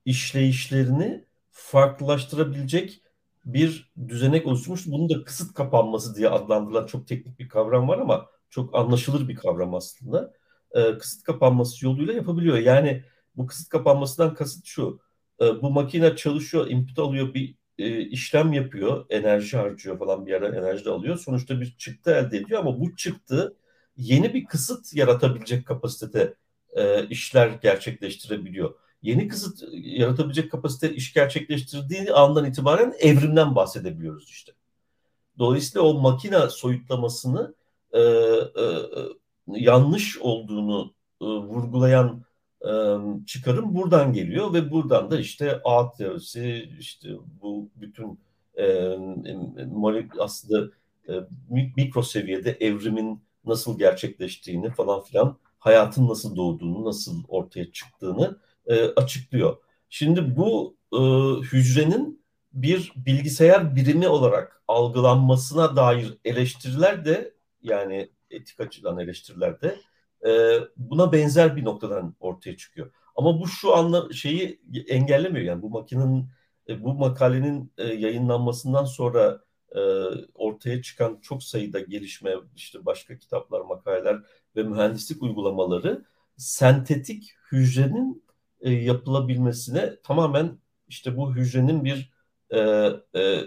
işleyişlerini 0.06 1.26
farklılaştırabilecek 1.52 3.02
bir 3.46 3.92
düzenek 4.08 4.48
oluşturmuş. 4.48 4.88
Bunun 4.88 5.10
da 5.10 5.24
kısıt 5.24 5.54
kapanması 5.54 6.16
diye 6.16 6.30
adlandırılan 6.30 6.86
çok 6.86 7.08
teknik 7.08 7.40
bir 7.40 7.50
kavram 7.50 7.88
var 7.88 8.00
ama 8.00 8.30
çok 8.52 8.76
anlaşılır 8.76 9.28
bir 9.28 9.36
kavram 9.36 9.76
aslında. 9.76 10.34
E, 10.72 10.98
kısıt 10.98 11.24
kapanması 11.24 11.86
yoluyla 11.86 12.14
yapabiliyor. 12.14 12.58
Yani 12.58 13.04
bu 13.36 13.48
kısıt 13.48 13.70
kapanmasından 13.70 14.34
kasıt 14.34 14.66
şu. 14.66 15.00
E, 15.42 15.62
bu 15.62 15.72
makine 15.72 16.16
çalışıyor, 16.16 16.68
input 16.68 17.00
alıyor, 17.00 17.34
bir 17.34 17.56
e, 17.78 18.02
işlem 18.02 18.54
yapıyor, 18.54 19.06
enerji 19.10 19.58
harcıyor 19.58 20.00
falan 20.00 20.26
bir 20.26 20.32
yerden 20.32 20.54
enerji 20.54 20.86
de 20.86 20.90
alıyor. 20.90 21.18
Sonuçta 21.18 21.62
bir 21.62 21.76
çıktı 21.78 22.12
elde 22.12 22.38
ediyor 22.38 22.60
ama 22.60 22.80
bu 22.80 22.96
çıktı 22.96 23.58
yeni 23.98 24.34
bir 24.34 24.46
kısıt 24.46 24.94
yaratabilecek 24.94 25.66
kapasitede 25.66 26.34
e, 26.74 27.08
işler 27.08 27.48
gerçekleştirebiliyor. 27.48 28.74
Yeni 29.02 29.28
kısıt 29.28 29.64
yaratabilecek 29.74 30.52
kapasite 30.52 30.94
iş 30.96 31.14
gerçekleştirdiği 31.14 32.14
andan 32.14 32.46
itibaren 32.46 32.94
evrimden 33.00 33.56
bahsedebiliyoruz 33.56 34.30
işte. 34.30 34.52
Dolayısıyla 35.40 35.88
o 35.88 36.02
makine 36.02 36.50
soyutlamasını 36.50 37.54
e, 37.94 38.00
e, 38.00 38.64
yanlış 39.48 40.18
olduğunu 40.18 40.94
e, 41.22 41.26
vurgulayan 41.26 42.24
e, 42.62 42.72
çıkarım 43.26 43.76
buradan 43.76 44.14
geliyor 44.14 44.54
ve 44.54 44.72
buradan 44.72 45.12
da 45.12 45.20
işte 45.20 45.62
ağ 45.64 45.92
teorisi, 45.92 46.70
işte 46.80 47.10
bu 47.42 47.70
bütün 47.76 48.20
e, 48.58 48.98
aslında 50.20 50.72
e, 51.10 51.14
mikro 51.76 52.04
seviyede 52.04 52.52
evrimin 52.52 53.24
nasıl 53.46 53.80
gerçekleştiğini 53.80 54.70
falan 54.70 55.02
filan, 55.02 55.38
hayatın 55.60 56.08
nasıl 56.08 56.36
doğduğunu, 56.36 56.86
nasıl 56.86 57.24
ortaya 57.28 57.72
çıktığını 57.72 58.38
e, 58.66 58.86
açıklıyor. 58.86 59.58
Şimdi 59.90 60.36
bu 60.36 60.76
e, 60.94 60.98
hücrenin 61.42 62.22
bir 62.54 62.94
bilgisayar 62.96 63.76
birimi 63.76 64.08
olarak 64.08 64.64
algılanmasına 64.68 65.76
dair 65.76 66.18
eleştiriler 66.26 67.06
de 67.06 67.34
yani 67.64 68.10
etik 68.30 68.60
açıdan 68.60 68.98
eleştiriler 69.00 69.62
de 69.62 69.80
e, 70.26 70.60
buna 70.78 71.12
benzer 71.12 71.56
bir 71.56 71.66
noktadan 71.66 72.16
ortaya 72.20 72.58
çıkıyor. 72.58 72.92
Ama 73.16 73.40
bu 73.40 73.48
şu 73.48 73.76
anla 73.76 74.14
şeyi 74.14 74.62
engellemiyor 74.88 75.46
yani 75.46 75.62
bu 75.62 75.70
makinenin 75.70 76.28
e, 76.70 76.84
bu 76.84 76.94
makalenin 76.94 77.74
e, 77.78 77.84
yayınlanmasından 77.84 78.86
sonra 78.86 79.42
e, 79.76 79.80
ortaya 80.34 80.82
çıkan 80.82 81.20
çok 81.22 81.44
sayıda 81.44 81.80
gelişme 81.80 82.34
işte 82.56 82.86
başka 82.86 83.18
kitaplar, 83.18 83.62
makaleler 83.62 84.20
ve 84.56 84.64
mühendislik 84.64 85.24
uygulamaları 85.24 86.06
sentetik 86.38 87.32
hücrenin 87.52 88.24
e, 88.62 88.72
yapılabilmesine 88.72 89.96
tamamen 90.04 90.58
işte 90.88 91.18
bu 91.18 91.36
hücrenin 91.36 91.86
bir 91.86 92.12
e, 92.50 92.60
e, 92.60 93.42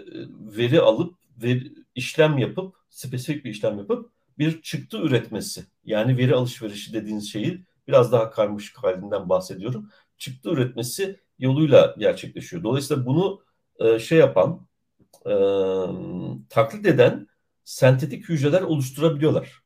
veri 0.57 0.81
alıp 0.81 1.15
veri, 1.43 1.73
işlem 1.95 2.37
yapıp 2.37 2.75
spesifik 2.95 3.45
bir 3.45 3.49
işlem 3.49 3.77
yapıp 3.77 4.11
bir 4.37 4.61
çıktı 4.61 4.97
üretmesi 4.97 5.65
yani 5.85 6.17
veri 6.17 6.35
alışverişi 6.35 6.93
dediğiniz 6.93 7.31
şeyi 7.31 7.65
biraz 7.87 8.11
daha 8.11 8.31
karmaşık 8.31 8.77
halinden 8.77 9.29
bahsediyorum. 9.29 9.89
Çıktı 10.17 10.49
üretmesi 10.49 11.19
yoluyla 11.39 11.95
gerçekleşiyor. 11.97 12.63
Dolayısıyla 12.63 13.05
bunu 13.05 13.41
e, 13.79 13.99
şey 13.99 14.17
yapan 14.17 14.67
e, 15.25 15.33
taklit 16.49 16.85
eden 16.85 17.27
sentetik 17.63 18.29
hücreler 18.29 18.61
oluşturabiliyorlar. 18.61 19.63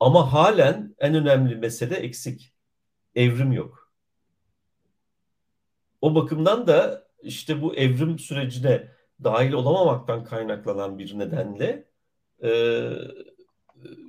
Ama 0.00 0.32
halen 0.32 0.94
en 0.98 1.14
önemli 1.14 1.56
mesele 1.56 1.94
eksik. 1.94 2.54
Evrim 3.14 3.52
yok. 3.52 3.92
O 6.00 6.14
bakımdan 6.14 6.66
da 6.66 7.06
işte 7.22 7.62
bu 7.62 7.74
evrim 7.74 8.18
sürecine 8.18 8.88
dahil 9.24 9.52
olamamaktan 9.52 10.24
kaynaklanan 10.24 10.98
bir 10.98 11.18
nedenle 11.18 11.89
e, 12.42 12.50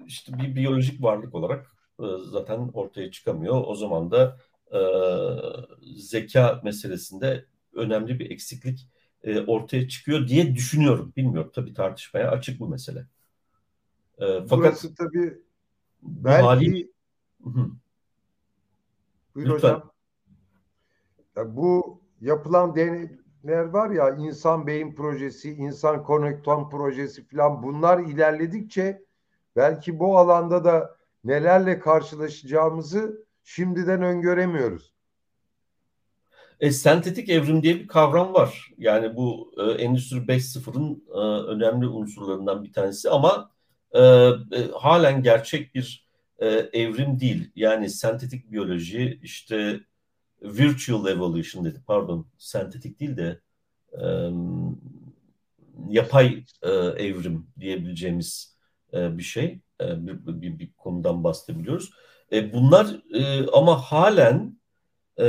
işte 0.06 0.34
bir 0.38 0.56
biyolojik 0.56 1.04
varlık 1.04 1.36
olarak 1.36 1.76
e, 2.00 2.04
zaten 2.32 2.70
ortaya 2.74 3.12
çıkamıyor. 3.12 3.64
O 3.66 3.76
zaman 3.76 4.12
da 4.12 4.38
e, 4.72 4.80
zeka 5.98 6.62
meselesinde 6.64 7.46
önemli 7.74 8.20
bir 8.20 8.32
eksiklik 8.32 8.88
e, 9.24 9.40
ortaya 9.40 9.88
çıkıyor 9.88 10.28
diye 10.28 10.56
düşünüyorum. 10.56 11.14
Bilmiyorum 11.18 11.52
tabii 11.56 11.74
tartışmaya 11.74 12.32
açık 12.32 12.60
bu 12.60 12.68
mesele. 12.70 13.00
E, 14.18 14.26
fakat 14.26 14.52
Burası 14.52 14.96
tabii 14.96 15.42
belki 16.02 16.46
hali... 16.46 16.92
Buyur 19.36 19.48
Lütfen. 19.50 19.70
hocam. 19.70 19.92
Ya 21.36 21.56
bu 21.56 22.02
yapılan 22.22 22.76
deneyler 23.44 23.66
var 23.66 23.90
ya 23.90 24.16
insan 24.16 24.68
beyin 24.68 24.96
projesi, 24.96 25.54
insan 25.54 26.04
konekton 26.04 26.70
projesi 26.70 27.28
falan 27.28 27.64
bunlar 27.64 28.00
ilerledikçe 28.00 29.02
belki 29.56 30.00
bu 30.00 30.18
alanda 30.18 30.66
da 30.66 30.96
nelerle 31.24 31.80
karşılaşacağımızı 31.80 33.26
şimdiden 33.44 34.02
öngöremiyoruz. 34.02 34.94
E, 36.60 36.72
sentetik 36.72 37.30
evrim 37.30 37.64
diye 37.64 37.76
bir 37.76 37.88
kavram 37.88 38.34
var. 38.34 38.72
Yani 38.78 39.16
bu 39.16 39.54
e, 39.58 39.62
Endüstri 39.84 40.18
5.0'ın 40.18 41.04
e, 41.14 41.52
önemli 41.52 41.88
unsurlarından 41.88 42.64
bir 42.64 42.74
tanesi 42.74 43.10
ama 43.10 43.52
e, 43.92 44.02
e, 44.02 44.72
halen 44.80 45.24
gerçek 45.24 45.76
bir 45.76 46.08
e, 46.40 46.48
evrim 46.50 47.20
değil. 47.20 47.52
Yani 47.56 47.90
sentetik 47.90 48.52
biyoloji 48.52 49.20
işte 49.24 49.80
virtual 50.42 51.08
evolution 51.08 51.66
dedi 51.66 51.82
pardon 51.88 52.28
sentetik 52.38 53.00
değil 53.00 53.18
de 53.18 53.42
e, 54.02 54.06
yapay 55.90 56.46
e, 56.62 56.70
evrim 56.70 57.48
diyebileceğimiz 57.60 58.58
e, 58.94 59.18
bir 59.18 59.24
şey. 59.24 59.60
E, 59.82 60.08
bir, 60.08 60.42
bir, 60.42 60.60
bir 60.60 60.74
konudan 60.74 61.24
bahsedebiliyoruz. 61.24 61.92
E, 62.32 62.54
bunlar 62.54 63.02
e, 63.14 63.48
ama 63.48 63.82
halen 63.82 64.60
e, 65.20 65.26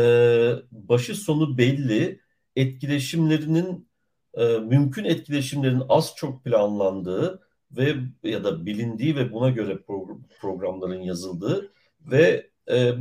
başı 0.71 1.15
sonu 1.15 1.59
belli 1.59 2.21
etkileşimlerinin 2.57 3.89
e, 4.35 4.45
mümkün 4.59 5.05
etkileşimlerin 5.05 5.83
az 5.89 6.15
çok 6.17 6.45
planlandığı 6.45 7.43
ve 7.71 7.95
ya 8.23 8.45
da 8.45 8.67
bilindiği 8.67 9.17
ve 9.17 9.33
buna 9.33 9.51
göre 9.51 9.83
program, 9.83 10.23
programların 10.41 11.01
yazıldığı 11.01 11.73
ve 12.01 12.51
e, 12.71 12.93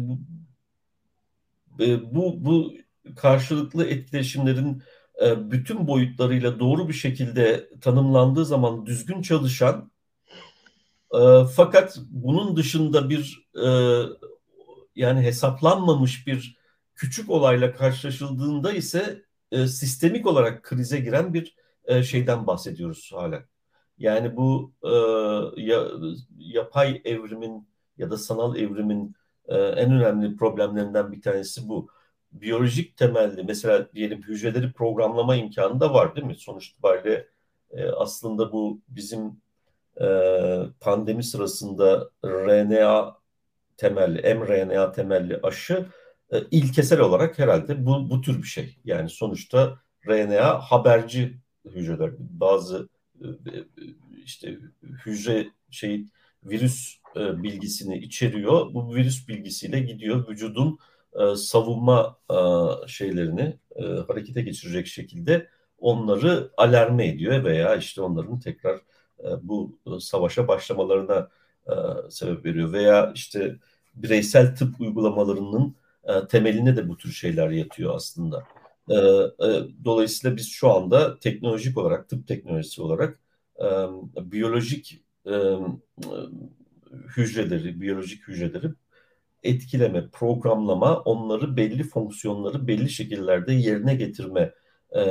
bu 2.13 2.45
bu 2.45 2.74
karşılıklı 3.15 3.86
etkileşimlerin 3.86 4.84
e, 5.22 5.51
bütün 5.51 5.88
boyutlarıyla 5.88 6.59
doğru 6.59 6.88
bir 6.88 6.93
şekilde 6.93 7.69
tanımlandığı 7.82 8.45
zaman 8.45 8.86
düzgün 8.86 9.22
çalışan 9.22 9.91
e, 11.13 11.19
fakat 11.55 11.97
bunun 12.09 12.55
dışında 12.55 13.09
bir 13.09 13.47
e, 13.55 13.67
yani 14.95 15.22
hesaplanmamış 15.22 16.28
bir 16.28 16.57
küçük 16.95 17.30
olayla 17.30 17.74
karşılaşıldığında 17.74 18.74
ise 18.74 19.26
sistemik 19.53 20.28
olarak 20.28 20.63
krize 20.63 20.99
giren 20.99 21.34
bir 21.34 21.55
şeyden 22.03 22.47
bahsediyoruz 22.47 23.11
hala. 23.13 23.43
Yani 23.97 24.36
bu 24.38 24.74
e, 24.84 24.91
ya, 25.61 25.88
yapay 26.38 27.01
evrimin 27.05 27.67
ya 27.97 28.11
da 28.11 28.17
sanal 28.17 28.55
evrimin 28.55 29.15
e, 29.48 29.56
en 29.58 29.92
önemli 29.92 30.38
problemlerinden 30.38 31.12
bir 31.12 31.22
tanesi 31.22 31.70
bu. 31.70 31.89
Biyolojik 32.32 32.98
temelli 32.98 33.44
mesela 33.44 33.92
diyelim 33.94 34.24
hücreleri 34.24 34.72
programlama 34.72 35.36
imkanı 35.36 35.80
da 35.80 35.94
var 35.94 36.16
değil 36.16 36.28
mi? 36.28 36.36
Sonuç 36.36 36.68
itibariyle 36.68 37.28
e, 37.72 37.86
aslında 37.86 38.52
bu 38.52 38.82
bizim 38.88 39.42
e, 40.02 40.08
pandemi 40.80 41.24
sırasında 41.24 42.10
RNA 42.26 43.18
temelli, 43.78 44.34
mRNA 44.36 44.92
temelli 44.92 45.39
aşı 45.44 45.86
e, 46.32 46.42
ilkesel 46.52 47.00
olarak 47.00 47.39
herhalde 47.39 47.86
bu, 47.86 48.10
bu 48.10 48.22
tür 48.22 48.38
bir 48.38 48.48
şey. 48.48 48.78
Yani 48.86 49.10
sonuçta 49.10 49.80
RNA 50.08 50.60
haberci 50.60 51.38
hücreler. 51.66 52.12
Bazı 52.18 52.89
işte 54.26 54.58
hücre 55.06 55.48
şey 55.70 56.06
virüs 56.44 56.98
e, 57.16 57.44
bilgisini 57.44 57.98
içeriyor. 57.98 58.74
Bu 58.74 58.96
virüs 58.96 59.28
bilgisiyle 59.28 59.80
gidiyor 59.80 60.28
vücudun 60.28 60.80
e, 61.14 61.36
savunma 61.36 62.18
e, 62.32 62.38
şeylerini 62.88 63.58
e, 63.76 63.84
harekete 63.84 64.42
geçirecek 64.42 64.88
şekilde 64.88 65.48
onları 65.78 66.52
alarme 66.58 67.08
ediyor 67.08 67.44
veya 67.44 67.76
işte 67.76 68.02
onların 68.02 68.39
tekrar 68.39 68.76
e, 69.20 69.28
bu 69.42 69.80
e, 69.88 70.00
savaşa 70.00 70.48
başlamalarına 70.48 71.30
e, 71.68 71.74
sebep 72.10 72.46
veriyor 72.46 72.74
veya 72.74 73.12
işte 73.16 73.56
bireysel 73.96 74.56
tıp 74.56 74.82
uygulamalarının 74.82 75.76
e, 76.04 76.28
temeline 76.28 76.78
de 76.78 76.89
bu 76.89 76.98
tür 76.98 77.12
şeyler 77.12 77.50
yatıyor 77.50 77.96
aslında. 77.96 78.44
E, 78.89 78.96
e, 78.96 79.48
dolayısıyla 79.86 80.38
biz 80.38 80.50
şu 80.50 80.72
anda 80.72 81.20
teknolojik 81.20 81.78
olarak, 81.78 82.10
tıp 82.10 82.28
teknolojisi 82.28 82.82
olarak 82.82 83.20
e, 83.60 83.66
biyolojik 84.32 85.02
e, 85.26 85.34
hücreleri, 87.17 87.82
biyolojik 87.82 88.28
hücreleri 88.28 88.74
etkileme, 89.43 90.09
programlama, 90.09 90.99
onları 90.99 91.57
belli 91.57 91.84
fonksiyonları 91.84 92.67
belli 92.67 92.89
şekillerde 92.89 93.53
yerine 93.53 93.95
getirme 93.95 94.53
e, 94.95 95.01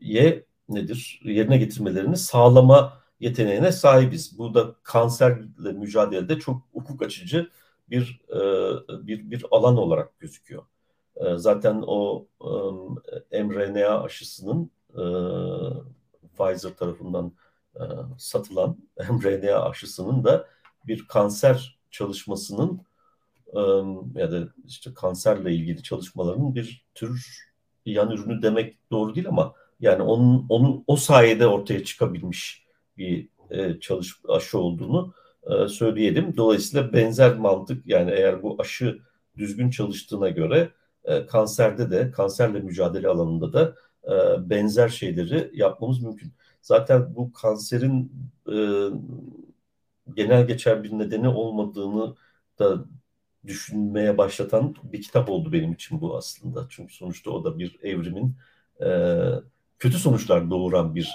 ye 0.00 0.44
nedir? 0.68 1.20
Yerine 1.24 1.58
getirmelerini 1.58 2.16
sağlama 2.16 3.02
yeteneğine 3.20 3.72
sahibiz. 3.72 4.38
Bu 4.38 4.54
da 4.54 4.74
kanserle 4.82 5.72
mücadelede 5.72 6.38
çok 6.38 6.62
hukuk 6.72 7.02
açıcı 7.02 7.50
bir 7.90 8.22
e, 8.30 8.38
bir 9.06 9.30
bir 9.30 9.44
alan 9.50 9.76
olarak 9.76 10.18
gözüküyor. 10.20 10.62
E, 11.16 11.36
zaten 11.36 11.82
o 11.86 12.26
e, 13.30 13.42
mRNA 13.42 14.02
aşısının 14.02 14.70
e, 14.90 15.02
Pfizer 16.36 16.76
tarafından 16.76 17.32
e, 17.76 17.84
satılan 18.18 18.78
mRNA 19.10 19.62
aşısının 19.62 20.24
da 20.24 20.46
bir 20.86 21.08
kanser 21.08 21.78
çalışmasının 21.90 22.80
e, 23.46 23.60
ya 24.20 24.32
da 24.32 24.48
işte 24.66 24.94
kanserle 24.94 25.54
ilgili 25.54 25.82
çalışmaların 25.82 26.54
bir 26.54 26.84
tür 26.94 27.44
yan 27.86 28.10
ürünü 28.10 28.42
demek 28.42 28.78
doğru 28.90 29.14
değil 29.14 29.28
ama 29.28 29.54
yani 29.80 30.02
onun 30.02 30.46
onu 30.48 30.84
o 30.86 30.96
sayede 30.96 31.46
ortaya 31.46 31.84
çıkabilmiş 31.84 32.64
bir 32.98 33.28
e, 33.50 33.80
çalış 33.80 34.14
aşı 34.28 34.58
olduğunu 34.58 35.14
e, 35.50 35.68
söyleyelim. 35.68 36.36
Dolayısıyla 36.36 36.92
benzer 36.92 37.36
mantık 37.36 37.86
yani 37.86 38.10
eğer 38.10 38.42
bu 38.42 38.56
aşı 38.60 38.98
düzgün 39.36 39.70
çalıştığına 39.70 40.28
göre 40.28 40.70
kanserde 41.28 41.90
de 41.90 42.10
kanserle 42.10 42.60
mücadele 42.60 43.08
alanında 43.08 43.52
da 43.52 43.74
benzer 44.50 44.88
şeyleri 44.88 45.50
yapmamız 45.54 46.02
mümkün. 46.02 46.32
Zaten 46.64 47.16
bu 47.16 47.32
kanserin 47.32 48.12
e, 48.48 48.56
genel 50.14 50.46
geçer 50.46 50.84
bir 50.84 50.92
nedeni 50.92 51.28
olmadığını 51.28 52.14
da 52.58 52.84
düşünmeye 53.46 54.18
başlatan 54.18 54.74
bir 54.84 55.02
kitap 55.02 55.30
oldu 55.30 55.52
benim 55.52 55.72
için 55.72 56.00
bu 56.00 56.16
aslında. 56.16 56.66
Çünkü 56.70 56.94
sonuçta 56.94 57.30
o 57.30 57.44
da 57.44 57.58
bir 57.58 57.78
evrimin 57.82 58.36
e, 58.84 59.18
kötü 59.78 59.98
sonuçlar 59.98 60.50
doğuran 60.50 60.94
bir 60.94 61.10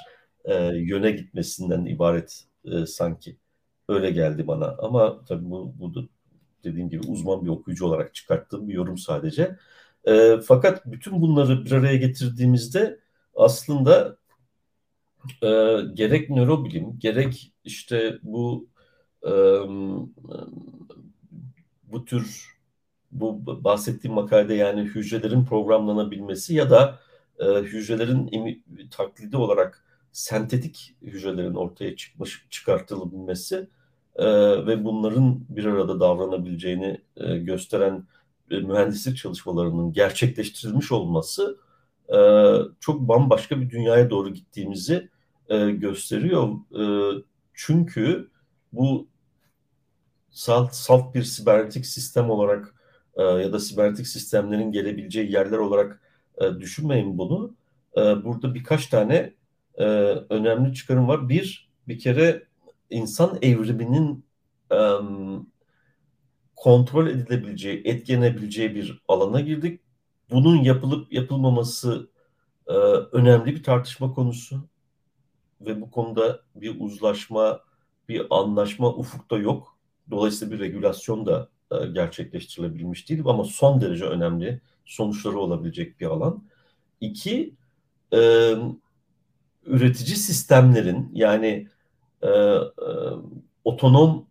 e, 0.46 0.56
yöne 0.66 1.12
gitmesinden 1.12 1.86
ibaret 1.86 2.44
e, 2.66 2.86
sanki. 2.86 3.38
Öyle 3.88 4.12
geldi 4.12 4.48
bana. 4.48 4.76
Ama 4.80 5.26
tabii 5.26 5.50
bu, 5.50 5.74
bu 5.80 5.96
da 5.96 6.00
dediğim 6.64 6.90
gibi 6.90 7.08
uzman 7.08 7.46
bir 7.46 7.50
okuyucu 7.50 7.86
olarak 7.86 8.16
çıkarttığım 8.16 8.68
bir 8.70 8.74
yorum 8.74 8.98
sadece. 8.98 9.58
E, 10.08 10.38
fakat 10.48 10.86
bütün 10.86 11.22
bunları 11.22 11.66
bir 11.66 11.72
araya 11.72 11.98
getirdiğimizde 11.98 13.00
aslında 13.36 14.19
e, 15.44 15.48
gerek 15.94 16.30
nörobilim, 16.30 17.00
gerek 17.00 17.54
işte 17.64 18.20
bu 18.24 18.68
e, 19.26 19.32
bu 21.84 22.06
tür 22.06 22.58
bu 23.12 23.64
bahsettiğim 23.64 24.16
makalede 24.16 24.54
yani 24.54 24.82
hücrelerin 24.82 25.46
programlanabilmesi 25.46 26.56
ya 26.56 26.70
da 26.70 27.00
e, 27.40 27.46
hücrelerin 27.46 28.30
imi, 28.32 28.62
taklidi 28.92 29.38
olarak 29.38 29.84
sentetik 30.12 30.96
hücrelerin 31.02 31.56
ortaya 31.56 31.96
çıkmış 31.96 32.46
çıkartılabilmesi 32.50 33.68
e, 34.16 34.26
ve 34.68 34.84
bunların 34.84 35.46
bir 35.50 35.66
arada 35.66 36.00
davranabileceğini 36.00 37.02
e, 37.18 37.38
gösteren 37.38 38.08
e, 38.52 38.58
mühendislik 38.58 39.18
çalışmalarının 39.18 39.94
gerçekleştirilmiş 39.94 40.92
olması 40.92 41.58
e, 42.14 42.20
çok 42.80 43.02
bambaşka 43.02 43.62
bir 43.62 43.70
dünyaya 43.70 44.10
doğru 44.10 44.34
gittiğimizi 44.34 45.10
e, 45.50 45.72
gösteriyor. 45.72 46.50
E, 46.80 46.84
çünkü 47.54 48.30
bu 48.74 49.08
salt, 50.30 50.74
salt 50.74 51.16
bir 51.16 51.24
sibernetik 51.24 51.86
sistem 51.86 52.30
olarak 52.30 52.76
e, 53.16 53.24
ya 53.24 53.54
da 53.54 53.60
sibernetik 53.60 54.08
sistemlerin 54.08 54.72
gelebileceği 54.72 55.32
yerler 55.32 55.58
olarak 55.58 56.02
e, 56.42 56.60
düşünmeyin 56.60 57.18
bunu. 57.18 57.56
E, 57.98 58.00
burada 58.00 58.54
birkaç 58.54 58.88
tane 58.88 59.34
e, 59.76 59.84
önemli 60.30 60.74
çıkarım 60.74 61.08
var. 61.08 61.30
Bir, 61.30 61.70
bir 61.88 62.00
kere 62.00 62.44
insan 62.90 63.38
evriminin 63.42 64.26
e, 64.72 64.78
kontrol 66.56 67.08
edilebileceği, 67.08 67.82
etkilenebileceği 67.86 68.76
bir 68.76 69.02
alana 69.08 69.42
girdik. 69.42 69.82
Bunun 70.32 70.64
yapılıp 70.64 71.14
yapılmaması 71.14 72.10
e, 72.68 72.74
önemli 73.12 73.56
bir 73.56 73.64
tartışma 73.64 74.14
konusu 74.14 74.68
ve 75.62 75.82
bu 75.82 75.92
konuda 75.92 76.40
bir 76.56 76.80
uzlaşma, 76.80 77.60
bir 78.10 78.26
anlaşma 78.30 78.96
ufukta 78.96 79.38
yok. 79.38 79.78
Dolayısıyla 80.12 80.54
bir 80.54 80.60
regülasyon 80.60 81.26
da 81.26 81.50
e, 81.72 81.88
gerçekleştirilebilmiş 81.88 83.10
değil 83.10 83.22
ama 83.26 83.44
son 83.44 83.82
derece 83.82 84.06
önemli 84.06 84.62
sonuçları 84.86 85.40
olabilecek 85.40 86.00
bir 86.00 86.06
alan. 86.06 86.44
İki, 87.02 87.56
e, 88.14 88.20
üretici 89.66 90.16
sistemlerin 90.16 91.12
yani 91.14 91.68
e, 92.22 92.28
e, 92.28 92.62
otonom 93.64 94.30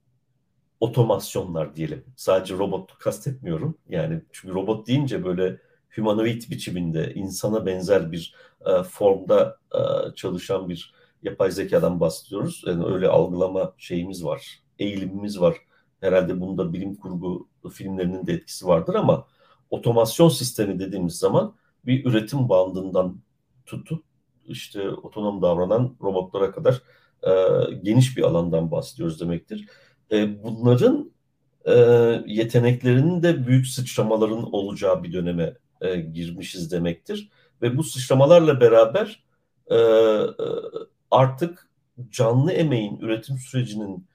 otomasyonlar 0.80 1.76
diyelim. 1.76 2.04
Sadece 2.16 2.54
robot 2.54 2.98
kastetmiyorum. 2.98 3.78
Yani 3.88 4.20
çünkü 4.32 4.54
robot 4.54 4.86
deyince 4.86 5.24
böyle 5.24 5.60
humanoid 5.96 6.50
biçiminde 6.50 7.14
insana 7.14 7.66
benzer 7.66 8.12
bir 8.12 8.34
e, 8.66 8.82
formda 8.82 9.58
e, 9.74 9.78
çalışan 10.14 10.68
bir 10.68 10.94
yapay 11.22 11.50
zekadan 11.50 12.00
bahsediyoruz. 12.00 12.64
Yani 12.66 12.84
öyle 12.84 13.08
algılama 13.08 13.74
şeyimiz 13.78 14.24
var, 14.24 14.62
eğilimimiz 14.78 15.40
var. 15.40 15.56
Herhalde 16.00 16.40
bunda 16.40 16.72
bilim 16.72 16.94
kurgu 16.94 17.48
filmlerinin 17.72 18.26
de 18.26 18.32
etkisi 18.32 18.66
vardır 18.66 18.94
ama 18.94 19.26
otomasyon 19.70 20.28
sistemi 20.28 20.78
dediğimiz 20.78 21.18
zaman 21.18 21.54
bir 21.86 22.04
üretim 22.04 22.48
bandından 22.48 23.20
tutup 23.66 24.04
işte 24.46 24.90
otonom 24.90 25.42
davranan 25.42 25.96
robotlara 26.02 26.52
kadar 26.52 26.82
e, 27.22 27.30
geniş 27.82 28.16
bir 28.16 28.22
alandan 28.22 28.70
bahsediyoruz 28.70 29.20
demektir. 29.20 29.66
E, 30.12 30.42
bunların 30.42 31.12
e, 31.64 31.74
yeteneklerinin 32.26 33.22
de 33.22 33.46
büyük 33.46 33.66
sıçramaların 33.66 34.52
olacağı 34.52 35.02
bir 35.02 35.12
döneme 35.12 35.54
e, 35.80 35.96
girmişiz 35.96 36.72
demektir. 36.72 37.30
Ve 37.62 37.76
bu 37.76 37.82
sıçramalarla 37.82 38.60
beraber 38.60 39.24
e, 39.66 39.76
e 39.76 39.76
artık 41.10 41.68
canlı 42.10 42.52
emeğin 42.52 42.98
üretim 43.00 43.38
sürecinin 43.38 44.06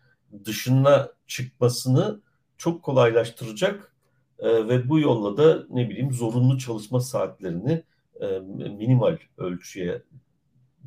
dışına 0.46 1.10
çıkmasını 1.28 2.22
çok 2.58 2.84
kolaylaştıracak 2.84 3.94
e, 4.40 4.68
ve 4.68 4.90
bu 4.90 5.00
yolla 5.00 5.38
da 5.38 5.64
ne 5.70 5.90
bileyim 5.90 6.14
zorunlu 6.14 6.58
çalışma 6.58 7.00
saatlerini 7.00 7.84
e, 8.22 8.40
minimal 8.70 9.18
ölçüye 9.38 10.02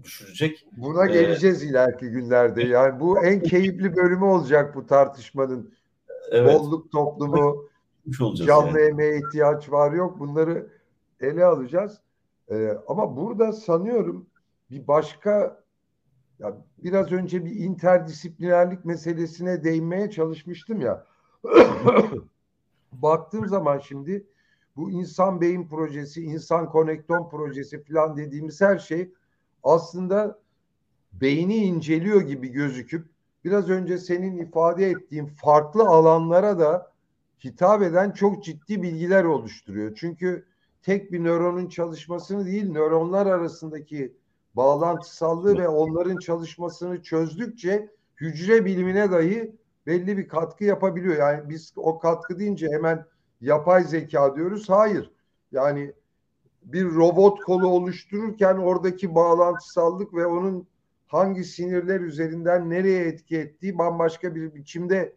düşürecek. 0.03 0.66
Buna 0.77 1.09
e, 1.09 1.12
geleceğiz 1.12 1.62
ee, 1.62 1.66
ileriki 1.66 2.09
günlerde. 2.09 2.62
Yani 2.62 3.01
bu 3.01 3.24
en 3.24 3.43
keyifli 3.43 3.97
bölümü 3.97 4.24
olacak 4.24 4.74
bu 4.74 4.87
tartışmanın. 4.87 5.74
Evet. 6.31 6.55
Bolluk 6.55 6.93
toplumu, 6.93 7.68
canlı 8.34 8.80
yani. 8.80 8.90
emeğe 8.90 9.18
ihtiyaç 9.18 9.72
var 9.72 9.92
yok 9.92 10.18
bunları 10.18 10.68
ele 11.20 11.44
alacağız. 11.44 12.00
Ee, 12.50 12.78
ama 12.86 13.16
burada 13.16 13.52
sanıyorum 13.52 14.26
bir 14.70 14.86
başka 14.88 15.62
ya 16.38 16.57
biraz 16.78 17.12
önce 17.12 17.44
bir 17.44 17.50
interdisiplinerlik 17.50 18.84
meselesine 18.84 19.64
değinmeye 19.64 20.11
çalışmıştım 20.11 20.80
ya. 20.80 21.07
Baktığım 22.92 23.48
zaman 23.48 23.78
şimdi 23.78 24.26
bu 24.76 24.90
insan 24.90 25.40
beyin 25.40 25.68
projesi, 25.68 26.22
insan 26.22 26.68
konekton 26.68 27.28
projesi 27.28 27.84
falan 27.84 28.16
dediğimiz 28.16 28.61
her 28.61 28.78
şey 28.78 29.12
aslında 29.62 30.38
beyni 31.12 31.57
inceliyor 31.57 32.20
gibi 32.20 32.48
gözüküp 32.48 33.07
biraz 33.44 33.70
önce 33.70 33.98
senin 33.98 34.36
ifade 34.38 34.90
ettiğin 34.90 35.26
farklı 35.26 35.82
alanlara 35.82 36.59
da 36.59 36.92
hitap 37.45 37.82
eden 37.82 38.11
çok 38.11 38.45
ciddi 38.45 38.82
bilgiler 38.82 39.24
oluşturuyor. 39.24 39.95
Çünkü 39.95 40.47
tek 40.82 41.12
bir 41.12 41.24
nöronun 41.24 41.68
çalışmasını 41.68 42.47
değil, 42.47 42.70
nöronlar 42.70 43.26
arasındaki 43.26 44.16
bağlantısallığı 44.55 45.59
ve 45.59 45.68
onların 45.68 46.16
çalışmasını 46.18 47.03
çözdükçe 47.03 47.91
hücre 48.20 48.64
bilimine 48.64 49.11
dahi 49.11 49.57
belli 49.87 50.18
bir 50.18 50.28
katkı 50.28 50.64
yapabiliyor. 50.64 51.16
Yani 51.16 51.49
biz 51.49 51.72
o 51.76 51.99
katkı 51.99 52.39
deyince 52.39 52.68
hemen 52.68 53.07
yapay 53.41 53.84
zeka 53.84 54.37
diyoruz. 54.37 54.68
Hayır. 54.68 55.11
Yani 55.53 55.93
bir 56.62 56.84
robot 56.84 57.41
kolu 57.41 57.68
oluştururken 57.68 58.57
oradaki 58.57 59.14
bağlantısallık 59.14 60.14
ve 60.14 60.26
onun 60.26 60.66
hangi 61.07 61.45
sinirler 61.45 62.01
üzerinden 62.01 62.70
nereye 62.70 63.05
etki 63.05 63.39
ettiği 63.39 63.78
bambaşka 63.78 64.34
bir 64.34 64.55
biçimde 64.55 65.12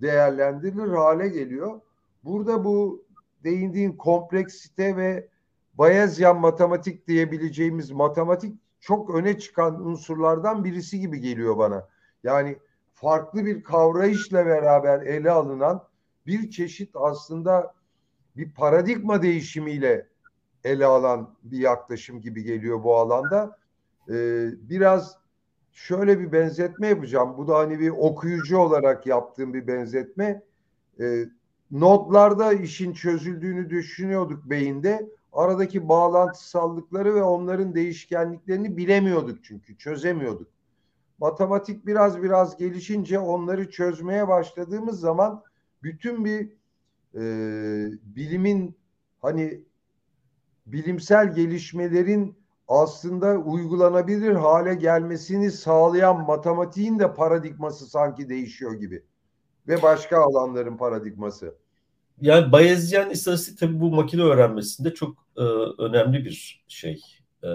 değerlendirilir 0.00 0.88
hale 0.88 1.28
geliyor. 1.28 1.80
Burada 2.24 2.64
bu 2.64 3.04
değindiğin 3.44 3.92
kompleksite 3.92 4.96
ve 4.96 5.28
Bayezyen 5.74 6.36
matematik 6.36 7.08
diyebileceğimiz 7.08 7.90
matematik 7.90 8.58
çok 8.80 9.14
öne 9.14 9.38
çıkan 9.38 9.86
unsurlardan 9.86 10.64
birisi 10.64 11.00
gibi 11.00 11.20
geliyor 11.20 11.58
bana. 11.58 11.88
Yani 12.24 12.58
farklı 12.94 13.44
bir 13.46 13.62
kavrayışla 13.62 14.46
beraber 14.46 15.00
ele 15.00 15.30
alınan 15.30 15.84
bir 16.26 16.50
çeşit 16.50 16.90
aslında 16.94 17.74
bir 18.36 18.54
paradigma 18.54 19.22
değişimiyle 19.22 20.08
ele 20.64 20.86
alan 20.86 21.34
bir 21.42 21.58
yaklaşım 21.58 22.20
gibi 22.20 22.42
geliyor 22.42 22.82
bu 22.82 22.96
alanda. 22.96 23.58
Ee, 24.08 24.48
biraz 24.52 25.18
şöyle 25.76 26.20
bir 26.20 26.32
benzetme 26.32 26.88
yapacağım. 26.88 27.34
Bu 27.38 27.48
da 27.48 27.58
hani 27.58 27.78
bir 27.78 27.88
okuyucu 27.88 28.58
olarak 28.58 29.06
yaptığım 29.06 29.54
bir 29.54 29.66
benzetme. 29.66 30.42
Ee, 31.00 31.24
notlarda 31.70 32.52
işin 32.52 32.92
çözüldüğünü 32.92 33.70
düşünüyorduk 33.70 34.44
beyinde. 34.44 35.10
Aradaki 35.32 35.88
bağlantısallıkları 35.88 37.14
ve 37.14 37.22
onların 37.22 37.74
değişkenliklerini 37.74 38.76
bilemiyorduk 38.76 39.44
çünkü 39.44 39.78
çözemiyorduk. 39.78 40.48
Matematik 41.18 41.86
biraz 41.86 42.22
biraz 42.22 42.56
gelişince 42.56 43.18
onları 43.18 43.70
çözmeye 43.70 44.28
başladığımız 44.28 45.00
zaman 45.00 45.42
bütün 45.82 46.24
bir 46.24 46.52
e, 47.14 47.22
bilimin 48.02 48.76
hani 49.22 49.60
bilimsel 50.66 51.34
gelişmelerin 51.34 52.36
aslında 52.68 53.36
uygulanabilir 53.36 54.32
hale 54.32 54.74
gelmesini 54.74 55.50
sağlayan 55.50 56.26
matematiğin 56.26 56.98
de 56.98 57.14
paradigması 57.14 57.86
sanki 57.86 58.28
değişiyor 58.28 58.74
gibi. 58.74 59.04
Ve 59.68 59.82
başka 59.82 60.20
alanların 60.20 60.76
paradigması. 60.76 61.54
Yani 62.20 62.52
Bayezyen 62.52 63.10
istatistik 63.10 63.58
tabii 63.58 63.80
bu 63.80 63.90
makine 63.90 64.22
öğrenmesinde 64.22 64.94
çok 64.94 65.26
e, 65.36 65.42
önemli 65.82 66.24
bir 66.24 66.64
şey. 66.68 67.02
E, 67.42 67.48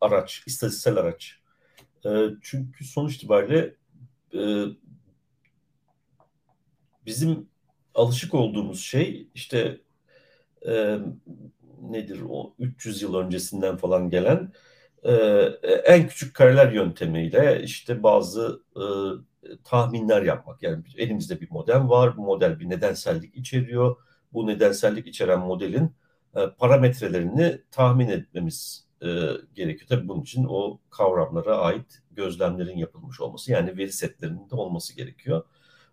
araç, 0.00 0.42
istatistiksel 0.46 0.96
araç. 0.96 1.40
E, 2.04 2.26
çünkü 2.42 2.84
sonuç 2.84 3.16
itibariyle 3.16 3.74
e, 4.34 4.64
bizim 7.06 7.48
alışık 7.94 8.34
olduğumuz 8.34 8.80
şey 8.80 9.28
işte 9.34 9.80
e, 10.66 10.98
nedir 11.80 12.20
o 12.28 12.54
300 12.58 13.02
yıl 13.02 13.14
öncesinden 13.14 13.76
falan 13.76 14.10
gelen 14.10 14.52
e, 15.02 15.12
en 15.86 16.08
küçük 16.08 16.34
kareler 16.34 16.72
yöntemiyle 16.72 17.62
işte 17.62 18.02
bazı 18.02 18.62
e, 18.76 18.84
tahminler 19.64 20.22
yapmak. 20.22 20.62
Yani 20.62 20.84
elimizde 20.96 21.40
bir 21.40 21.50
model 21.50 21.88
var. 21.88 22.16
Bu 22.16 22.22
model 22.24 22.60
bir 22.60 22.68
nedensellik 22.68 23.36
içeriyor. 23.36 23.96
Bu 24.32 24.46
nedensellik 24.46 25.06
içeren 25.06 25.40
modelin 25.40 25.94
e, 26.36 26.40
parametrelerini 26.58 27.60
tahmin 27.70 28.08
etmemiz 28.08 28.86
e, 29.02 29.06
gerekiyor. 29.54 29.88
Tabii 29.88 30.08
bunun 30.08 30.22
için 30.22 30.46
o 30.48 30.80
kavramlara 30.90 31.56
ait 31.56 32.02
gözlemlerin 32.10 32.78
yapılmış 32.78 33.20
olması 33.20 33.52
yani 33.52 33.76
veri 33.76 33.92
setlerinin 33.92 34.50
de 34.50 34.54
olması 34.56 34.96
gerekiyor. 34.96 35.42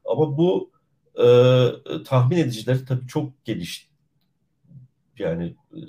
Ama 0.06 0.38
bu 0.38 0.72
e, 1.16 2.04
tahmin 2.04 2.38
edicileri 2.38 2.86
tabii 2.86 3.08
çok 3.08 3.46
geliş 3.46 3.87
yani 5.20 5.56
e, 5.74 5.82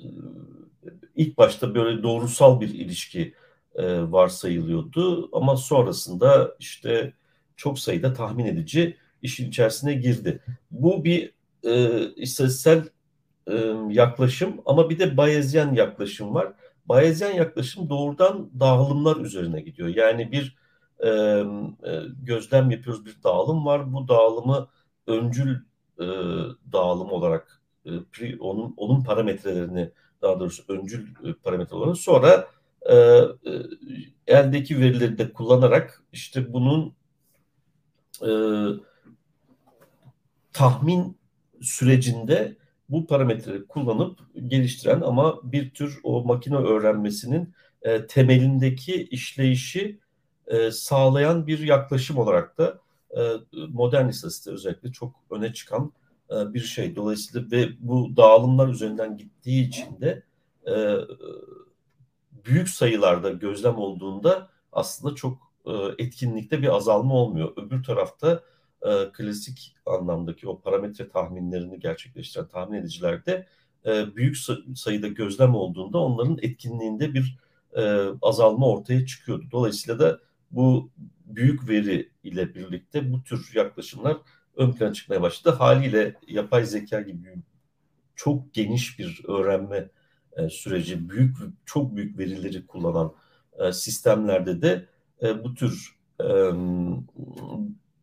ilk 1.15 1.37
başta 1.37 1.75
böyle 1.75 2.03
doğrusal 2.03 2.61
bir 2.61 2.69
ilişki 2.69 3.33
e, 3.75 4.11
varsayılıyordu 4.11 5.29
ama 5.37 5.57
sonrasında 5.57 6.55
işte 6.59 7.13
çok 7.55 7.79
sayıda 7.79 8.13
tahmin 8.13 8.45
edici 8.45 8.97
işin 9.21 9.49
içerisine 9.49 9.93
girdi. 9.93 10.41
Bu 10.71 11.03
bir 11.03 11.33
e, 11.63 12.05
istatistiksel 12.15 12.83
e, 13.47 13.55
yaklaşım 13.89 14.61
ama 14.65 14.89
bir 14.89 14.99
de 14.99 15.17
Bayezyen 15.17 15.73
yaklaşım 15.73 16.33
var. 16.35 16.53
Bayezyen 16.85 17.33
yaklaşım 17.33 17.89
doğrudan 17.89 18.49
dağılımlar 18.59 19.17
üzerine 19.17 19.61
gidiyor. 19.61 19.89
Yani 19.89 20.31
bir 20.31 20.57
e, 20.99 21.09
e, 21.09 21.43
gözlem 22.23 22.71
yapıyoruz, 22.71 23.05
bir 23.05 23.23
dağılım 23.23 23.65
var. 23.65 23.93
Bu 23.93 24.07
dağılımı 24.07 24.67
öncül 25.07 25.55
e, 25.99 26.05
dağılım 26.71 27.11
olarak 27.11 27.58
e, 27.85 28.37
onun 28.39 28.73
onun 28.77 29.03
parametrelerini 29.03 29.91
daha 30.21 30.39
doğrusu 30.39 30.63
öncül 30.67 31.07
e, 31.07 31.33
parametre 31.43 31.75
olarak 31.75 31.97
sonra 31.97 32.47
e, 32.81 32.95
e, 32.95 33.27
eldeki 34.27 34.79
verileri 34.79 35.17
de 35.17 35.33
kullanarak 35.33 36.03
işte 36.13 36.53
bunun 36.53 36.93
e, 38.21 38.31
tahmin 40.53 41.17
sürecinde 41.61 42.57
bu 42.89 43.07
parametreleri 43.07 43.67
kullanıp 43.67 44.19
geliştiren 44.47 45.01
ama 45.01 45.39
bir 45.43 45.69
tür 45.69 45.99
o 46.03 46.23
makine 46.23 46.55
öğrenmesinin 46.55 47.53
e, 47.81 48.07
temelindeki 48.07 49.03
işleyişi 49.03 49.99
e, 50.47 50.71
sağlayan 50.71 51.47
bir 51.47 51.59
yaklaşım 51.59 52.17
olarak 52.17 52.57
da 52.57 52.79
e, 53.17 53.21
modern 53.67 54.07
istatistik 54.07 54.53
özellikle 54.53 54.91
çok 54.91 55.15
öne 55.31 55.53
çıkan 55.53 55.93
e, 56.31 56.53
bir 56.53 56.59
şey. 56.59 56.95
Dolayısıyla 56.95 57.51
ve 57.51 57.69
bu 57.79 58.17
dağılımlar 58.17 58.67
üzerinden 58.67 59.17
gittiği 59.17 59.67
için 59.67 60.01
de 60.01 60.23
e, 60.67 60.95
büyük 62.45 62.69
sayılarda 62.69 63.29
gözlem 63.29 63.77
olduğunda 63.77 64.49
aslında 64.71 65.15
çok 65.15 65.37
e, 65.65 65.71
etkinlikte 65.97 66.61
bir 66.61 66.75
azalma 66.75 67.15
olmuyor. 67.15 67.53
Öbür 67.57 67.83
tarafta 67.83 68.43
e, 68.81 69.11
klasik 69.13 69.75
anlamdaki 69.85 70.47
o 70.47 70.61
parametre 70.61 71.09
tahminlerini 71.09 71.79
gerçekleştiren 71.79 72.47
tahmin 72.47 72.77
edicilerde 72.77 73.47
e, 73.85 74.15
büyük 74.15 74.37
sayıda 74.75 75.07
gözlem 75.07 75.55
olduğunda 75.55 75.97
onların 75.97 76.37
etkinliğinde 76.41 77.13
bir 77.13 77.37
e, 77.73 78.05
azalma 78.21 78.69
ortaya 78.69 79.05
çıkıyordu. 79.05 79.45
Dolayısıyla 79.51 79.99
da 79.99 80.19
bu 80.51 80.91
büyük 81.25 81.69
veri 81.69 82.11
ile 82.23 82.55
birlikte 82.55 83.13
bu 83.13 83.23
tür 83.23 83.51
yaklaşımlar 83.55 84.17
ön 84.59 84.71
plana 84.71 84.93
çıkmaya 84.93 85.21
başladı. 85.21 85.55
Haliyle 85.55 86.15
yapay 86.27 86.65
zeka 86.65 87.01
gibi 87.01 87.35
çok 88.15 88.53
geniş 88.53 88.99
bir 88.99 89.21
öğrenme 89.27 89.89
e, 90.37 90.49
süreci, 90.49 91.09
büyük 91.09 91.37
çok 91.65 91.95
büyük 91.95 92.19
verileri 92.19 92.67
kullanan 92.67 93.13
e, 93.59 93.71
sistemlerde 93.71 94.61
de 94.61 94.85
e, 95.21 95.43
bu 95.43 95.53
tür 95.55 95.95
e, 96.21 96.25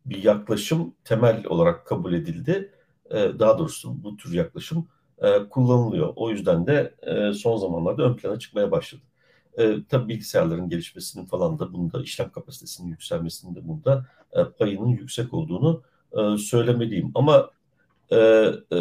bir 0.05 0.23
yaklaşım 0.23 0.93
temel 1.03 1.45
olarak 1.45 1.87
kabul 1.87 2.13
edildi. 2.13 2.71
E, 3.09 3.15
daha 3.39 3.59
doğrusu 3.59 4.03
bu 4.03 4.17
tür 4.17 4.33
yaklaşım 4.33 4.87
e, 5.21 5.49
kullanılıyor. 5.49 6.13
O 6.15 6.29
yüzden 6.29 6.67
de 6.67 6.95
e, 7.01 7.33
son 7.33 7.57
zamanlarda 7.57 8.03
ön 8.03 8.15
plana 8.15 8.39
çıkmaya 8.39 8.71
başladı. 8.71 9.01
E, 9.57 9.75
tabii 9.89 10.07
bilgisayarların 10.07 10.69
gelişmesinin 10.69 11.25
falan 11.25 11.59
da 11.59 11.73
bunda, 11.73 12.01
işlem 12.01 12.31
kapasitesinin 12.31 12.89
yükselmesinin 12.89 13.55
de 13.55 13.67
bunda 13.67 14.05
e, 14.33 14.43
payının 14.43 14.87
yüksek 14.87 15.33
olduğunu 15.33 15.83
e, 16.13 16.37
söylemeliyim. 16.37 17.11
Ama 17.15 17.51
e, 18.11 18.17
e, 18.17 18.77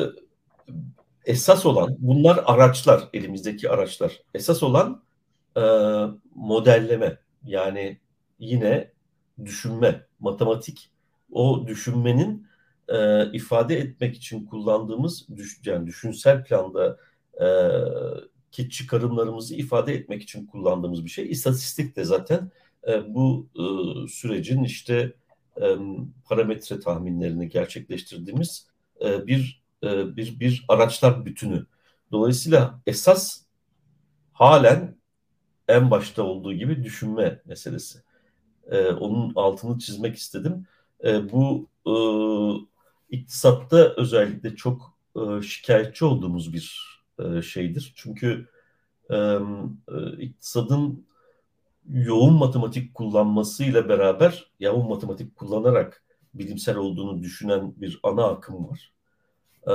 esas 1.27 1.67
olan, 1.67 1.97
bunlar 1.99 2.43
araçlar, 2.47 3.09
elimizdeki 3.13 3.71
araçlar. 3.71 4.21
Esas 4.35 4.63
olan 4.63 5.03
e, 5.57 5.63
modelleme. 6.35 7.19
Yani 7.45 8.01
yine 8.39 8.91
düşünme, 9.45 10.07
matematik. 10.21 10.91
O 11.33 11.67
düşünmenin 11.67 12.47
e, 12.89 13.27
ifade 13.33 13.79
etmek 13.79 14.17
için 14.17 14.47
kullandığımız, 14.47 15.29
düş, 15.37 15.61
yani 15.65 15.87
düşünsel 15.87 16.45
planda 16.45 16.99
e, 17.41 17.47
ki 18.53 18.71
çıkarımlarımızı 18.71 19.55
ifade 19.55 19.95
etmek 19.95 20.23
için 20.23 20.47
kullandığımız 20.47 21.05
bir 21.05 21.11
şey. 21.11 21.31
İstatistik 21.31 21.97
de 21.97 22.05
zaten 22.05 22.51
e, 22.89 23.15
bu 23.15 23.49
e, 23.55 23.65
sürecin 24.09 24.65
işte 24.65 25.13
e, 25.63 25.77
parametre 26.25 26.81
tahminlerini 26.81 27.49
gerçekleştirdiğimiz 27.49 28.67
e, 29.05 29.27
bir 29.27 29.63
e, 29.83 30.17
bir 30.17 30.41
bir 30.41 30.65
araçlar 30.69 31.27
bütünü. 31.27 31.67
Dolayısıyla 32.13 32.81
esas 32.87 33.43
halen 34.33 34.97
en 35.69 35.91
başta 35.91 36.23
olduğu 36.23 36.53
gibi 36.53 36.85
düşünme 36.85 37.43
meselesi. 37.45 37.99
E, 38.71 38.87
onun 38.87 39.33
altını 39.35 39.79
çizmek 39.79 40.17
istedim. 40.17 40.67
E, 41.05 41.33
bu 41.33 41.69
e, 41.87 41.95
iktisatta 43.17 43.95
özellikle 43.97 44.57
çok 44.57 44.97
e, 45.17 45.43
şikayetçi 45.43 46.05
olduğumuz 46.05 46.53
bir 46.53 46.97
e, 47.19 47.43
şeydir. 47.43 47.93
Çünkü 47.97 48.49
e, 49.11 49.39
iktisadın 50.19 51.07
yoğun 51.93 52.35
matematik 52.35 52.95
kullanmasıyla 52.95 53.89
beraber 53.89 54.51
yoğun 54.61 54.89
matematik 54.89 55.37
kullanarak 55.37 56.03
bilimsel 56.35 56.77
olduğunu 56.77 57.23
düşünen 57.23 57.75
bir 57.77 58.01
ana 58.03 58.25
akım 58.25 58.69
var. 58.69 58.93
E, 59.67 59.73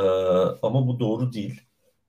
ama 0.62 0.88
bu 0.88 0.99
doğru 0.99 1.34
değil. 1.34 1.62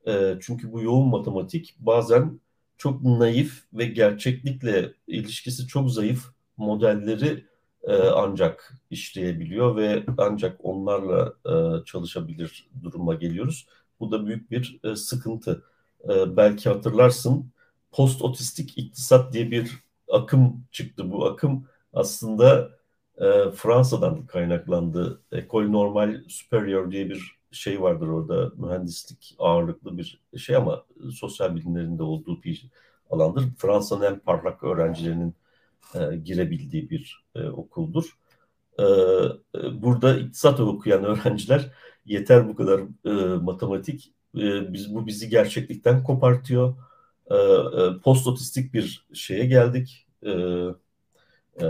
E, 0.06 0.34
çünkü 0.40 0.72
bu 0.72 0.82
yoğun 0.82 1.08
matematik 1.08 1.74
bazen 1.78 2.40
çok 2.76 3.02
naif 3.02 3.62
ve 3.72 3.84
gerçeklikle 3.84 4.94
ilişkisi 5.06 5.66
çok 5.66 5.90
zayıf 5.90 6.24
modelleri 6.56 7.44
e, 7.82 7.92
ancak 7.96 8.74
işleyebiliyor 8.90 9.76
ve 9.76 10.04
ancak 10.18 10.64
onlarla 10.64 11.34
e, 11.46 11.84
çalışabilir 11.84 12.70
duruma 12.82 13.14
geliyoruz. 13.14 13.66
Bu 14.00 14.10
da 14.10 14.26
büyük 14.26 14.50
bir 14.50 14.80
e, 14.84 14.96
sıkıntı. 14.96 15.64
E, 16.04 16.36
belki 16.36 16.68
hatırlarsın 16.68 17.52
post 17.92 18.22
otistik 18.22 18.78
iktisat 18.78 19.32
diye 19.32 19.50
bir 19.50 19.82
akım 20.12 20.64
çıktı. 20.72 21.10
Bu 21.10 21.26
akım 21.26 21.66
aslında 21.92 22.70
e, 23.18 23.50
Fransa'dan 23.50 24.26
kaynaklandı. 24.26 25.22
Ecole 25.32 25.72
Normal 25.72 26.20
Superior 26.28 26.90
diye 26.90 27.10
bir 27.10 27.42
şey 27.50 27.82
vardır 27.82 28.08
orada 28.08 28.52
mühendislik 28.56 29.36
ağırlıklı 29.38 29.98
bir 29.98 30.20
şey 30.36 30.56
ama 30.56 30.84
sosyal 31.12 31.56
bilimlerinde 31.56 32.02
olduğu 32.02 32.42
bir 32.42 32.66
alandır. 33.10 33.44
Fransa'nın 33.58 34.04
en 34.04 34.18
parlak 34.18 34.64
öğrencilerinin 34.64 35.34
e, 35.94 36.16
girebildiği 36.16 36.90
bir 36.90 37.24
e, 37.34 37.48
okuldur. 37.48 38.18
E, 38.78 38.82
e, 38.84 39.82
burada 39.82 40.18
iktisat 40.18 40.60
okuyan 40.60 41.04
öğrenciler 41.04 41.72
yeter 42.06 42.48
bu 42.48 42.56
kadar 42.56 42.80
e, 43.04 43.36
matematik 43.36 44.12
e, 44.36 44.72
biz 44.72 44.94
bu 44.94 45.06
bizi 45.06 45.28
gerçeklikten 45.28 46.04
kopartıyor. 46.04 46.74
E, 47.30 47.34
e, 47.36 47.98
post 48.04 48.26
otistik 48.26 48.74
bir 48.74 49.06
şeye 49.12 49.46
geldik. 49.46 50.06
E, 50.22 50.30
e, 51.60 51.66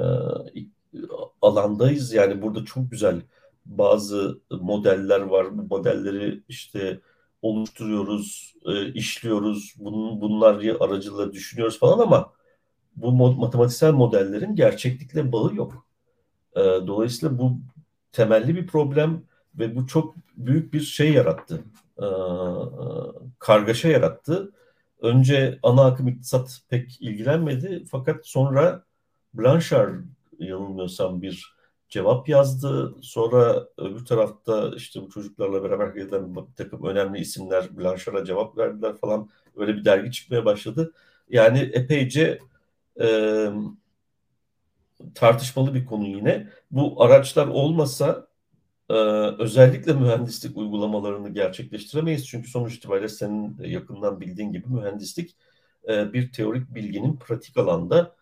alandayız 1.43 2.13
yani 2.13 2.43
burada 2.43 2.65
çok 2.65 2.91
güzel 2.91 3.23
bazı 3.67 4.41
modeller 4.51 5.21
var. 5.21 5.59
Bu 5.59 5.63
modelleri 5.63 6.43
işte 6.49 7.01
oluşturuyoruz, 7.43 8.55
e, 8.67 8.93
işliyoruz, 8.93 9.75
bunun, 9.79 10.21
bunlar 10.21 10.55
aracılığıyla 10.81 11.33
düşünüyoruz 11.33 11.79
falan 11.79 11.99
ama 11.99 12.33
bu 12.97 13.13
matematiksel 13.13 13.93
modellerin 13.93 14.55
gerçeklikle 14.57 15.33
bağı 15.33 15.55
yok. 15.55 15.87
E, 16.57 16.61
dolayısıyla 16.61 17.39
bu 17.39 17.59
temelli 18.13 18.57
bir 18.57 18.67
problem 18.67 19.23
ve 19.55 19.77
bu 19.77 19.87
çok 19.87 20.15
büyük 20.37 20.73
bir 20.75 20.81
şey 20.81 21.13
yarattı. 21.13 21.65
E, 21.99 22.07
kargaşa 23.39 23.89
yarattı. 23.89 24.53
Önce 25.03 25.59
ana 25.63 25.85
akım 25.85 26.09
iktisat 26.09 26.61
pek 26.69 27.01
ilgilenmedi 27.01 27.85
fakat 27.91 28.27
sonra 28.27 28.85
Blanchard 29.35 29.95
yanılmıyorsam 30.39 31.23
bir 31.23 31.55
cevap 31.89 32.29
yazdı. 32.29 32.95
Sonra 33.03 33.69
öbür 33.79 34.05
tarafta 34.05 34.71
işte 34.77 35.03
bu 35.03 35.11
çocuklarla 35.11 35.63
beraber 35.65 35.89
gelen 35.89 36.37
bir 36.37 36.43
takım 36.57 36.85
önemli 36.85 37.21
isimler 37.21 37.79
Blanchard'a 37.79 38.25
cevap 38.25 38.59
verdiler 38.59 38.97
falan. 38.97 39.29
Öyle 39.57 39.77
bir 39.77 39.85
dergi 39.85 40.13
çıkmaya 40.13 40.45
başladı. 40.45 40.93
Yani 41.29 41.59
epeyce 41.59 42.39
e, 43.01 43.49
tartışmalı 45.15 45.75
bir 45.75 45.87
konu 45.87 46.07
yine. 46.07 46.49
Bu 46.71 47.03
araçlar 47.03 47.47
olmasa 47.47 48.27
e, 48.93 48.95
özellikle 49.43 49.93
mühendislik 49.93 50.57
uygulamalarını 50.57 51.28
gerçekleştiremeyiz. 51.28 52.26
Çünkü 52.26 52.51
sonuç 52.51 52.74
itibariyle 52.74 53.09
senin 53.09 53.57
yakından 53.61 54.20
bildiğin 54.20 54.53
gibi 54.53 54.68
mühendislik 54.68 55.36
e, 55.88 56.12
bir 56.12 56.32
teorik 56.32 56.74
bilginin 56.74 57.16
pratik 57.16 57.57
alanda 57.57 58.16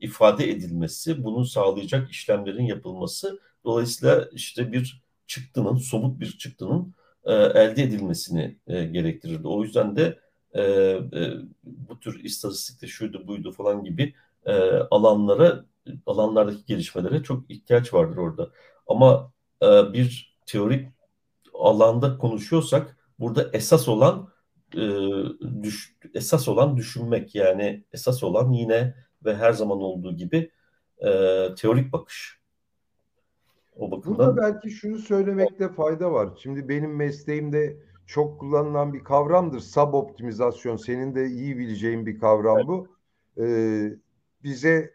ifade 0.00 0.50
edilmesi, 0.50 1.24
bunu 1.24 1.44
sağlayacak 1.44 2.10
işlemlerin 2.10 2.64
yapılması. 2.64 3.40
Dolayısıyla 3.64 4.28
işte 4.32 4.72
bir 4.72 5.02
çıktının, 5.26 5.76
somut 5.76 6.20
bir 6.20 6.38
çıktının 6.38 6.94
e, 7.24 7.32
elde 7.32 7.82
edilmesini 7.82 8.56
e, 8.66 8.84
gerektirirdi. 8.84 9.48
O 9.48 9.62
yüzden 9.62 9.96
de 9.96 10.18
e, 10.56 10.62
bu 11.64 12.00
tür 12.00 12.24
istatistikte 12.24 12.86
şuydu 12.86 13.26
buydu 13.26 13.52
falan 13.52 13.84
gibi 13.84 14.14
alanlara, 14.90 15.64
alanlardaki 16.06 16.66
gelişmelere 16.66 17.22
çok 17.22 17.50
ihtiyaç 17.50 17.94
vardır 17.94 18.16
orada. 18.16 18.50
Ama 18.86 19.31
e, 19.62 19.92
bir 19.92 20.38
teorik 20.46 20.88
alanda 21.54 22.18
konuşuyorsak 22.18 22.96
burada 23.18 23.50
esas 23.52 23.88
olan 23.88 24.28
e, 24.74 24.82
düş, 25.62 25.96
esas 26.14 26.48
olan 26.48 26.76
düşünmek 26.76 27.34
yani 27.34 27.84
esas 27.92 28.22
olan 28.22 28.52
yine 28.52 28.94
ve 29.24 29.36
her 29.36 29.52
zaman 29.52 29.78
olduğu 29.78 30.16
gibi 30.16 30.50
e, 30.98 31.08
teorik 31.54 31.92
bakış. 31.92 32.42
O 33.76 33.90
bakımdan... 33.90 34.36
Burada 34.36 34.42
belki 34.42 34.70
şunu 34.70 34.98
söylemekte 34.98 35.68
fayda 35.68 36.12
var. 36.12 36.28
Şimdi 36.42 36.68
benim 36.68 36.96
mesleğimde 36.96 37.76
çok 38.06 38.40
kullanılan 38.40 38.92
bir 38.92 39.04
kavramdır. 39.04 39.60
Sub 39.60 39.94
optimizasyon. 39.94 40.76
Senin 40.76 41.14
de 41.14 41.26
iyi 41.26 41.58
bileceğin 41.58 42.06
bir 42.06 42.18
kavram 42.18 42.68
bu. 42.68 42.88
Ee, 43.40 43.92
bize 44.42 44.94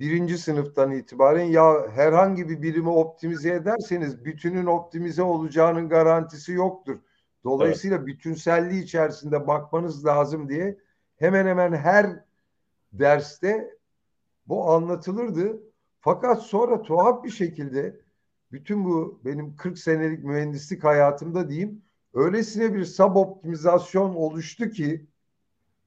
birinci 0.00 0.38
sınıftan 0.38 0.92
itibaren 0.92 1.44
ya 1.44 1.88
herhangi 1.90 2.48
bir 2.48 2.62
birimi 2.62 2.88
optimize 2.88 3.54
ederseniz 3.54 4.24
bütünün 4.24 4.66
optimize 4.66 5.22
olacağının 5.22 5.88
garantisi 5.88 6.52
yoktur. 6.52 6.98
Dolayısıyla 7.44 7.96
evet. 7.96 8.06
bütünselliği 8.06 8.82
içerisinde 8.82 9.46
bakmanız 9.46 10.04
lazım 10.06 10.48
diye 10.48 10.78
hemen 11.16 11.46
hemen 11.46 11.72
her 11.72 12.24
derste 12.92 13.78
bu 14.46 14.70
anlatılırdı. 14.70 15.62
Fakat 16.00 16.42
sonra 16.42 16.82
tuhaf 16.82 17.24
bir 17.24 17.30
şekilde 17.30 18.00
bütün 18.52 18.84
bu 18.84 19.20
benim 19.24 19.56
40 19.56 19.78
senelik 19.78 20.24
mühendislik 20.24 20.84
hayatımda 20.84 21.48
diyeyim 21.48 21.82
öylesine 22.14 22.74
bir 22.74 22.84
sub 22.84 23.16
optimizasyon 23.16 24.14
oluştu 24.14 24.70
ki 24.70 25.06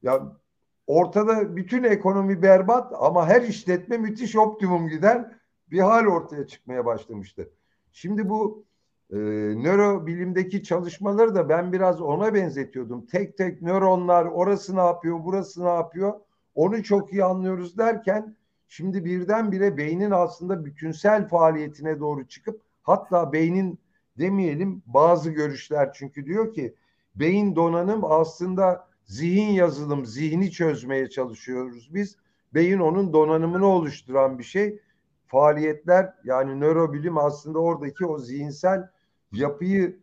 ya 0.04 0.41
ortada 0.88 1.56
bütün 1.56 1.84
ekonomi 1.84 2.42
berbat 2.42 2.94
ama 3.00 3.28
her 3.28 3.42
işletme 3.42 3.98
müthiş 3.98 4.36
optimum 4.36 4.88
giden 4.88 5.34
bir 5.72 5.80
hal 5.80 6.06
ortaya 6.06 6.48
çıkmaya 6.48 6.86
başlamıştı. 6.86 7.50
Şimdi 7.92 8.30
bu 8.30 8.66
e, 9.10 9.18
nörobilimdeki 9.64 10.64
çalışmaları 10.64 11.36
da 11.36 11.50
ben 11.50 11.74
biraz 11.74 12.02
ona 12.02 12.34
benzetiyordum. 12.34 13.06
Tek 13.06 13.38
tek 13.38 13.62
nöronlar 13.62 14.26
orası 14.26 14.76
ne 14.76 14.82
yapıyor, 14.82 15.20
burası 15.24 15.66
ne 15.66 15.70
yapıyor 15.70 16.14
onu 16.56 16.84
çok 16.84 17.14
iyi 17.14 17.24
anlıyoruz 17.24 17.78
derken 17.78 18.36
şimdi 18.68 19.06
birdenbire 19.06 19.78
beynin 19.78 20.12
aslında 20.12 20.66
bütünsel 20.66 21.28
faaliyetine 21.28 22.00
doğru 22.00 22.28
çıkıp 22.28 22.62
hatta 22.82 23.34
beynin 23.34 23.80
demeyelim 24.20 24.84
bazı 24.86 25.32
görüşler 25.32 25.94
çünkü 25.94 26.26
diyor 26.26 26.54
ki 26.54 26.76
beyin 27.16 27.56
donanım 27.56 28.04
aslında 28.04 28.88
zihin 29.12 29.50
yazılım, 29.50 30.06
zihni 30.06 30.52
çözmeye 30.52 31.10
çalışıyoruz 31.10 31.94
biz. 31.94 32.18
Beyin 32.54 32.80
onun 32.80 33.14
donanımını 33.14 33.66
oluşturan 33.66 34.40
bir 34.40 34.44
şey. 34.44 34.80
Faaliyetler 35.28 36.14
yani 36.24 36.60
nörobilim 36.60 37.18
aslında 37.18 37.60
oradaki 37.60 38.06
o 38.06 38.20
zihinsel 38.20 38.90
yapıyı 39.32 40.00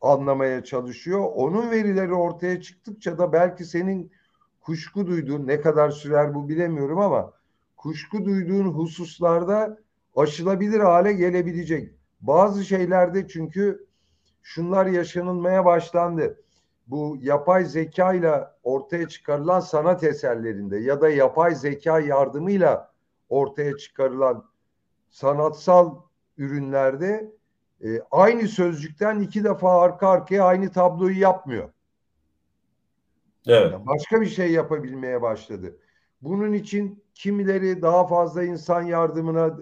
anlamaya 0.00 0.64
çalışıyor. 0.64 1.20
Onun 1.34 1.70
verileri 1.70 2.14
ortaya 2.14 2.60
çıktıkça 2.60 3.18
da 3.18 3.32
belki 3.32 3.64
senin 3.64 4.12
kuşku 4.60 5.06
duyduğun 5.06 5.46
ne 5.46 5.60
kadar 5.60 5.90
sürer 5.90 6.34
bu 6.34 6.48
bilemiyorum 6.48 6.98
ama 6.98 7.32
kuşku 7.76 8.24
duyduğun 8.24 8.64
hususlarda 8.64 9.78
aşılabilir 10.16 10.80
hale 10.80 11.12
gelebilecek. 11.12 11.94
Bazı 12.20 12.64
şeylerde 12.64 13.28
çünkü 13.28 13.86
şunlar 14.42 14.86
yaşanılmaya 14.86 15.64
başlandı. 15.64 16.40
Bu 16.90 17.18
yapay 17.20 17.64
zeka 17.64 18.12
ile 18.12 18.48
ortaya 18.62 19.08
çıkarılan 19.08 19.60
sanat 19.60 20.04
eserlerinde 20.04 20.78
ya 20.78 21.00
da 21.00 21.08
yapay 21.08 21.54
zeka 21.54 22.00
yardımıyla 22.00 22.92
ortaya 23.28 23.76
çıkarılan 23.76 24.44
sanatsal 25.10 25.96
ürünlerde 26.38 27.32
e, 27.84 28.00
aynı 28.10 28.48
sözcükten 28.48 29.20
iki 29.20 29.44
defa 29.44 29.80
arka 29.80 30.08
arkaya 30.08 30.44
aynı 30.44 30.72
tabloyu 30.72 31.18
yapmıyor. 31.18 31.70
Evet. 33.46 33.74
başka 33.86 34.20
bir 34.20 34.26
şey 34.26 34.52
yapabilmeye 34.52 35.22
başladı. 35.22 35.76
Bunun 36.22 36.52
için 36.52 37.04
kimileri 37.14 37.82
daha 37.82 38.06
fazla 38.06 38.44
insan 38.44 38.82
yardımına 38.82 39.58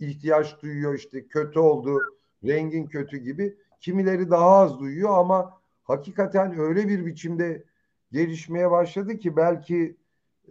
ihtiyaç 0.00 0.62
duyuyor 0.62 0.94
işte 0.94 1.26
kötü 1.26 1.58
oldu, 1.58 1.98
rengin 2.44 2.86
kötü 2.86 3.16
gibi. 3.16 3.56
Kimileri 3.80 4.30
daha 4.30 4.50
az 4.50 4.80
duyuyor 4.80 5.18
ama 5.18 5.61
hakikaten 5.84 6.58
öyle 6.58 6.88
bir 6.88 7.06
biçimde 7.06 7.64
gelişmeye 8.12 8.70
başladı 8.70 9.18
ki 9.18 9.36
belki 9.36 9.96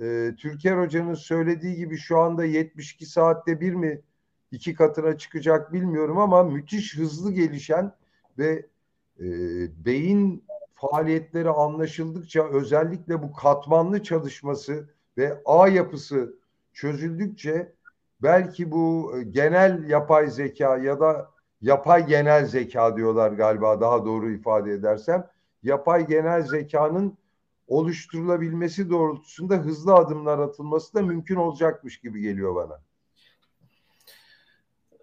e, 0.01 0.35
Türker 0.37 0.77
Hoca'nın 0.77 1.13
söylediği 1.13 1.75
gibi 1.75 1.97
şu 1.97 2.19
anda 2.19 2.45
72 2.45 3.05
saatte 3.05 3.61
bir 3.61 3.73
mi 3.73 4.01
iki 4.51 4.73
katına 4.73 5.17
çıkacak 5.17 5.73
bilmiyorum 5.73 6.17
ama 6.17 6.43
müthiş 6.43 6.97
hızlı 6.97 7.31
gelişen 7.31 7.95
ve 8.37 8.65
e, 9.19 9.25
beyin 9.85 10.43
faaliyetleri 10.75 11.49
anlaşıldıkça 11.49 12.47
özellikle 12.47 13.23
bu 13.23 13.33
katmanlı 13.33 14.03
çalışması 14.03 14.89
ve 15.17 15.41
ağ 15.45 15.67
yapısı 15.67 16.35
çözüldükçe 16.73 17.73
belki 18.21 18.71
bu 18.71 19.13
e, 19.17 19.23
genel 19.23 19.89
yapay 19.89 20.27
zeka 20.27 20.77
ya 20.77 20.99
da 20.99 21.30
yapay 21.61 22.07
genel 22.07 22.45
zeka 22.45 22.97
diyorlar 22.97 23.31
galiba 23.31 23.81
daha 23.81 24.05
doğru 24.05 24.31
ifade 24.31 24.71
edersem 24.71 25.27
yapay 25.63 26.07
genel 26.07 26.41
zekanın 26.41 27.17
oluşturulabilmesi 27.67 28.89
doğrultusunda 28.89 29.55
hızlı 29.55 29.93
adımlar 29.93 30.39
atılması 30.39 30.93
da 30.93 31.01
mümkün 31.01 31.35
olacakmış 31.35 31.99
gibi 31.99 32.21
geliyor 32.21 32.55
bana. 32.55 32.81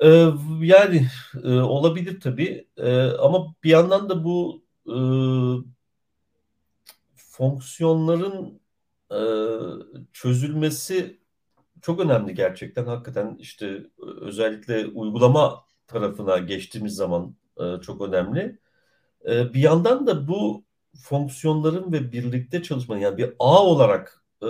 Ee, 0.02 0.30
yani 0.60 1.06
e, 1.44 1.48
olabilir 1.48 2.20
tabii 2.20 2.68
ee, 2.76 3.02
ama 3.02 3.54
bir 3.64 3.70
yandan 3.70 4.08
da 4.08 4.24
bu 4.24 4.62
e, 4.86 4.96
fonksiyonların 7.16 8.60
e, 9.12 9.20
çözülmesi 10.12 11.18
çok 11.82 12.00
önemli 12.00 12.34
gerçekten. 12.34 12.84
Hakikaten 12.84 13.36
işte 13.38 13.86
özellikle 14.20 14.86
uygulama 14.86 15.67
tarafına 15.88 16.38
geçtiğimiz 16.38 16.94
zaman 16.94 17.36
e, 17.60 17.80
çok 17.82 18.00
önemli. 18.02 18.58
E, 19.28 19.54
bir 19.54 19.60
yandan 19.60 20.06
da 20.06 20.28
bu 20.28 20.64
fonksiyonların 21.02 21.92
ve 21.92 22.12
birlikte 22.12 22.62
çalışmanın 22.62 23.00
yani 23.00 23.16
bir 23.18 23.34
ağ 23.38 23.64
olarak 23.64 24.24
e, 24.42 24.46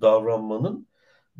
davranmanın 0.00 0.88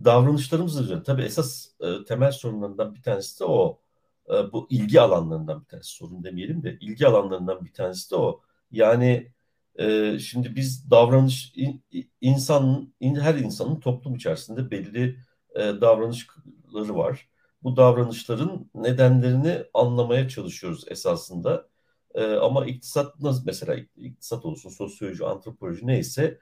davranışlarımız 0.04 0.80
üzerine 0.80 1.02
tabii 1.02 1.22
esas 1.22 1.68
e, 1.80 2.04
temel 2.04 2.32
sorunlarından 2.32 2.94
bir 2.94 3.02
tanesi 3.02 3.40
de 3.40 3.44
o. 3.44 3.80
E, 4.28 4.52
bu 4.52 4.66
ilgi 4.70 5.00
alanlarından 5.00 5.60
bir 5.60 5.66
tanesi 5.66 5.90
sorun 5.90 6.24
demeyelim 6.24 6.62
de 6.62 6.78
ilgi 6.80 7.06
alanlarından 7.06 7.64
bir 7.64 7.72
tanesi 7.72 8.10
de 8.10 8.16
o. 8.16 8.40
Yani 8.70 9.32
e, 9.78 10.18
şimdi 10.18 10.56
biz 10.56 10.90
davranış 10.90 11.52
in, 11.56 11.84
insan 12.20 12.92
in, 13.00 13.14
her 13.14 13.34
insanın 13.34 13.80
toplum 13.80 14.14
içerisinde 14.14 14.70
belli 14.70 15.18
e, 15.54 15.60
davranışları 15.60 16.96
var. 16.96 17.28
Bu 17.66 17.76
davranışların 17.76 18.70
nedenlerini 18.74 19.64
anlamaya 19.74 20.28
çalışıyoruz 20.28 20.84
esasında. 20.88 21.68
E, 22.14 22.24
ama 22.34 22.66
iktisat 22.66 23.20
nasıl 23.20 23.42
mesela 23.46 23.76
iktisat 23.96 24.44
olsun, 24.44 24.70
sosyoloji, 24.70 25.24
antropoloji 25.24 25.86
neyse 25.86 26.38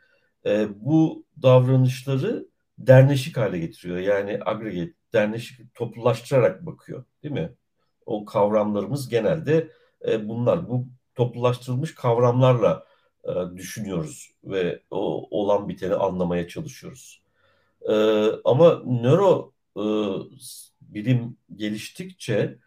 e, 0.46 0.68
bu 0.76 1.24
davranışları 1.42 2.48
derneşik 2.78 3.36
hale 3.36 3.58
getiriyor. 3.58 3.98
Yani 3.98 4.40
agregat, 4.44 4.88
derneşik, 5.12 5.74
toplulaştırarak 5.74 6.66
bakıyor 6.66 7.04
değil 7.22 7.34
mi? 7.34 7.54
O 8.06 8.24
kavramlarımız 8.24 9.08
genelde 9.08 9.70
e, 10.08 10.28
bunlar. 10.28 10.68
Bu 10.68 10.86
toplulaştırılmış 11.14 11.94
kavramlarla 11.94 12.86
e, 13.24 13.32
düşünüyoruz 13.56 14.30
ve 14.44 14.82
o 14.90 15.28
olan 15.40 15.68
biteni 15.68 15.94
anlamaya 15.94 16.48
çalışıyoruz. 16.48 17.22
E, 17.88 17.94
ama 18.44 18.82
nöro 18.86 19.52
e, 19.76 19.84
bilim 20.94 21.36
geliştikçe 21.56 22.58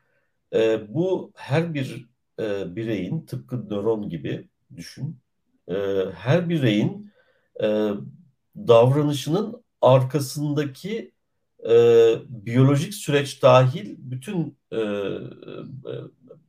e, 0.54 0.94
bu 0.94 1.32
her 1.36 1.74
bir 1.74 2.10
e, 2.40 2.76
bireyin 2.76 3.26
tıpkı 3.26 3.70
nöron 3.70 4.10
gibi 4.10 4.50
düşün. 4.76 5.20
E, 5.68 5.76
her 6.16 6.50
bireyin 6.50 7.12
e, 7.64 7.92
davranışının 8.56 9.64
arkasındaki 9.82 11.12
e, 11.70 11.74
biyolojik 12.30 12.94
süreç 12.94 13.44
dahil 13.44 13.96
bütün 13.98 14.58
e, 14.72 14.78
e, 14.78 14.82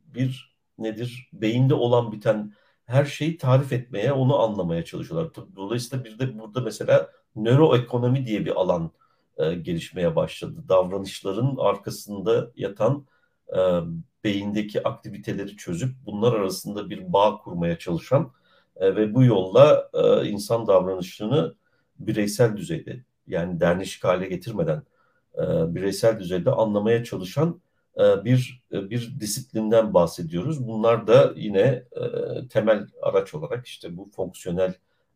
bir 0.05 0.55
nedir 0.77 1.29
beyinde 1.33 1.73
olan 1.73 2.11
biten 2.11 2.53
her 2.85 3.05
şeyi 3.05 3.37
tarif 3.37 3.73
etmeye, 3.73 4.13
onu 4.13 4.39
anlamaya 4.39 4.85
çalışıyorlar. 4.85 5.31
Dolayısıyla 5.55 6.05
bir 6.05 6.19
de 6.19 6.39
burada 6.39 6.61
mesela 6.61 7.09
nöroekonomi 7.35 8.25
diye 8.25 8.45
bir 8.45 8.61
alan 8.61 8.91
e, 9.39 9.53
gelişmeye 9.53 10.15
başladı. 10.15 10.63
Davranışların 10.69 11.55
arkasında 11.57 12.51
yatan 12.55 13.05
e, 13.57 13.59
beyindeki 14.23 14.83
aktiviteleri 14.83 15.57
çözüp 15.57 15.91
bunlar 16.05 16.33
arasında 16.33 16.89
bir 16.89 17.13
bağ 17.13 17.37
kurmaya 17.37 17.79
çalışan 17.79 18.31
e, 18.75 18.95
ve 18.95 19.13
bu 19.13 19.23
yolla 19.23 19.89
e, 19.93 20.29
insan 20.29 20.67
davranışını 20.67 21.55
bireysel 21.99 22.57
düzeyde 22.57 23.03
yani 23.27 23.59
derneşik 23.59 24.03
hale 24.03 24.27
getirmeden 24.27 24.83
e, 25.35 25.75
bireysel 25.75 26.19
düzeyde 26.19 26.51
anlamaya 26.51 27.03
çalışan 27.03 27.61
e, 27.97 28.25
bir 28.25 28.63
e, 28.73 28.89
bir 28.89 29.19
disiplinden 29.19 29.93
bahsediyoruz. 29.93 30.67
Bunlar 30.67 31.07
da 31.07 31.33
yine 31.35 31.83
e, 31.91 32.47
temel 32.47 32.87
araç 33.01 33.33
olarak 33.33 33.67
işte 33.67 33.97
bu 33.97 34.09
fonksiyonel 34.15 34.73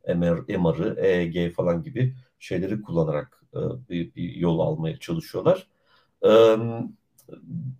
MR, 0.07 0.57
MR'ı, 0.57 0.95
EEG 0.99 1.53
falan 1.53 1.83
gibi 1.83 2.15
şeyleri 2.39 2.81
kullanarak 2.81 3.42
bir, 3.89 4.15
bir 4.15 4.35
yol 4.35 4.59
almaya 4.59 4.99
çalışıyorlar. 4.99 5.67
E, 6.25 6.29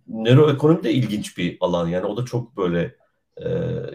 nöroekonomi 0.08 0.82
de 0.84 0.92
ilginç 0.92 1.38
bir 1.38 1.56
alan 1.60 1.88
yani 1.88 2.06
o 2.06 2.16
da 2.16 2.24
çok 2.24 2.56
böyle 2.56 2.96
e, 3.36 3.46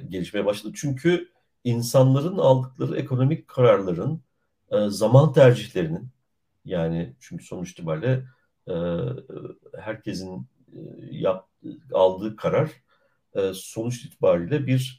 gelişmeye 0.10 0.46
başladı. 0.46 0.74
Çünkü 0.76 1.30
insanların 1.64 2.38
aldıkları 2.38 2.98
ekonomik 2.98 3.48
kararların 3.48 4.22
e, 4.72 4.90
zaman 4.90 5.34
tercihlerinin 5.34 6.10
yani 6.66 7.16
çünkü 7.20 7.46
sonuç 7.46 7.72
itibariyle 7.72 8.24
e, 8.68 8.74
herkesin 9.80 10.48
e, 10.74 10.80
yap, 11.12 11.50
aldığı 11.94 12.36
karar 12.36 12.72
e, 13.36 13.54
sonuç 13.54 14.06
itibariyle 14.06 14.68
bir 14.68 14.99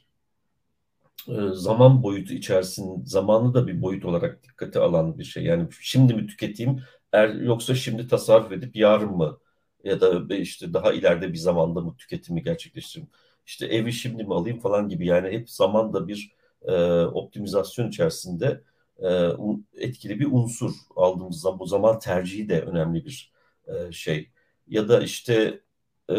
zaman 1.53 2.03
boyutu 2.03 2.33
içerisinde 2.33 3.05
zamanı 3.05 3.53
da 3.53 3.67
bir 3.67 3.81
boyut 3.81 4.05
olarak 4.05 4.43
dikkate 4.43 4.79
alan 4.79 5.19
bir 5.19 5.23
şey. 5.23 5.43
Yani 5.43 5.67
şimdi 5.81 6.13
mi 6.13 6.27
tüketeyim 6.27 6.83
er, 7.11 7.29
yoksa 7.29 7.75
şimdi 7.75 8.07
tasarruf 8.07 8.51
edip 8.51 8.75
yarın 8.75 9.11
mı 9.11 9.39
ya 9.83 10.01
da 10.01 10.35
işte 10.35 10.73
daha 10.73 10.93
ileride 10.93 11.33
bir 11.33 11.37
zamanda 11.37 11.81
mı 11.81 11.95
tüketimi 11.97 12.43
gerçekleştireyim. 12.43 13.09
İşte 13.45 13.65
evi 13.65 13.93
şimdi 13.93 14.23
mi 14.23 14.33
alayım 14.33 14.59
falan 14.59 14.89
gibi 14.89 15.05
yani 15.07 15.29
hep 15.31 15.49
zaman 15.49 15.93
da 15.93 16.07
bir 16.07 16.31
e, 16.63 16.73
optimizasyon 17.05 17.89
içerisinde 17.89 18.63
e, 19.03 19.27
etkili 19.73 20.19
bir 20.19 20.27
unsur 20.31 20.71
aldığımız 20.95 21.41
zaman 21.41 21.59
bu 21.59 21.65
zaman 21.65 21.99
tercihi 21.99 22.49
de 22.49 22.61
önemli 22.61 23.05
bir 23.05 23.31
e, 23.67 23.91
şey. 23.91 24.29
Ya 24.67 24.89
da 24.89 25.01
işte 25.01 25.61
e, 26.09 26.15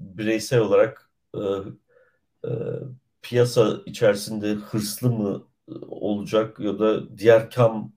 bireysel 0.00 0.60
olarak 0.60 1.10
e, 1.34 1.40
e, 2.44 2.50
piyasa 3.22 3.80
içerisinde 3.86 4.52
hırslı 4.54 5.10
mı 5.10 5.48
olacak 5.88 6.60
ya 6.60 6.78
da 6.78 7.18
diğer 7.18 7.50
kam 7.50 7.92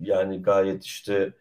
yani 0.00 0.42
gayet 0.42 0.84
işte 0.84 1.34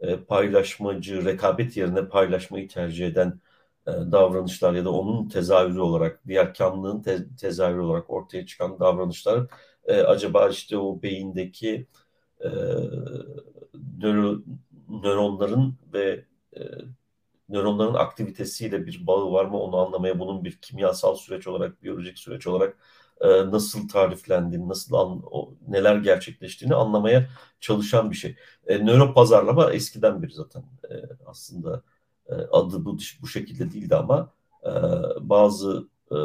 e, 0.00 0.16
paylaşmacı, 0.16 1.24
rekabet 1.24 1.76
yerine 1.76 2.08
paylaşmayı 2.08 2.68
tercih 2.68 3.06
eden 3.06 3.40
e, 3.86 3.92
davranışlar 3.92 4.74
ya 4.74 4.84
da 4.84 4.92
onun 4.92 5.28
tezahürü 5.28 5.80
olarak, 5.80 6.22
diğer 6.28 6.54
kamlığın 6.54 7.02
te 7.02 7.36
tezahürü 7.36 7.80
olarak 7.80 8.10
ortaya 8.10 8.46
çıkan 8.46 8.80
davranışlar 8.80 9.46
e, 9.84 10.02
acaba 10.02 10.48
işte 10.48 10.78
o 10.78 11.02
beyindeki 11.02 11.86
e, 12.40 12.48
nöro, 13.98 14.42
nöronların 14.88 15.78
ve 15.92 16.24
e, 16.56 16.60
nöronların 17.52 17.94
aktivitesiyle 17.94 18.86
bir 18.86 19.06
bağı 19.06 19.32
var 19.32 19.44
mı 19.44 19.60
onu 19.60 19.76
anlamaya 19.76 20.18
bunun 20.18 20.44
bir 20.44 20.58
kimyasal 20.58 21.14
süreç 21.14 21.46
olarak, 21.46 21.82
biyolojik 21.82 22.18
süreç 22.18 22.46
olarak 22.46 22.76
e, 23.20 23.28
nasıl 23.50 23.88
tariflendiğini, 23.88 24.68
nasıl 24.68 24.94
an, 24.96 25.22
o, 25.30 25.54
neler 25.68 25.96
gerçekleştiğini 25.96 26.74
anlamaya 26.74 27.28
çalışan 27.60 28.10
bir 28.10 28.16
şey. 28.16 28.36
E, 28.66 28.78
nöro 28.86 29.14
pazarlama 29.14 29.72
eskiden 29.72 30.22
bir 30.22 30.30
zaten 30.30 30.62
e, 30.90 30.94
aslında 31.26 31.82
e, 32.28 32.34
adı 32.34 32.84
bu, 32.84 32.98
bu 33.22 33.26
şekilde 33.28 33.72
değildi 33.72 33.96
ama 33.96 34.32
e, 34.66 34.70
bazı 35.20 35.88
e, 36.12 36.16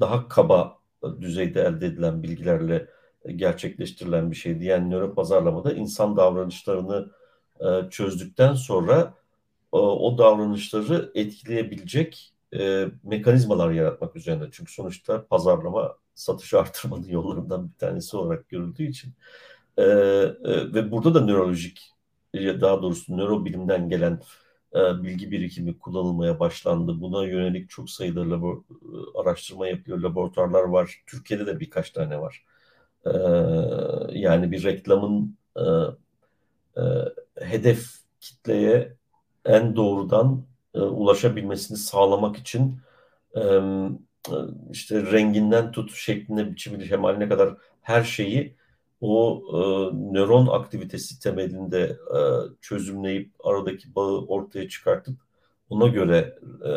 daha 0.00 0.28
kaba 0.28 0.78
düzeyde 1.20 1.60
elde 1.62 1.86
edilen 1.86 2.22
bilgilerle 2.22 2.88
gerçekleştirilen 3.36 4.30
bir 4.30 4.36
şeydi. 4.36 4.64
Yani 4.64 4.90
nöro 4.90 5.14
pazarlamada 5.14 5.72
insan 5.72 6.16
davranışlarını 6.16 7.10
e, 7.60 7.90
çözdükten 7.90 8.54
sonra 8.54 9.00
e, 9.00 9.19
o 9.78 10.18
davranışları 10.18 11.12
etkileyebilecek 11.14 12.34
e, 12.58 12.86
mekanizmalar 13.02 13.70
yaratmak 13.70 14.16
üzerine. 14.16 14.44
Çünkü 14.52 14.72
sonuçta 14.72 15.26
pazarlama 15.26 15.96
satış 16.14 16.54
artırmanın 16.54 17.04
yollarından 17.08 17.68
bir 17.68 17.78
tanesi 17.78 18.16
olarak 18.16 18.48
görüldüğü 18.48 18.84
için. 18.84 19.14
E, 19.76 19.82
e, 19.82 20.74
ve 20.74 20.90
burada 20.90 21.14
da 21.14 21.20
nörolojik, 21.20 21.92
daha 22.34 22.82
doğrusu 22.82 23.16
nörobilimden 23.16 23.88
gelen 23.88 24.20
e, 24.74 25.02
bilgi 25.02 25.30
birikimi 25.30 25.78
kullanılmaya 25.78 26.40
başlandı. 26.40 27.00
Buna 27.00 27.26
yönelik 27.26 27.70
çok 27.70 27.90
sayıda 27.90 28.30
labor, 28.30 28.62
araştırma 29.14 29.66
yapıyor, 29.66 29.98
laboratuvarlar 29.98 30.62
var. 30.62 31.02
Türkiye'de 31.06 31.46
de 31.46 31.60
birkaç 31.60 31.90
tane 31.90 32.20
var. 32.20 32.44
E, 33.06 33.10
yani 34.18 34.52
bir 34.52 34.64
reklamın 34.64 35.38
e, 35.56 35.62
e, 36.76 36.82
hedef 37.40 37.86
kitleye 38.20 38.96
en 39.44 39.76
doğrudan 39.76 40.44
e, 40.74 40.80
ulaşabilmesini 40.80 41.78
sağlamak 41.78 42.36
için 42.36 42.80
e, 43.36 43.40
işte 44.70 45.12
renginden 45.12 45.72
tut 45.72 45.94
şekline, 45.94 46.50
biçimine, 46.50 46.84
şemaline 46.84 47.28
kadar 47.28 47.56
her 47.82 48.04
şeyi 48.04 48.56
o 49.00 49.42
e, 49.52 49.58
nöron 50.14 50.46
aktivitesi 50.46 51.20
temelinde 51.20 51.80
e, 52.16 52.18
çözümleyip 52.60 53.32
aradaki 53.44 53.94
bağı 53.94 54.26
ortaya 54.26 54.68
çıkartıp 54.68 55.20
ona 55.70 55.86
göre 55.88 56.38
e, 56.66 56.72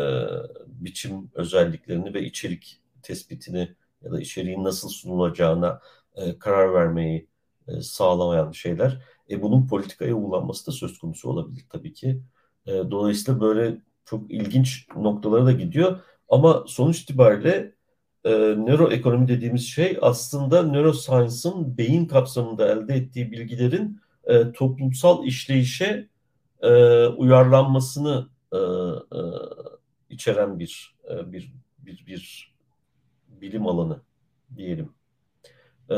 biçim 0.68 1.32
özelliklerini 1.34 2.14
ve 2.14 2.24
içerik 2.24 2.82
tespitini 3.04 3.76
ya 4.04 4.12
da 4.12 4.22
içeriğin 4.22 4.64
nasıl 4.64 4.90
sunulacağına 4.90 5.82
e, 6.16 6.40
karar 6.40 6.74
vermeyi 6.74 7.28
e, 7.68 7.82
sağlamayan 7.82 8.52
şeyler. 8.52 9.02
E, 9.30 9.42
bunun 9.42 9.68
politikaya 9.68 10.14
uygulanması 10.16 10.68
da 10.68 10.72
söz 10.72 11.00
konusu 11.00 11.30
olabilir 11.30 11.66
tabii 11.70 11.94
ki. 11.94 12.22
E, 12.68 12.72
dolayısıyla 12.92 13.42
böyle 13.42 13.78
çok 14.06 14.32
ilginç 14.32 14.88
noktalara 14.96 15.46
da 15.46 15.52
gidiyor. 15.52 16.00
Ama 16.30 16.64
sonuç 16.68 17.02
itibariyle 17.02 17.76
e, 18.24 18.32
nöroekonomi 18.40 19.28
dediğimiz 19.28 19.68
şey 19.68 19.98
aslında 20.02 20.64
neuroscience'ın 20.64 21.78
beyin 21.78 22.06
kapsamında 22.06 22.70
elde 22.70 22.94
ettiği 22.96 23.32
bilgilerin 23.32 24.00
e, 24.24 24.52
toplumsal 24.52 25.26
işleyişe 25.26 26.10
e, 26.62 27.06
uyarlanmasını 27.08 28.28
e, 28.54 28.58
e, 28.58 29.20
içeren 30.10 30.60
bir 30.60 30.96
e, 31.10 31.32
bir 31.32 31.54
bir 31.80 32.06
bir 32.08 32.54
bilim 33.42 33.68
alanı 33.68 34.02
diyelim. 34.58 34.90
E, 35.90 35.96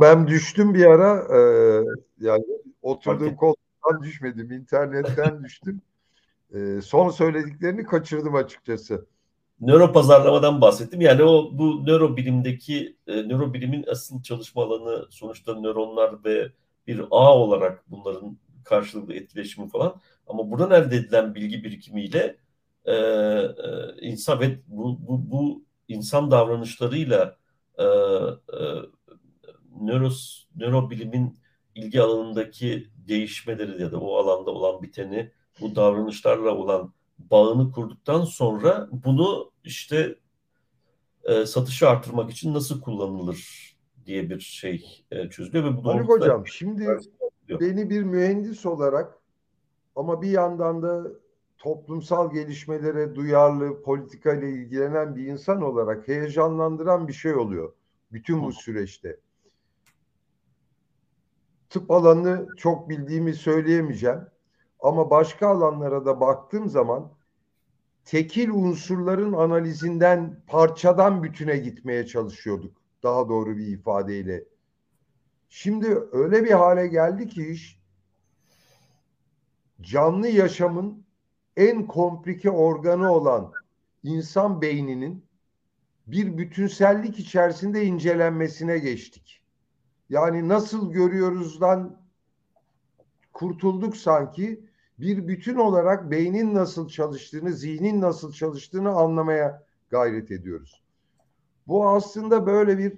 ben 0.00 0.28
düştüm 0.28 0.74
bir 0.74 0.84
ara 0.84 1.36
e, 1.36 1.40
yani 2.20 2.44
oturduğum 2.82 3.36
koltuktan 3.84 4.02
düşmedim 4.02 4.52
internetten 4.52 5.44
düştüm. 5.44 5.82
E, 6.54 6.80
son 6.82 7.10
söylediklerini 7.10 7.84
kaçırdım 7.84 8.34
açıkçası 8.34 9.06
nöro 9.60 9.92
pazarlamadan 9.92 10.60
bahsettim. 10.60 11.00
Yani 11.00 11.22
o 11.22 11.50
bu 11.52 11.86
nöro 11.86 12.16
bilimdeki 12.16 12.96
e, 13.06 13.12
nöro 13.28 13.54
bilimin 13.54 13.84
asıl 13.90 14.22
çalışma 14.22 14.62
alanı 14.62 15.06
sonuçta 15.10 15.54
nöronlar 15.54 16.24
ve 16.24 16.52
bir 16.86 17.00
ağ 17.10 17.38
olarak 17.38 17.84
bunların 17.90 18.38
karşılıklı 18.64 19.14
etkileşimi 19.14 19.68
falan. 19.68 20.00
Ama 20.26 20.50
buradan 20.50 20.70
elde 20.70 20.96
edilen 20.96 21.34
bilgi 21.34 21.64
birikimiyle 21.64 22.36
e, 22.84 22.92
e, 22.92 23.52
insan 24.00 24.40
ve 24.40 24.58
bu, 24.66 24.98
bu, 25.08 25.30
bu 25.30 25.64
insan 25.88 26.30
davranışlarıyla 26.30 27.36
e, 27.78 27.84
e, 27.84 27.88
nöros, 29.80 30.46
nörobilimin 30.56 31.38
ilgi 31.74 32.02
alanındaki 32.02 32.88
değişmeleri 33.08 33.82
ya 33.82 33.92
da 33.92 34.00
o 34.00 34.16
alanda 34.16 34.50
olan 34.50 34.82
biteni 34.82 35.30
bu 35.60 35.76
davranışlarla 35.76 36.54
olan 36.54 36.92
bağını 37.18 37.72
kurduktan 37.72 38.24
sonra 38.24 38.88
bunu 38.92 39.50
işte 39.64 40.18
e, 41.24 41.46
satışı 41.46 41.88
artırmak 41.88 42.30
için 42.30 42.54
nasıl 42.54 42.80
kullanılır 42.80 43.74
diye 44.06 44.30
bir 44.30 44.40
şey 44.40 45.04
e, 45.10 45.28
çözülüyor 45.30 45.64
ve 45.64 45.76
bu 45.76 45.84
Haluk 45.84 46.08
Hocam 46.08 46.46
şimdi 46.46 46.98
beni 47.48 47.90
bir 47.90 48.02
mühendis 48.02 48.66
olarak 48.66 49.18
ama 49.96 50.22
bir 50.22 50.30
yandan 50.30 50.82
da 50.82 51.04
toplumsal 51.58 52.32
gelişmelere 52.32 53.14
duyarlı, 53.14 53.82
politika 53.82 54.34
ile 54.34 54.50
ilgilenen 54.50 55.16
bir 55.16 55.26
insan 55.26 55.62
olarak 55.62 56.08
heyecanlandıran 56.08 57.08
bir 57.08 57.12
şey 57.12 57.34
oluyor 57.34 57.72
bütün 58.12 58.42
bu 58.42 58.52
süreçte. 58.52 59.16
Tıp 61.74 61.90
alanını 61.90 62.56
çok 62.56 62.88
bildiğimi 62.88 63.34
söyleyemeyeceğim. 63.34 64.20
Ama 64.80 65.10
başka 65.10 65.48
alanlara 65.48 66.06
da 66.06 66.20
baktığım 66.20 66.68
zaman 66.68 67.12
tekil 68.04 68.50
unsurların 68.50 69.32
analizinden 69.32 70.42
parçadan 70.46 71.22
bütüne 71.22 71.56
gitmeye 71.56 72.06
çalışıyorduk. 72.06 72.76
Daha 73.02 73.28
doğru 73.28 73.56
bir 73.56 73.66
ifadeyle. 73.66 74.44
Şimdi 75.48 75.98
öyle 76.12 76.44
bir 76.44 76.50
hale 76.50 76.86
geldi 76.86 77.28
ki 77.28 77.46
iş 77.46 77.80
canlı 79.80 80.28
yaşamın 80.28 81.04
en 81.56 81.86
komplike 81.86 82.50
organı 82.50 83.12
olan 83.12 83.52
insan 84.02 84.62
beyninin 84.62 85.24
bir 86.06 86.38
bütünsellik 86.38 87.18
içerisinde 87.18 87.84
incelenmesine 87.84 88.78
geçtik. 88.78 89.43
Yani 90.10 90.48
nasıl 90.48 90.92
görüyoruzdan 90.92 91.96
kurtulduk 93.32 93.96
sanki 93.96 94.64
bir 94.98 95.28
bütün 95.28 95.56
olarak 95.56 96.10
beynin 96.10 96.54
nasıl 96.54 96.88
çalıştığını, 96.88 97.52
zihnin 97.52 98.00
nasıl 98.00 98.32
çalıştığını 98.32 98.90
anlamaya 98.90 99.62
gayret 99.90 100.30
ediyoruz. 100.30 100.82
Bu 101.66 101.88
aslında 101.88 102.46
böyle 102.46 102.78
bir 102.78 102.92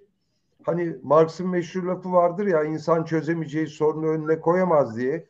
hani 0.63 0.97
Marx'ın 1.03 1.49
meşhur 1.49 1.83
lafı 1.83 2.13
vardır 2.13 2.47
ya 2.47 2.65
insan 2.65 3.05
çözemeyeceği 3.05 3.67
sorunu 3.67 4.07
önüne 4.07 4.41
koyamaz 4.41 4.97
diye. 4.97 5.27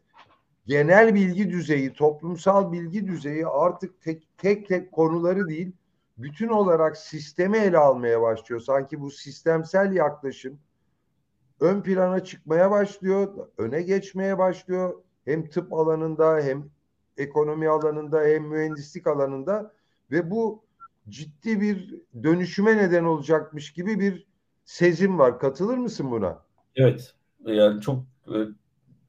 Genel 0.67 1.15
bilgi 1.15 1.51
düzeyi, 1.51 1.93
toplumsal 1.93 2.73
bilgi 2.73 3.07
düzeyi 3.07 3.47
artık 3.47 4.03
tek 4.03 4.39
tek, 4.39 4.69
tek 4.69 4.93
konuları 4.93 5.49
değil, 5.49 5.73
bütün 6.19 6.49
olarak 6.49 6.97
sistemi 6.97 7.59
ele 7.59 7.79
almaya 7.79 8.23
başlıyor. 8.23 8.61
Sanki 8.61 9.01
bu 9.01 9.11
sistemsel 9.11 9.93
yaklaşım 9.93 10.59
ön 11.61 11.83
plana 11.83 12.25
çıkmaya 12.25 12.71
başlıyor, 12.71 13.49
öne 13.59 13.83
geçmeye 13.83 14.39
başlıyor 14.39 15.03
hem 15.25 15.49
tıp 15.49 15.73
alanında 15.73 16.41
hem 16.41 16.71
ekonomi 17.17 17.69
alanında 17.69 18.21
hem 18.21 18.45
mühendislik 18.45 19.07
alanında 19.07 19.73
ve 20.11 20.31
bu 20.31 20.65
ciddi 21.09 21.61
bir 21.61 21.95
dönüşüme 22.23 22.77
neden 22.77 23.05
olacakmış 23.05 23.73
gibi 23.73 24.01
bir 24.01 24.27
sezim 24.65 25.19
var. 25.19 25.39
Katılır 25.39 25.79
mısın 25.79 26.11
buna? 26.11 26.43
Evet. 26.77 27.15
Yani 27.45 27.81
çok 27.81 28.05
e, 28.29 28.37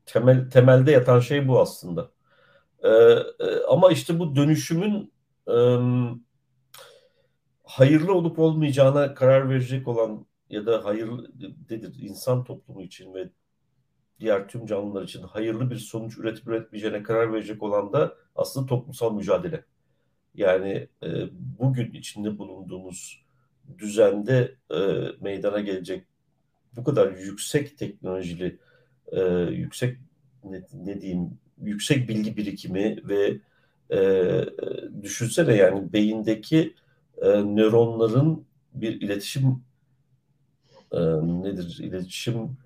temel 0.05 0.49
temelde 0.49 0.91
yatan 0.91 1.19
şey 1.19 1.47
bu 1.47 1.59
aslında. 1.61 2.11
Ee, 2.83 2.89
e, 2.89 3.63
ama 3.69 3.91
işte 3.91 4.19
bu 4.19 4.35
dönüşümün 4.35 5.11
e, 5.47 5.57
hayırlı 7.63 8.13
olup 8.13 8.39
olmayacağına 8.39 9.13
karar 9.13 9.49
verecek 9.49 9.87
olan 9.87 10.25
ya 10.49 10.65
da 10.65 10.85
hayırlı 10.85 11.31
dedir 11.69 11.95
insan 12.01 12.43
toplumu 12.43 12.81
için 12.81 13.13
ve 13.13 13.29
diğer 14.19 14.47
tüm 14.47 14.65
canlılar 14.65 15.03
için 15.03 15.21
hayırlı 15.21 15.71
bir 15.71 15.77
sonuç 15.77 16.17
üretip 16.17 16.47
üretmeyeceğine 16.47 17.03
karar 17.03 17.33
verecek 17.33 17.63
olan 17.63 17.93
da 17.93 18.15
aslında 18.35 18.65
toplumsal 18.65 19.15
mücadele. 19.15 19.65
Yani 20.35 20.87
e, 21.03 21.09
bugün 21.59 21.93
içinde 21.93 22.37
bulunduğumuz 22.37 23.25
düzende 23.77 24.55
e, 24.71 24.77
meydana 25.21 25.59
gelecek 25.59 26.07
bu 26.75 26.83
kadar 26.83 27.11
yüksek 27.11 27.77
teknolojili, 27.77 28.59
e, 29.11 29.21
yüksek 29.51 29.97
ne, 30.43 30.61
ne 30.73 31.01
diyeyim, 31.01 31.39
yüksek 31.61 32.09
bilgi 32.09 32.37
birikimi 32.37 32.97
ve 33.09 33.37
e, 33.91 33.99
düşünsene 35.01 35.55
yani 35.55 35.93
beyindeki 35.93 36.75
e, 37.21 37.27
nöronların 37.29 38.45
bir 38.73 39.01
iletişim 39.01 39.63
e, 40.91 40.99
nedir? 41.43 41.79
İletişim 41.81 42.57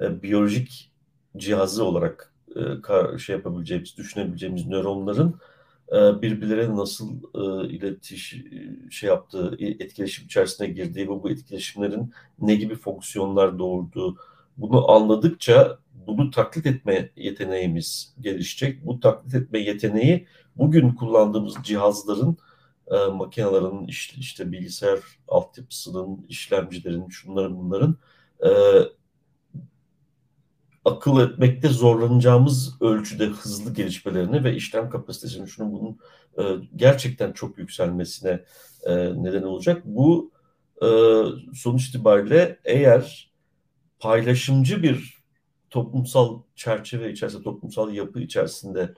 e, 0.00 0.22
biyolojik 0.22 0.90
cihazı 1.36 1.84
olarak 1.84 2.32
e, 2.56 3.18
şey 3.18 3.36
yapabileceğimiz, 3.36 3.96
düşünebileceğimiz 3.96 4.66
nöronların 4.66 5.34
e, 5.88 6.22
birbirlerine 6.22 6.76
nasıl 6.76 7.08
e, 7.34 7.68
iletiş 7.68 8.36
şey 8.90 9.08
yaptığı, 9.08 9.56
etkileşim 9.58 10.24
içerisine 10.24 10.66
girdiği 10.66 11.04
ve 11.08 11.22
bu 11.22 11.30
etkileşimlerin 11.30 12.12
ne 12.38 12.54
gibi 12.54 12.74
fonksiyonlar 12.74 13.58
doğurduğu 13.58 14.16
bunu 14.56 14.90
anladıkça 14.90 15.78
bunu 16.06 16.30
taklit 16.30 16.66
etme 16.66 17.10
yeteneğimiz 17.16 18.14
gelişecek. 18.20 18.86
Bu 18.86 19.00
taklit 19.00 19.34
etme 19.34 19.58
yeteneği 19.58 20.26
bugün 20.56 20.90
kullandığımız 20.90 21.54
cihazların, 21.62 22.36
e, 22.92 23.06
makinelerin, 23.06 23.86
işte, 23.86 24.16
işte 24.18 24.52
bilgisayar 24.52 24.98
altyapısının, 25.28 26.26
işlemcilerin, 26.28 27.08
şunların 27.08 27.58
bunların 27.58 27.96
e, 28.44 28.50
akıl 30.84 31.20
etmekte 31.20 31.68
zorlanacağımız 31.68 32.82
ölçüde 32.82 33.26
hızlı 33.26 33.74
gelişmelerini 33.74 34.44
ve 34.44 34.54
işlem 34.54 34.90
kapasitesinin 34.90 35.46
şunun 35.46 35.72
bunun 35.72 35.98
e, 36.38 36.66
gerçekten 36.76 37.32
çok 37.32 37.58
yükselmesine 37.58 38.44
e, 38.86 38.94
neden 38.96 39.42
olacak. 39.42 39.82
Bu 39.84 40.32
e, 40.82 40.88
sonuç 41.54 41.88
itibariyle 41.88 42.58
eğer 42.64 43.32
paylaşımcı 43.98 44.82
bir 44.82 45.22
toplumsal 45.70 46.42
çerçeve 46.56 47.12
içerisinde, 47.12 47.42
toplumsal 47.42 47.94
yapı 47.94 48.20
içerisinde, 48.20 48.94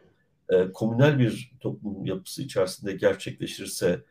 e, 0.49 0.73
komünel 0.73 1.19
bir 1.19 1.53
toplum 1.61 2.07
yapısı 2.07 2.43
içerisinde 2.43 2.93
gerçekleşirse 2.93 4.05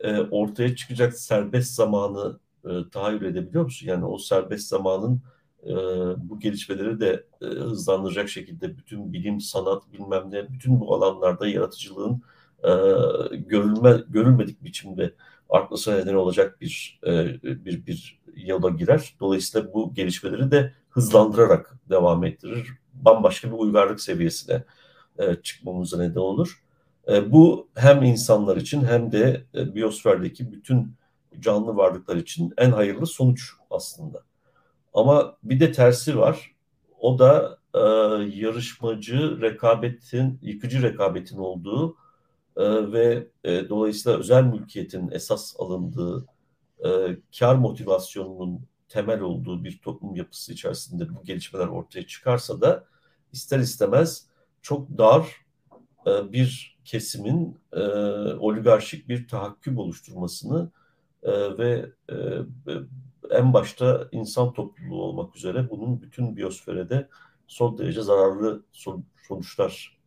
e, 0.00 0.20
ortaya 0.20 0.76
çıkacak 0.76 1.14
serbest 1.14 1.74
zamanı 1.74 2.38
e, 2.64 2.70
tahayyül 2.92 3.24
edebiliyor 3.24 3.64
musun? 3.64 3.86
Yani 3.86 4.04
o 4.04 4.18
serbest 4.18 4.68
zamanın 4.68 5.22
e, 5.66 5.72
bu 6.28 6.40
gelişmeleri 6.40 7.00
de 7.00 7.24
e, 7.42 7.44
hızlandıracak 7.46 8.28
şekilde 8.28 8.76
bütün 8.76 9.12
bilim, 9.12 9.40
sanat 9.40 9.92
bilmem 9.92 10.30
ne, 10.30 10.52
bütün 10.52 10.80
bu 10.80 10.94
alanlarda 10.94 11.48
yaratıcılığın 11.48 12.22
e, 12.64 12.70
görülme, 13.36 14.02
görülmedik 14.08 14.64
biçimde 14.64 15.14
artmasına 15.48 15.94
neden 15.94 16.14
olacak 16.14 16.60
bir 16.60 17.00
e, 17.06 17.42
bir 17.42 17.86
bir 17.86 18.20
yola 18.36 18.70
girer. 18.70 19.14
Dolayısıyla 19.20 19.74
bu 19.74 19.94
gelişmeleri 19.94 20.50
de 20.50 20.74
hızlandırarak 20.90 21.74
devam 21.90 22.24
ettirir. 22.24 22.68
Bambaşka 22.94 23.48
bir 23.48 23.56
uygarlık 23.56 24.00
seviyesine 24.00 24.64
e, 25.20 25.42
çıkmamıza 25.42 25.98
neden 25.98 26.20
olur. 26.20 26.62
E, 27.08 27.32
bu 27.32 27.68
hem 27.74 28.02
insanlar 28.02 28.56
için 28.56 28.84
hem 28.84 29.12
de 29.12 29.44
e, 29.54 29.74
biyosferdeki 29.74 30.52
bütün 30.52 30.94
canlı 31.40 31.76
varlıklar 31.76 32.16
için 32.16 32.54
en 32.58 32.70
hayırlı 32.70 33.06
sonuç 33.06 33.52
aslında. 33.70 34.22
Ama 34.94 35.36
bir 35.42 35.60
de 35.60 35.72
tersi 35.72 36.18
var. 36.18 36.54
O 36.98 37.18
da 37.18 37.58
e, 37.74 37.78
yarışmacı 38.36 39.40
rekabetin, 39.40 40.38
yıkıcı 40.42 40.82
rekabetin 40.82 41.38
olduğu 41.38 41.96
e, 42.56 42.92
ve 42.92 43.28
e, 43.44 43.68
dolayısıyla 43.68 44.18
özel 44.18 44.44
mülkiyetin 44.44 45.10
esas 45.10 45.54
alındığı, 45.58 46.26
e, 46.84 46.88
kar 47.38 47.54
motivasyonunun 47.54 48.60
temel 48.88 49.20
olduğu 49.20 49.64
bir 49.64 49.78
toplum 49.78 50.16
yapısı 50.16 50.52
içerisinde 50.52 51.14
bu 51.14 51.24
gelişmeler 51.24 51.66
ortaya 51.66 52.06
çıkarsa 52.06 52.60
da 52.60 52.84
ister 53.32 53.58
istemez 53.58 54.26
çok 54.62 54.98
dar 54.98 55.36
e, 56.06 56.32
bir 56.32 56.78
kesimin 56.84 57.60
e, 57.72 57.80
oligarşik 58.34 59.08
bir 59.08 59.28
tahakküm 59.28 59.78
oluşturmasını 59.78 60.70
e, 61.22 61.58
ve 61.58 61.90
e, 62.10 62.16
en 63.30 63.52
başta 63.54 64.08
insan 64.12 64.52
topluluğu 64.52 65.02
olmak 65.02 65.36
üzere 65.36 65.70
bunun 65.70 66.02
bütün 66.02 66.36
biyosfere 66.36 66.90
de 66.90 67.08
son 67.46 67.78
derece 67.78 68.02
zararlı 68.02 68.62
sonuçlar 69.22 69.98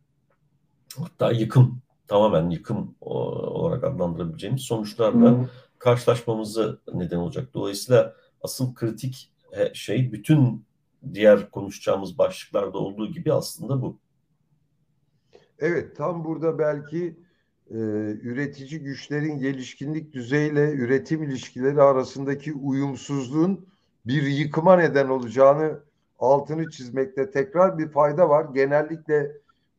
hatta 0.98 1.30
yıkım 1.30 1.82
tamamen 2.06 2.50
yıkım 2.50 2.94
olarak 3.00 3.84
adlandırabileceğimiz 3.84 4.62
sonuçlarla 4.62 5.30
hmm. 5.30 5.48
karşılaşmamızı 5.78 6.80
neden 6.94 7.16
olacak. 7.16 7.54
Dolayısıyla 7.54 8.14
asıl 8.42 8.74
kritik 8.74 9.30
şey 9.72 10.12
bütün 10.12 10.64
diğer 11.14 11.50
konuşacağımız 11.50 12.18
başlıklarda 12.18 12.78
olduğu 12.78 13.12
gibi 13.12 13.32
aslında 13.32 13.82
bu. 13.82 13.98
Evet 15.58 15.96
tam 15.96 16.24
burada 16.24 16.58
belki 16.58 17.16
e, 17.70 17.76
üretici 18.22 18.80
güçlerin 18.80 19.38
gelişkinlik 19.38 20.12
düzeyiyle 20.12 20.72
üretim 20.72 21.22
ilişkileri 21.22 21.82
arasındaki 21.82 22.52
uyumsuzluğun 22.52 23.66
bir 24.06 24.22
yıkıma 24.22 24.76
neden 24.76 25.08
olacağını 25.08 25.80
altını 26.18 26.70
çizmekte 26.70 27.30
tekrar 27.30 27.78
bir 27.78 27.88
fayda 27.88 28.28
var. 28.28 28.46
Genellikle 28.54 29.32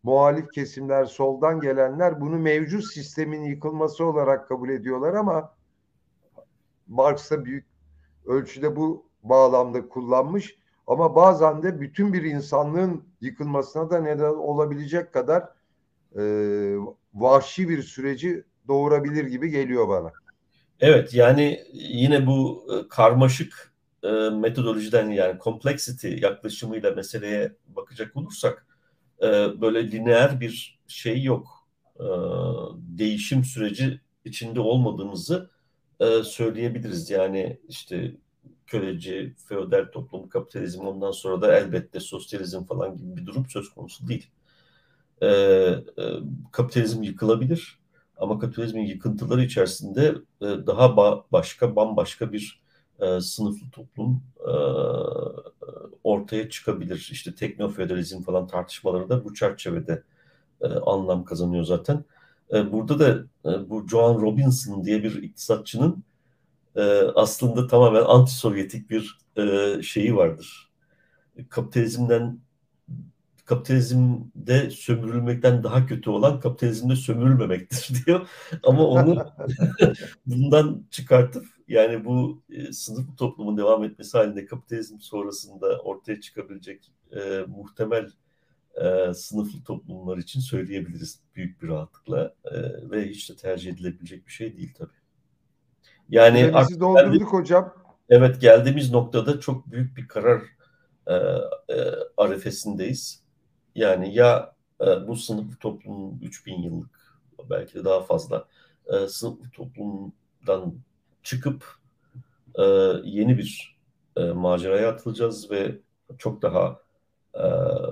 muhalif 0.03 0.52
kesimler, 0.52 1.06
soldan 1.06 1.61
gelenler 1.61 2.22
bunu 2.22 2.39
mevcut 2.39 2.85
sistemin 2.85 3.43
yıkılması 3.43 4.06
olarak 4.06 4.47
kabul 4.47 4.69
ediyorlar 4.69 5.14
ama 5.14 5.53
Marx 6.88 7.31
da 7.31 7.45
büyük 7.45 7.65
ölçüde 8.26 8.76
bu 8.76 9.06
bağlamda 9.23 9.88
kullanmış. 9.88 10.57
Ama 10.88 11.15
bazen 11.15 11.64
de 11.64 11.81
bütün 11.81 12.14
bir 12.14 12.23
insanlığın 12.23 13.03
yıkılmasına 13.22 13.89
da 13.89 13.99
neden 13.99 14.34
olabilecek 14.34 15.14
kadar 15.14 15.55
e, 16.15 16.21
vahşi 17.13 17.69
bir 17.69 17.83
süreci 17.83 18.43
doğurabilir 18.67 19.25
gibi 19.25 19.49
geliyor 19.49 19.87
bana. 19.87 20.11
Evet 20.79 21.13
yani 21.13 21.63
yine 21.73 22.27
bu 22.27 22.67
e, 22.73 22.87
karmaşık 22.87 23.73
e, 24.03 24.09
metodolojiden 24.29 25.09
yani 25.09 25.39
complexity 25.39 26.15
yaklaşımıyla 26.21 26.91
meseleye 26.91 27.55
bakacak 27.67 28.15
olursak 28.15 28.67
e, 29.21 29.27
böyle 29.61 29.91
lineer 29.91 30.39
bir 30.39 30.79
şey 30.87 31.23
yok. 31.23 31.67
E, 31.99 32.05
değişim 32.77 33.43
süreci 33.43 34.01
içinde 34.25 34.59
olmadığımızı 34.59 35.49
e, 35.99 36.23
söyleyebiliriz. 36.23 37.09
Yani 37.09 37.59
işte 37.67 38.15
köleci, 38.67 39.35
feodal 39.49 39.85
toplum, 39.91 40.29
kapitalizm 40.29 40.81
ondan 40.81 41.11
sonra 41.11 41.41
da 41.41 41.57
elbette 41.57 41.99
sosyalizm 41.99 42.63
falan 42.63 42.97
gibi 42.97 43.15
bir 43.15 43.25
durum 43.25 43.45
söz 43.45 43.69
konusu 43.69 44.07
değil. 44.07 44.27
E, 45.21 45.27
e, 45.27 45.81
kapitalizm 46.51 47.03
yıkılabilir 47.03 47.79
ama 48.17 48.39
kapitalizmin 48.39 48.85
yıkıntıları 48.85 49.43
içerisinde 49.43 50.15
e, 50.41 50.45
daha 50.45 50.85
ba- 50.85 51.23
başka, 51.31 51.75
bambaşka 51.75 52.33
bir 52.33 52.61
e, 52.99 53.21
sınıflı 53.21 53.69
toplum 53.71 54.23
e, 54.39 54.53
ortaya 56.03 56.49
çıkabilir. 56.49 57.09
İşte 57.11 57.35
teknofeodalizm 57.35 58.21
falan 58.21 58.47
tartışmaları 58.47 59.09
da 59.09 59.23
bu 59.25 59.33
çerçevede 59.33 60.03
e, 60.61 60.67
anlam 60.67 61.25
kazanıyor 61.25 61.63
zaten. 61.63 62.05
E, 62.53 62.71
burada 62.71 62.99
da 62.99 63.25
e, 63.51 63.69
bu 63.69 63.87
Joan 63.87 64.21
Robinson 64.21 64.83
diye 64.83 65.03
bir 65.03 65.23
iktisatçının 65.23 66.03
e, 66.75 66.81
aslında 67.15 67.67
tamamen 67.67 68.03
anti-Sovyetik 68.03 68.89
bir 68.89 69.19
e, 69.37 69.81
şeyi 69.83 70.15
vardır. 70.15 70.71
Kapitalizmden 71.49 72.39
kapitalizmde 73.45 74.69
sömürülmekten 74.69 75.63
daha 75.63 75.85
kötü 75.85 76.09
olan 76.09 76.39
kapitalizmde 76.39 76.95
sömürülmemektir 76.95 77.95
diyor. 78.05 78.27
Ama 78.63 78.88
onu 78.88 79.26
bundan 80.26 80.85
çıkartıp 80.91 81.45
yani 81.67 82.05
bu 82.05 82.41
e, 82.49 82.72
sınıf 82.72 83.17
toplumun 83.17 83.57
devam 83.57 83.84
etmesi 83.84 84.17
halinde 84.17 84.45
kapitalizm 84.45 84.99
sonrasında 84.99 85.80
ortaya 85.80 86.22
çıkabilecek 86.22 86.91
e, 87.11 87.45
muhtemel 87.47 88.11
e, 88.76 89.13
sınıflı 89.13 89.63
toplumlar 89.63 90.17
için 90.17 90.39
söyleyebiliriz 90.39 91.19
büyük 91.35 91.61
bir 91.61 91.67
rahatlıkla 91.67 92.34
e, 92.45 92.55
ve 92.91 93.09
hiç 93.09 93.30
de 93.30 93.35
tercih 93.35 93.73
edilebilecek 93.73 94.27
bir 94.27 94.31
şey 94.31 94.57
değil 94.57 94.73
tabii. 94.77 94.89
Yani 96.09 96.39
Süremizi 96.39 96.80
doldurduk 96.80 97.13
geldi, 97.13 97.23
hocam. 97.23 97.73
Evet 98.09 98.41
geldiğimiz 98.41 98.91
noktada 98.91 99.39
çok 99.39 99.72
büyük 99.72 99.97
bir 99.97 100.07
karar 100.07 100.41
e, 101.07 101.13
e, 101.13 101.76
arefesindeyiz. 102.17 103.24
Yani 103.76 104.15
ya 104.15 104.56
e, 104.81 105.07
bu 105.07 105.15
sınıf 105.15 105.61
toplumun 105.61 106.19
3000 106.22 106.61
yıllık 106.61 107.19
belki 107.49 107.76
de 107.76 107.85
daha 107.85 108.02
fazla 108.02 108.47
e, 108.88 109.07
sınıf 109.07 109.53
toplumdan 109.53 110.76
çıkıp 111.23 111.65
e, 112.56 112.64
yeni 113.03 113.38
bir 113.38 113.77
e, 114.18 114.23
maceraya 114.23 114.89
atılacağız 114.89 115.52
ve 115.52 115.80
çok 116.18 116.41
daha 116.41 116.80
e, 117.35 117.43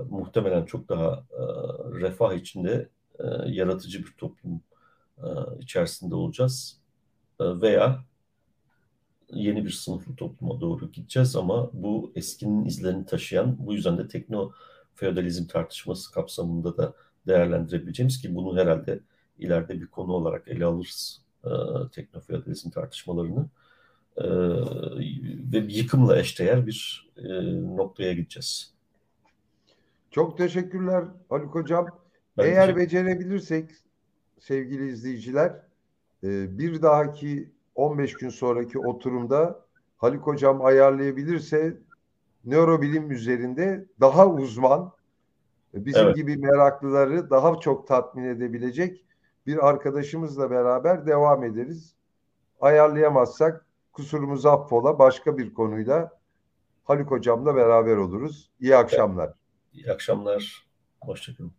muhtemelen 0.09 0.65
çok 0.65 0.89
daha 0.89 1.25
e, 1.31 1.41
refah 2.01 2.33
içinde 2.33 2.89
e, 3.19 3.25
yaratıcı 3.47 3.99
bir 3.99 4.13
toplum 4.17 4.61
e, 5.17 5.27
içerisinde 5.59 6.15
olacağız. 6.15 6.81
E, 7.39 7.61
veya 7.61 8.05
yeni 9.33 9.65
bir 9.65 9.69
sınıflı 9.69 10.15
topluma 10.15 10.61
doğru 10.61 10.91
gideceğiz 10.91 11.35
ama 11.35 11.69
bu 11.73 12.11
eskinin 12.15 12.65
izlerini 12.65 13.05
taşıyan 13.05 13.57
bu 13.59 13.73
yüzden 13.73 13.97
de 13.97 14.07
tekno 14.07 14.51
feodalizm 14.95 15.47
tartışması 15.47 16.11
kapsamında 16.11 16.77
da 16.77 16.93
değerlendirebileceğimiz 17.27 18.21
ki 18.21 18.35
bunu 18.35 18.59
herhalde 18.59 18.99
ileride 19.39 19.81
bir 19.81 19.87
konu 19.87 20.13
olarak 20.13 20.47
ele 20.47 20.65
alırız 20.65 21.21
e, 21.45 21.49
teknofeodalizm 21.91 22.69
tartışmalarını 22.69 23.49
e, 24.17 24.25
ve 25.53 25.57
yıkımla 25.57 26.19
eşdeğer 26.19 26.67
bir 26.67 27.11
e, 27.17 27.23
noktaya 27.77 28.13
gideceğiz. 28.13 28.73
Çok 30.11 30.37
teşekkürler 30.37 31.03
Haluk 31.29 31.55
Hocam. 31.55 31.87
Ben 32.37 32.43
Eğer 32.43 32.65
teşekkür... 32.65 32.81
becerebilirsek 32.81 33.71
sevgili 34.39 34.87
izleyiciler 34.87 35.49
e, 36.23 36.57
bir 36.57 36.81
dahaki 36.81 37.51
15 37.75 38.13
gün 38.13 38.29
sonraki 38.29 38.79
oturumda 38.79 39.65
Haluk 39.97 40.27
Hocam 40.27 40.65
ayarlayabilirse 40.65 41.77
nörobilim 42.45 43.11
üzerinde 43.11 43.85
daha 43.99 44.27
uzman, 44.27 44.91
e, 45.73 45.85
bizim 45.85 46.05
evet. 46.05 46.15
gibi 46.15 46.37
meraklıları 46.37 47.29
daha 47.29 47.59
çok 47.59 47.87
tatmin 47.87 48.23
edebilecek 48.23 49.05
bir 49.47 49.67
arkadaşımızla 49.67 50.51
beraber 50.51 51.05
devam 51.05 51.43
ederiz. 51.43 51.95
Ayarlayamazsak 52.61 53.65
kusurumuz 53.91 54.45
affola 54.45 54.99
başka 54.99 55.37
bir 55.37 55.53
konuyla 55.53 56.11
Haluk 56.83 57.11
Hocam'la 57.11 57.55
beraber 57.55 57.97
oluruz. 57.97 58.51
İyi 58.59 58.75
akşamlar. 58.75 59.33
İyi 59.73 59.91
akşamlar. 59.91 60.67
Hoşçakalın. 61.01 61.53